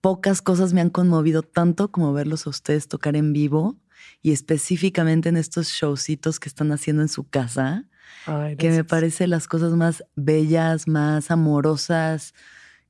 [0.00, 3.76] pocas cosas me han conmovido tanto como verlos a ustedes tocar en vivo
[4.22, 7.84] y específicamente en estos showcitos que están haciendo en su casa
[8.26, 12.34] Ay, que me parece las cosas más bellas, más amorosas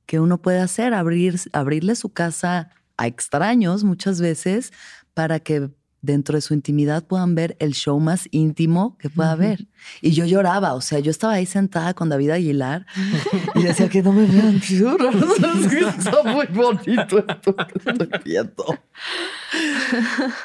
[0.05, 4.73] que uno puede hacer, abrir, abrirle su casa a extraños muchas veces
[5.13, 5.69] para que
[6.01, 9.67] dentro de su intimidad puedan ver el show más íntimo que pueda haber.
[10.01, 12.85] Y yo lloraba, o sea, yo estaba ahí sentada con David Aguilar
[13.55, 14.55] y decía que no me vean.
[14.63, 18.65] Está muy bonito esto que estoy viendo.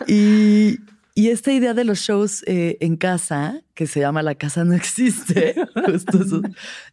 [0.06, 0.78] Y,
[1.14, 4.74] y esta idea de los shows eh, en casa, que se llama La casa no
[4.74, 5.54] existe,
[5.86, 6.42] justo eso,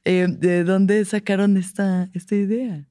[0.06, 2.86] eh, ¿de dónde sacaron esta, esta idea?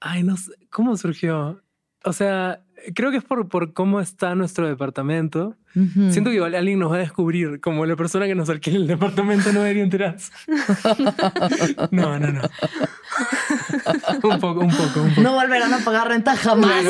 [0.00, 1.62] Ay, no sé, ¿cómo surgió?
[2.04, 2.62] O sea,
[2.94, 5.56] creo que es por, por cómo está nuestro departamento.
[5.74, 6.12] Ujú.
[6.12, 8.86] Siento que igual alguien nos va a descubrir, como la persona que nos alquila el
[8.86, 10.32] departamento no debería enterarse.
[11.90, 12.42] No, no, no.
[14.22, 15.20] un poco, un poco, un poco.
[15.20, 16.84] No volverán a pagar renta jamás.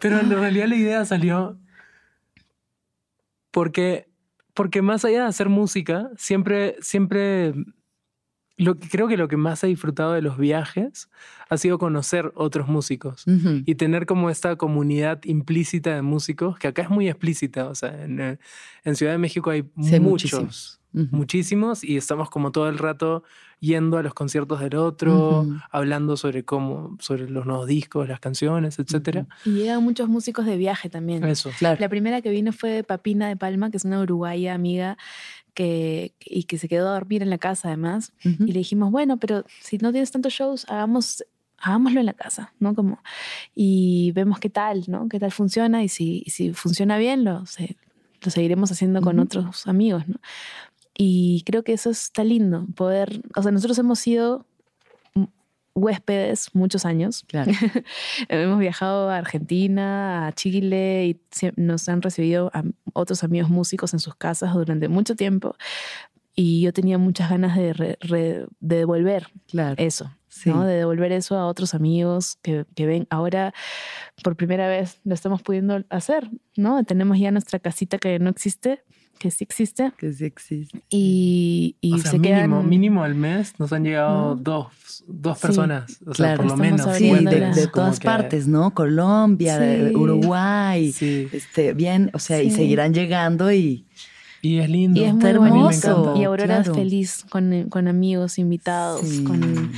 [0.00, 1.58] Pero en realidad la idea salió
[3.54, 4.08] porque,
[4.52, 7.54] porque más allá de hacer música, siempre, siempre
[8.56, 11.08] lo que creo que lo que más he disfrutado de los viajes
[11.48, 13.24] ha sido conocer otros músicos
[13.64, 17.68] y tener como esta comunidad implícita de músicos, que acá es muy explícita.
[17.68, 18.38] O sea, en, eh,
[18.82, 20.80] en Ciudad de México hay, Sí, muchos, muchísimos.
[21.10, 23.24] Muchísimos, y estamos como todo el rato
[23.58, 28.78] yendo a los conciertos del otro, hablando sobre cómo, sobre los nuevos discos, las canciones,
[28.78, 29.26] etcétera.
[29.44, 31.24] Y llegan muchos músicos de viaje también.
[31.24, 31.50] Eso.
[31.58, 31.80] Claro.
[31.80, 34.96] La primera que vino fue Papina de Palma, que es una uruguaya amiga
[35.54, 38.12] que, y que se quedó a dormir en la casa además.
[38.22, 41.24] Y le dijimos, bueno, pero si no tienes tantos shows, hagamos,
[41.58, 42.74] hagámoslo en la casa, ¿no?
[42.74, 43.00] Como,
[43.54, 45.08] y vemos qué tal, ¿no?
[45.08, 47.76] Qué tal funciona y si, y si funciona bien, lo, se-
[48.22, 50.16] lo seguiremos haciendo con otros amigos, ¿no?
[50.96, 54.46] Y creo que eso está lindo, poder, o sea, nosotros hemos sido
[55.74, 57.24] huéspedes muchos años.
[57.26, 57.50] Claro.
[58.28, 61.20] Hemos viajado a Argentina, a Chile y
[61.56, 62.62] nos han recibido a
[62.92, 65.56] otros amigos músicos en sus casas durante mucho tiempo.
[66.36, 69.74] Y yo tenía muchas ganas de, re- re- de devolver Claro.
[69.78, 70.50] eso, Sí.
[70.50, 70.64] ¿no?
[70.64, 73.06] De devolver eso a otros amigos que, que ven.
[73.10, 73.52] Ahora,
[74.22, 76.82] por primera vez, lo estamos pudiendo hacer, ¿no?
[76.84, 78.82] Tenemos ya nuestra casita que no existe,
[79.18, 80.82] que sí existe, Que sí existe.
[80.90, 82.68] y, y o sea, se mínimo, quedan...
[82.68, 84.36] mínimo al mes nos han llegado ¿No?
[84.36, 84.66] dos,
[85.06, 85.98] dos Sí, personas.
[86.06, 86.96] O sea, claro, por lo menos.
[86.96, 88.72] Sí, de, de Como todas que- partes, ¿no?
[88.74, 89.94] Colombia, de Sí.
[89.96, 90.92] Uruguay.
[90.92, 91.28] Sí.
[91.32, 92.56] Este, bien, o sea, y Sí.
[92.56, 93.86] seguirán llegando y
[94.42, 95.00] Y es lindo.
[95.00, 96.72] Y es Está muy hermoso, Y Aurora claro.
[96.72, 99.24] es feliz con, con amigos, invitados, Sí.
[99.24, 99.72] con,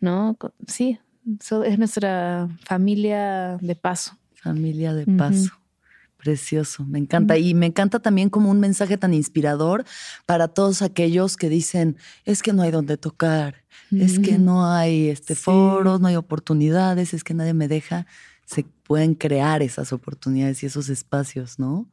[0.00, 0.34] ¿no?
[0.38, 0.98] Con- sí,
[1.40, 4.16] so- es nuestra familia de paso.
[4.34, 5.50] familia de paso.
[6.18, 7.38] Precioso, me encanta.
[7.38, 9.84] Y me encanta también como un mensaje tan inspirador
[10.26, 13.62] para todos aquellos que dicen, es que no hay donde tocar,
[13.92, 14.40] es que Ujú.
[14.42, 15.42] no hay este Sí.
[15.42, 18.06] foros, no hay oportunidades, es que nadie me deja.
[18.46, 21.88] Se pueden crear esas oportunidades y esos espacios, ¿no?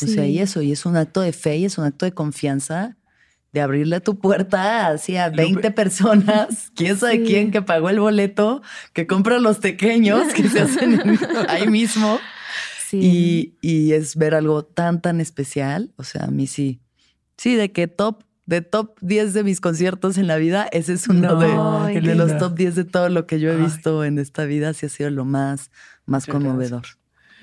[0.00, 0.38] O sea, y Sí.
[0.40, 2.96] eso, y es un acto de fe y es un acto de confianza
[3.52, 7.24] de abrirle tu puerta así a Lupe- 20 personas, quién sabe Sí.
[7.26, 8.62] quién que pagó el boleto,
[8.92, 11.18] que compra los pequeños que se hacen en-
[11.48, 12.18] ahí mismo.
[12.88, 13.00] Sí.
[13.02, 15.92] Y, y es ver algo tan, tan especial.
[15.96, 16.80] O sea, a mí sí.
[17.36, 21.06] Sí, de que top, de top 10 de mis conciertos en la vida, ese es
[21.06, 23.62] uno No, de, los top 10 de todo lo que yo he Ay.
[23.62, 24.72] visto en esta vida.
[24.72, 25.70] Sí ha sido lo más,
[26.06, 26.82] más Muchas conmovedor.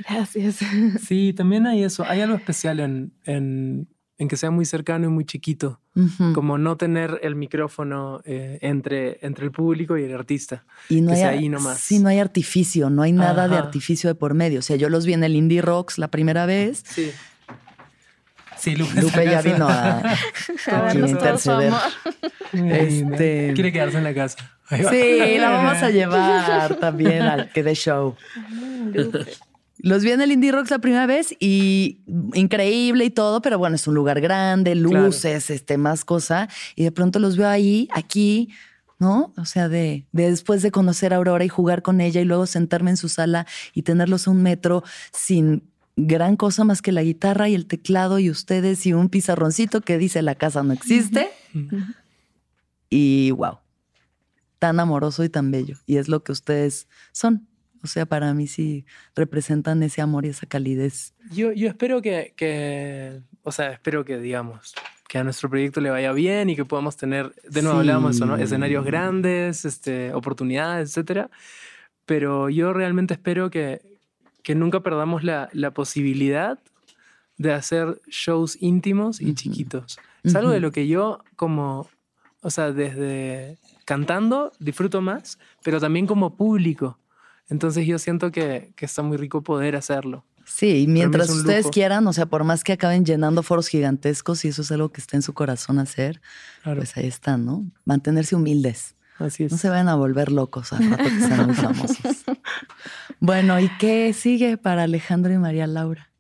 [0.10, 0.58] Gracias.
[1.06, 2.04] Sí, también hay eso.
[2.06, 5.80] Hay algo especial en, en, en que sea muy cercano y muy chiquito.
[6.34, 10.66] Como no tener el micrófono eh, entre, entre el público y el artista.
[10.90, 11.80] Y no que hay, sea ahí nomás.
[11.80, 14.60] Sí, no hay artificio, no hay nada de artificio de por medio.
[14.60, 16.84] O sea, yo los vi en el Indie Rocks la primera vez.
[16.86, 17.12] Sí.
[18.58, 19.02] Sí, Lupe.
[19.02, 20.00] Lupe ya vino a,
[20.72, 21.74] A interceder.
[22.54, 24.38] Este- Quiere quedarse en la casa.
[24.70, 28.16] Sí, la vamos a llevar también al que de show.
[29.86, 32.00] Los vi en el Indie Rocks la primera vez y
[32.34, 35.06] increíble y todo, pero bueno, es un lugar grande, Claro.
[35.06, 36.50] luces, este, más cosa.
[36.76, 38.50] Y de pronto los veo ahí, aquí,
[38.98, 39.32] ¿no?
[39.38, 42.48] O sea, de, de después de conocer a Aurora y jugar con ella y luego
[42.48, 43.46] sentarme en su sala
[43.76, 44.84] y tenerlos a un metro
[45.14, 45.62] sin
[45.96, 50.00] gran cosa más que la guitarra y el teclado y ustedes y un pizarroncito que
[50.00, 51.30] dice la casa no existe.
[52.90, 53.60] Y wow,
[54.58, 55.78] tan amoroso y tan bello.
[55.86, 57.48] Y es lo que ustedes son.
[57.86, 58.84] O sea, para mí sí
[59.16, 61.14] representan ese amor y esa calidez.
[61.30, 64.74] Yo, yo espero que, que, o sea, espero que, digamos,
[65.08, 67.82] que a nuestro proyecto le vaya bien y que podamos tener, de nuevo Sí.
[67.82, 68.38] hablábamos de eso, ¿no?
[68.38, 71.30] Escenarios grandes, este, oportunidades, etcétera.
[72.08, 73.82] Pero yo realmente espero que,
[74.42, 76.58] que nunca perdamos la, la posibilidad
[77.38, 79.36] de hacer shows íntimos y Ujú.
[79.36, 80.00] chiquitos.
[80.24, 81.88] Es algo de lo que yo como,
[82.42, 86.98] o sea, desde cantando disfruto más, pero también como público.
[87.50, 90.26] Entonces yo siento que, que está muy rico poder hacerlo.
[90.46, 91.72] Sí, y mientras ustedes lujo.
[91.72, 95.02] quieran, o sea, por más que acaben llenando foros gigantescos, y eso es algo que
[95.02, 96.22] está en su corazón hacer,
[96.64, 97.66] Claro, pues ahí están, ¿no?
[97.84, 98.96] Mantenerse humildes.
[99.18, 99.52] así es.
[99.52, 101.98] No se vayan a volver locos al rato que sean muy famosos.
[103.20, 106.12] Bueno, ¿y qué sigue para Alejandro y María Laura?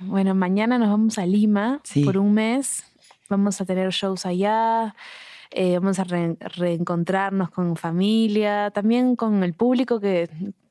[0.00, 2.04] Bueno, mañana nos vamos a Lima Sí.
[2.04, 2.84] por un mes.
[3.28, 4.94] Vamos a tener shows allá.
[5.50, 10.28] eh, vamos a re- reencontrarnos con familia, también con el público que,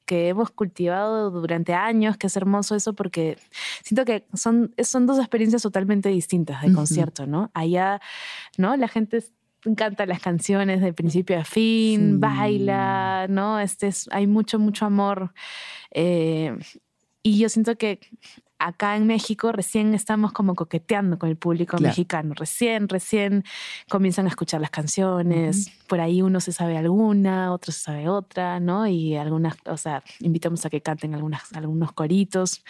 [0.08, 3.38] que hemos cultivado durante años, que es hermoso eso porque
[3.84, 7.52] siento que son, son dos experiencias totalmente distintas de concierto, ¿no?
[7.54, 8.02] Allá,
[8.58, 8.76] ¿no?
[8.78, 9.34] La gente es-
[9.76, 12.18] canta las canciones de principio a fin, Sí.
[12.20, 13.60] baila, ¿no?
[13.60, 15.34] Este es, hay mucho, mucho amor.
[15.92, 16.58] eh,
[17.24, 18.00] y yo siento que
[18.60, 21.90] acá en México recién estamos como coqueteando con el público Claro.
[21.92, 22.34] mexicano.
[22.36, 23.44] Recién, recién
[23.90, 25.72] comienzan a escuchar las canciones.
[25.88, 28.88] Por ahí uno se sabe alguna, otro se sabe otra, ¿no?
[28.88, 32.64] Y algunas, o sea, invitamos a que canten algunas, algunos coritos.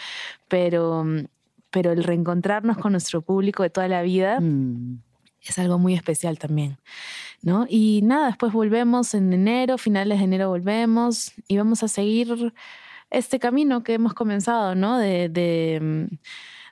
[0.48, 1.06] Pero,
[1.72, 5.00] pero el reencontrarnos con nuestro público de toda la vida Mm.
[5.42, 6.78] es algo muy especial también,
[7.42, 7.66] ¿no?
[7.70, 12.54] Y nada, después volvemos en enero, finales de enero volvemos y vamos a seguir
[13.10, 14.98] este camino que hemos comenzado, ¿no?
[14.98, 15.80] De, de,
[16.10, 16.16] mm,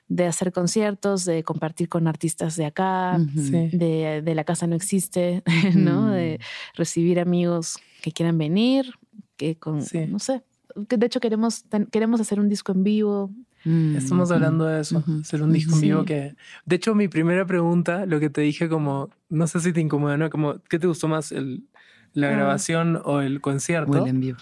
[0.08, 5.42] de hacer conciertos, de compartir con artistas de acá, de, de la casa no existe,
[5.74, 6.10] ¿no?
[6.10, 6.38] De
[6.74, 8.92] recibir amigos que quieran venir,
[9.36, 10.06] que con, Sí.
[10.06, 10.42] no sé,
[10.88, 13.30] que de hecho queremos, queremos hacer un disco en vivo.
[13.64, 13.96] Mm.
[13.96, 15.20] Estamos hablando de eso, Ujú.
[15.22, 16.06] hacer un disco en vivo Sí.
[16.06, 16.34] que...
[16.66, 20.16] De hecho, mi primera pregunta, lo que te dije como, no sé si te incomoda,
[20.16, 20.30] ¿no?
[20.30, 21.64] Como, ¿qué te gustó más, el,
[22.12, 22.30] la Ah.
[22.30, 23.90] grabación o el concierto?
[23.98, 24.38] O el en vivo.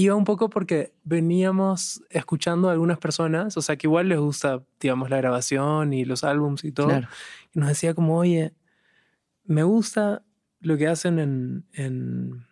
[0.00, 4.62] Iba un poco porque veníamos escuchando a algunas personas, o sea, que igual les gusta,
[4.80, 6.88] digamos, la grabación y los álbums y todo.
[6.88, 7.08] Claro.
[7.54, 8.54] Y nos decía como, oye,
[9.44, 10.22] me gusta
[10.60, 12.46] lo que hacen en, en,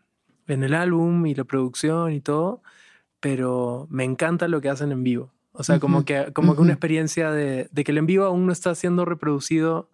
[0.46, 2.62] en el álbum y la producción y todo,
[3.20, 5.32] pero me encanta lo que hacen en vivo.
[5.52, 8.46] O sea, como que, como que una experiencia de, de que el en vivo aún
[8.46, 9.90] no está siendo reproducido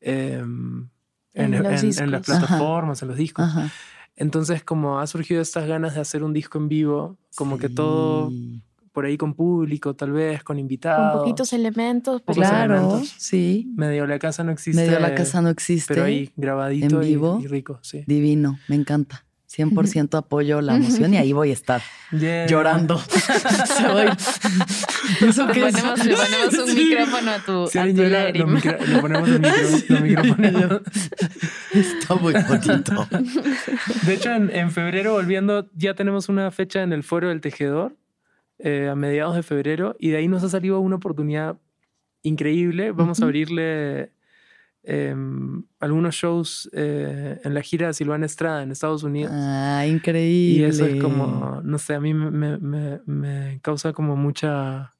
[0.00, 0.88] em,
[1.34, 1.84] en, las.
[1.84, 2.20] Ajá.
[2.20, 3.44] plataformas, en los discos.
[3.44, 3.70] Ajá.
[4.16, 8.30] Entonces, como ha surgido estas ganas de hacer un disco en vivo, como que todo
[8.92, 11.20] por ahí con público, tal vez, con Con invitados.
[11.22, 13.12] poquitos elementos, pero Pocos Claro, elementos.
[13.18, 13.72] sí.
[13.76, 14.80] Medio la casa no existe.
[14.86, 15.92] Medio la casa no existe.
[15.94, 17.40] Pero ahí grabadito en y- vivo.
[17.42, 18.04] Y, rico, sí.
[18.06, 19.24] Divino, me encanta.
[19.56, 21.82] 100% apoyo la emoción y ahí voy a estar
[22.12, 22.46] Yeah.
[22.46, 23.00] llorando.
[25.20, 26.84] ¿Eso Le ponemos, le ponemos un Sí.
[26.84, 28.52] micrófono a tu, Si a alguien tu llora, lo, lágrima.
[28.52, 29.28] micro- le ponemos
[29.88, 30.80] lo microfonemos.
[31.72, 33.08] Está muy bonito.
[34.06, 37.96] De hecho, en, en febrero, volviendo, ya tenemos una fecha en el Foro del Tejedor,
[38.58, 41.56] eh, a mediados de febrero, y de ahí nos ha salido una oportunidad
[42.22, 42.92] increíble.
[42.92, 44.12] Vamos a abrirle
[44.84, 49.32] em, algunos shows eh, en la gira de Silvana Estrada en Estados Unidos.
[49.34, 50.68] Ah, y increíble.
[50.68, 54.92] eso es como, no sé, a mí me, me- me- causa como mucha,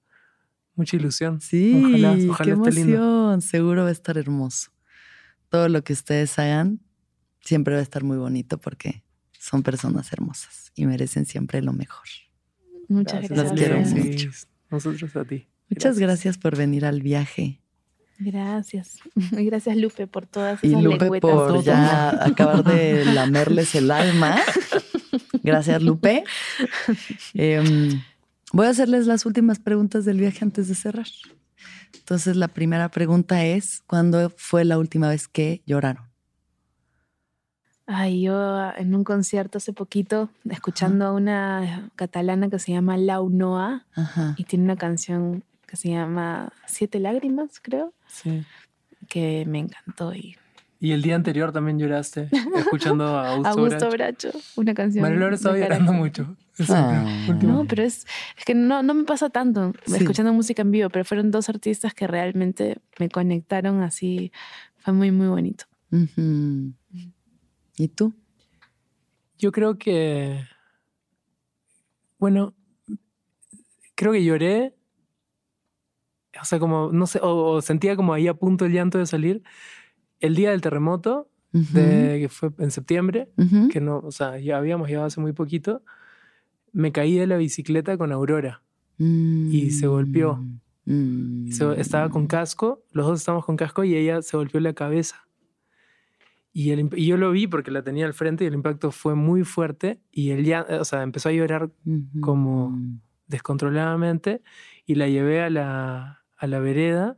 [0.74, 1.40] mucha ilusión.
[1.40, 2.97] Sí, Ojalá- ojalá qué esté lindo.
[2.97, 3.40] emoción.
[3.43, 4.70] Seguro va a estar hermoso.
[5.51, 6.81] Todo lo que ustedes hagan
[7.40, 9.05] siempre va a estar muy bonito porque
[9.39, 12.06] son personas hermosas y merecen siempre lo mejor.
[12.89, 13.61] Muchas Gracias, gracias.
[13.61, 14.31] Las quiero mucho.
[14.70, 15.47] Nosotros a ti.
[15.70, 17.61] Muchas gracias por venir al viaje.
[18.19, 18.99] Gracias.
[19.15, 21.31] Y gracias, Lupe, por todas Y esas Lupe lengüetas.
[21.31, 24.36] por ya acabar de lamerles el alma.
[25.43, 26.24] Gracias, Lupe.
[27.35, 28.01] Em,
[28.53, 31.07] voy a hacerles las últimas preguntas del viaje antes de cerrar.
[31.99, 36.05] Entonces, la primera pregunta es, ¿cuándo fue la última vez que lloraron?
[37.86, 43.28] Ay, yo en un concierto hace poquito, escuchando a una catalana que se llama Lau
[43.28, 44.35] Noa Ajá.
[44.39, 48.43] y tiene una canción que se llama Siete Lágrimas, creo, Sí.
[49.09, 50.15] que me encantó.
[50.15, 50.36] Y
[50.81, 54.28] Y el día anterior también lloraste escuchando a Augusto, Augusto Bracho.
[54.31, 55.03] Bracho, una canción.
[55.03, 56.36] María Laura estaba llorando mucho.
[56.69, 57.05] Ah.
[57.43, 58.07] No, pero es,
[58.39, 59.97] es que no, no me pasa tanto Sí.
[59.97, 64.31] escuchando música en vivo, pero fueron dos artistas que realmente me conectaron así.
[64.77, 65.65] Fue muy, muy bonito.
[67.77, 68.15] ¿Y tú?
[69.36, 70.45] Yo creo que.
[72.19, 72.55] Bueno,
[73.97, 74.77] creo que lloré.
[76.40, 79.06] O sea, como, no sé, o, o sentía como ahí a punto el llanto de
[79.06, 79.43] salir.
[80.20, 81.73] El día del terremoto, Ujú.
[81.74, 83.69] de, que fue en septiembre, Ujú.
[83.69, 85.82] que no, o sea, ya habíamos llegado hace muy poquito,
[86.73, 88.62] me caí de la bicicleta con Aurora.
[88.98, 90.43] y se golpeó.
[90.86, 91.51] Mm.
[91.51, 95.27] Se- estaba con casco, los dos estábamos con casco y ella se golpeó la cabeza.
[96.52, 99.15] Y, el, y yo lo vi porque la tenía al frente y el impacto fue
[99.16, 102.20] muy fuerte y él ya, o sea, empezó a llorar Ujú.
[102.20, 102.78] como-
[103.27, 104.43] descontroladamente
[104.86, 107.16] y la llevé a la, a la vereda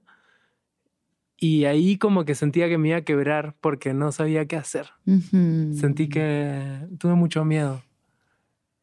[1.39, 4.91] y ahí como que sentía que me iba a quebrar porque no sabía qué hacer.
[5.05, 7.83] Sentí que tuve mucho miedo.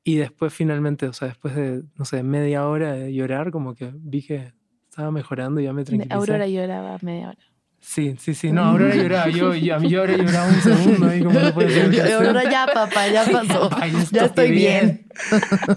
[0.03, 3.91] Y después finalmente, o sea, después de, no sé, media hora de llorar, como que
[3.95, 4.53] vi que
[4.89, 6.13] estaba mejorando y ya me tranquilicé.
[6.13, 7.52] Aurora lloraba media hora.
[7.85, 8.51] Sí, sí, sí.
[8.51, 9.29] No, Aurora lloraba.
[9.29, 12.13] Yo, yo, a mí yo ahora lloraba un segundo ahí como no puede ser.
[12.13, 13.69] Ahora ya, papá, ya pasó.
[13.75, 15.05] Ay, ya estoy bien.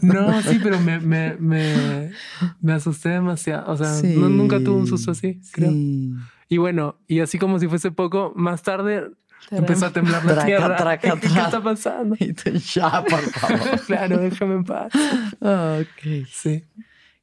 [0.03, 2.13] No, sí, pero me, me, me,
[2.61, 3.71] me asusté demasiado.
[3.73, 5.71] O sea, no- nunca tuve un susto así, creo.
[5.71, 6.13] Sí.
[6.49, 9.11] Y bueno, y así como si fuese poco, más tarde
[9.51, 10.77] empezó a temblar la Traca, tierra.
[10.77, 12.17] traca, ¿Qué, está pasando?
[12.21, 12.33] Y
[12.73, 13.81] ya, por favor.
[13.85, 14.93] claro, déjame en paz.
[15.41, 16.27] ok.
[16.33, 16.65] Sí.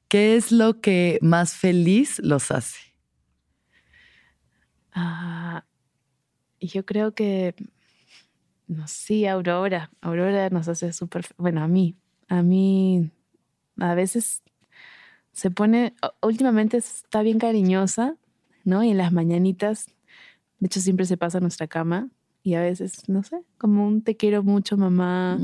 [0.09, 2.92] ¿Qué es lo que más feliz los hace?
[4.93, 5.65] Ah,
[6.59, 7.55] yo creo que,
[8.67, 9.91] no sé, Aurora.
[10.01, 11.95] Aurora nos hace súper, bueno, a mí,
[12.27, 13.11] a mí,
[13.79, 14.43] a veces
[15.31, 18.15] se pone, últimamente está bien cariñosa,
[18.63, 18.83] ¿no?
[18.83, 19.87] Y en las mañanitas,
[20.59, 22.09] de hecho siempre se pasa a nuestra cama
[22.43, 25.39] y a veces, no sé, como un te quiero mucho, mamá,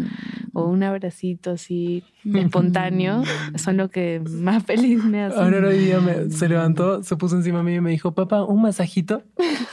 [0.59, 2.03] o un abracito así
[2.33, 3.23] espontáneo,
[3.55, 5.39] son lo que más feliz me hace.
[5.39, 8.43] Aurora hoy día me- se levantó, se puso encima de mí y me dijo, papá,
[8.43, 9.23] un masajito.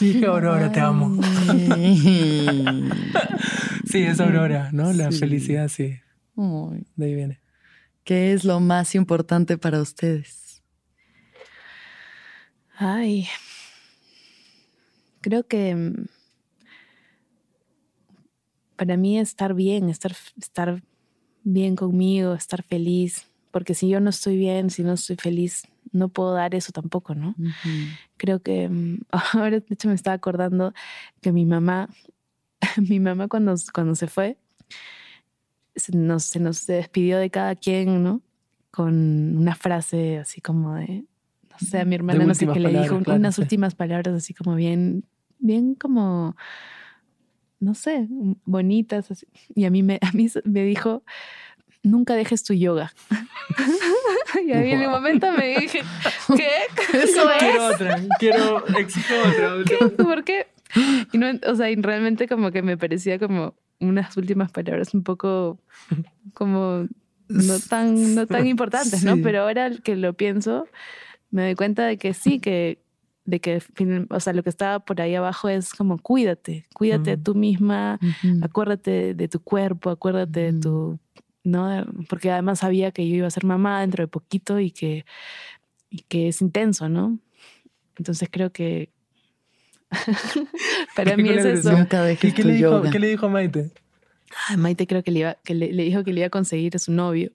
[0.00, 1.20] Y dije, Aurora, te amo.
[3.84, 4.92] Sí, es Aurora, ¿no?
[4.92, 5.18] La Sí.
[5.18, 5.98] felicidad, sí,
[6.36, 6.86] Ay.
[6.96, 7.40] de ahí viene.
[8.04, 10.62] ¿Qué es lo más importante para ustedes?
[12.78, 13.26] Ay,
[15.22, 16.06] creo que mm,
[18.76, 20.82] para mí estar bien, estar, estar
[21.42, 25.62] bien conmigo, estar feliz, porque si yo no estoy bien, si no estoy feliz,
[25.92, 27.34] no puedo dar eso tampoco, ¿no?
[28.16, 29.00] Creo que mm,
[29.32, 30.72] ahora, de hecho, me estaba acordando
[31.20, 31.88] que mi mamá,
[32.88, 34.38] mi mamá cuando, cuando se fue,
[35.74, 38.22] se nos, se nos despidió de cada quien, ¿no?
[38.70, 41.04] Con una frase así como de,
[41.50, 44.34] no sé, a mi hermana no sé qué le dijo, claro, unas últimas palabras así
[44.34, 45.04] como bien,
[45.38, 46.36] bien como,
[47.60, 48.06] no sé,
[48.44, 49.10] bonitas.
[49.10, 49.26] así.
[49.54, 51.02] Y a mí me, a mí me dijo,
[51.82, 52.92] nunca dejes tu yoga.
[54.46, 55.82] y a mí en el momento me dije,
[56.36, 56.98] ¿qué?
[56.98, 57.38] ¿Eso es?
[57.38, 60.04] Quiero otra, quiero, exijo otra.
[60.04, 60.46] ¿Por qué?
[61.12, 65.02] Y no, o sea, y realmente como que me parecía como unas últimas palabras un
[65.02, 65.58] poco
[66.34, 66.86] como
[67.28, 69.16] no tan, no tan importantes, ¿no?
[69.22, 70.66] Pero ahora que lo pienso,
[71.30, 72.78] me doy cuenta de que sí, que
[73.26, 73.60] de que
[74.08, 77.22] o sea, lo que estaba por ahí abajo es como cuídate, cuídate Ujú.
[77.22, 78.38] tú misma, Ujú.
[78.42, 80.60] acuérdate de tu cuerpo, acuérdate de Ujú.
[80.60, 80.98] tu,
[81.44, 81.84] ¿no?
[82.08, 85.04] Porque además sabía que yo iba a ser mamá dentro de poquito y que,
[85.90, 87.18] y que es intenso, ¿no?
[87.98, 88.90] Entonces creo que
[90.96, 91.70] para mí es eso.
[91.72, 92.82] Nunca ¿Qué, qué le dijo.
[92.90, 93.72] ¿Qué le dijo a Maite?
[94.48, 96.76] Ay, Maite creo que le, iba, que le, le dijo que le iba a conseguir
[96.76, 97.32] a su novio.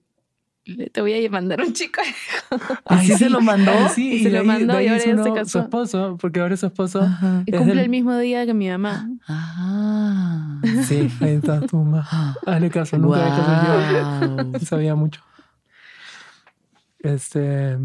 [0.65, 2.01] Le- Te voy a mandar un chico.
[2.91, 3.71] ¿Y sí se lo mandó?
[3.89, 5.45] Sí, Y se lo mandó y ahora ya se casó.
[5.49, 7.01] Su esposo, porque ahora su esposo.
[7.01, 7.43] Ajá.
[7.47, 9.09] Y Es cumple del- el mismo día que mi mamá.
[9.27, 10.61] Ah.
[10.88, 12.07] Sí, ahí está tu mamá.
[12.45, 14.27] Hazle caso, nunca el yoga.
[14.27, 14.59] Guau.
[14.65, 15.21] Sabía mucho.
[16.99, 17.77] Este.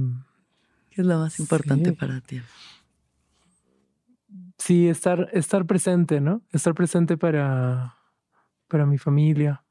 [0.91, 1.97] ¿Qué es lo más importante Sí.
[1.97, 2.41] para ti?
[4.59, 6.43] Sí, estar, estar presente, ¿no?
[6.53, 7.95] Estar presente para,
[8.69, 9.63] para mi familia,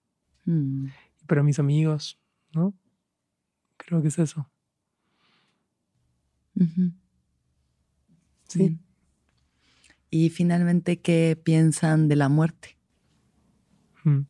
[0.45, 0.87] Mm.
[1.27, 2.19] para mis amigos,
[2.53, 2.73] ¿no?
[3.85, 4.49] Creo que es eso.
[8.47, 8.79] Sí.
[10.09, 12.77] Y finalmente, ¿qué piensan de la muerte?
[14.03, 14.21] Mm.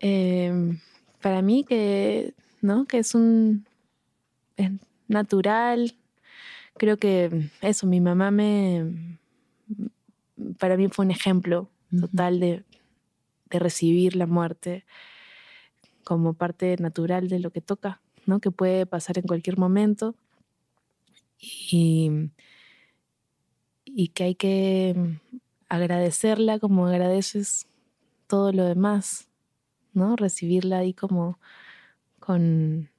[0.00, 0.78] Eh,
[1.20, 2.86] para mí que, ¿no?
[2.86, 3.66] Que es un...
[4.56, 4.70] Es
[5.08, 5.96] natural.
[6.78, 9.18] Creo que eso, mi mamá me...
[10.58, 12.64] Para mí fue un ejemplo total de,
[13.50, 14.84] de recibir la muerte
[16.04, 18.40] como parte natural de lo que toca, ¿no?
[18.40, 20.14] Que puede pasar en cualquier momento
[21.38, 22.10] y,
[23.84, 25.18] y que hay que
[25.68, 27.66] agradecerla como agradeces
[28.26, 29.28] todo lo demás,
[29.92, 30.16] ¿no?
[30.16, 31.38] Recibirla ahí como
[32.18, 32.90] con,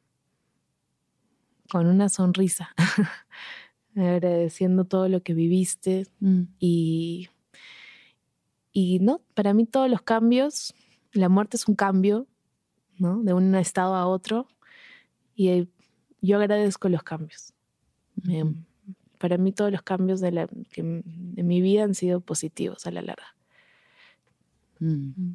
[1.70, 2.74] con una sonrisa,
[3.96, 6.44] agradeciendo todo lo que viviste, Mm.
[6.60, 7.30] y,
[8.72, 10.74] y no, para mí todos los cambios,
[11.12, 12.28] la muerte es un cambio,
[13.00, 13.22] ¿no?
[13.24, 14.48] De un estado a otro.
[15.38, 15.68] Y eh,
[16.20, 17.54] yo agradezco los cambios.
[18.28, 18.44] Eh,
[19.20, 22.92] para mí todos los cambios de, la, que de mi vida han sido positivos a
[22.92, 23.36] la larga.
[24.80, 25.34] Mm.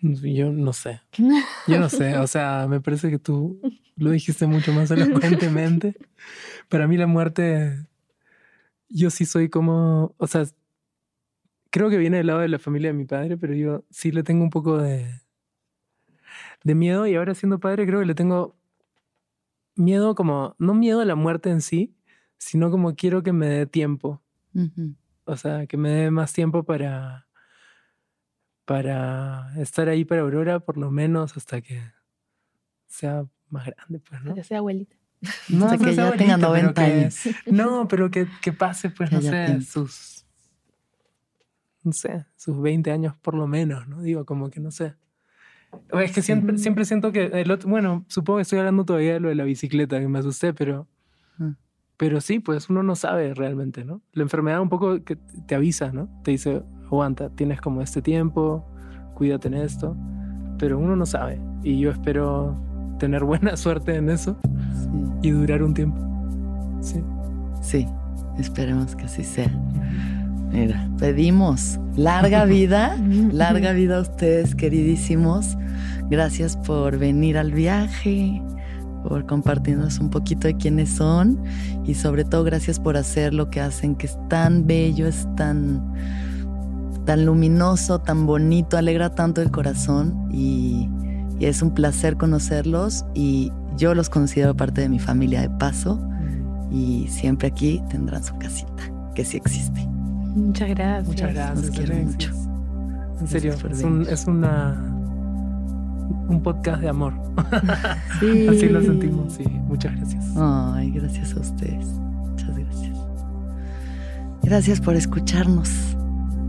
[0.00, 1.00] Yo no sé.
[1.66, 2.16] Yo no sé.
[2.18, 3.60] O sea, me parece que tú
[3.96, 5.96] lo dijiste mucho más elocuentemente.
[6.68, 7.84] Para mí la muerte,
[8.88, 10.44] yo sí soy como, o sea,
[11.70, 14.22] creo que viene del lado de la familia de mi padre, pero yo sí le
[14.22, 15.22] tengo un poco de,
[16.64, 18.56] de miedo y ahora siendo padre creo que le tengo
[19.74, 21.94] miedo como, no miedo a la muerte en sí,
[22.38, 24.20] sino como quiero que me dé tiempo.
[25.24, 27.26] O sea, que me dé más tiempo para,
[28.64, 31.80] para estar ahí para Aurora, por lo menos hasta que
[32.86, 34.34] sea más grande, pues, ¿no?
[34.34, 34.96] Que sea abuelita.
[35.48, 37.20] No Hasta que ya tenga pero 90 que- años.
[37.46, 40.26] No, pero que, que pase, pues, Que no sé, sus.
[41.84, 44.02] No sé, sus 20 años por lo menos, ¿no?
[44.02, 44.94] Digo, como que no sé.
[46.00, 47.68] Es que siempre, siempre siento que el otro.
[47.68, 50.86] Bueno, supongo que estoy hablando todavía de lo de la bicicleta, que me asusté, pero.
[51.38, 51.50] Mm.
[51.96, 54.02] Pero sí, pues uno no sabe realmente, ¿no?
[54.12, 55.16] La enfermedad un poco que
[55.46, 56.08] te avisa, ¿no?
[56.24, 58.66] Te dice, aguanta, tienes como este tiempo,
[59.14, 59.96] cuídate en esto.
[60.58, 61.40] Pero uno no sabe.
[61.62, 62.56] Y yo espero
[62.98, 64.38] tener buena suerte en eso
[64.82, 64.88] Sí.
[65.22, 65.98] y durar un tiempo.
[66.80, 67.02] Sí.
[67.60, 67.86] Sí,
[68.38, 69.50] esperemos que así sea.
[70.52, 72.96] Mira, pedimos larga vida,
[73.32, 75.56] larga vida a ustedes, queridísimos.
[76.10, 78.42] Gracias por venir al viaje,
[79.02, 81.42] por compartirnos un poquito de quiénes son
[81.84, 85.94] y sobre todo gracias por hacer lo que hacen, que es tan bello, es tan,
[87.06, 90.88] tan luminoso, tan bonito, alegra tanto el corazón y,
[91.40, 95.98] y es un placer conocerlos y yo los considero parte de mi familia de paso
[96.70, 98.82] y siempre aquí tendrán su casita,
[99.14, 99.88] que sí existe.
[100.34, 101.08] Muchas gracias.
[101.08, 101.66] Muchas gracias.
[101.66, 102.30] Los quiero mucho.
[103.20, 104.92] En serio, es, un, es una
[106.28, 107.14] un podcast de amor.
[108.20, 108.46] Sí.
[108.48, 109.44] Así lo sentimos, sí.
[109.44, 110.24] Muchas gracias.
[110.36, 111.86] Ay, gracias a ustedes.
[111.86, 112.98] Muchas gracias.
[114.42, 115.70] Gracias por escucharnos.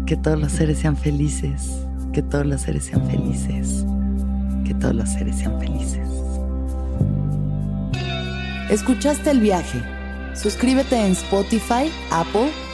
[0.06, 1.86] Que todos los seres sean felices.
[2.12, 3.86] Que todos los seres sean felices.
[4.66, 6.08] Que todos los seres sean felices.
[8.70, 9.82] ¿Escuchaste el viaje?
[10.36, 12.52] Suscríbete en Spotify, Apple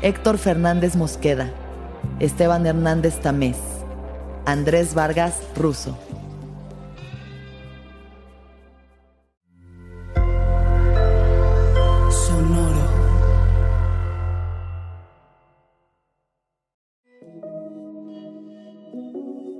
[0.00, 1.52] Héctor Fernández Mosqueda,
[2.20, 3.58] Esteban Hernández Tamés,
[4.46, 5.98] Andrés Vargas Russo.
[12.12, 12.78] Sonoro.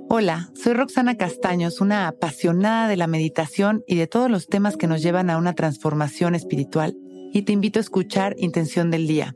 [0.07, 4.87] Hola, soy Roxana Castaños, una apasionada de la meditación y de todos los temas que
[4.87, 6.95] nos llevan a una transformación espiritual,
[7.33, 9.35] y te invito a escuchar Intención del Día,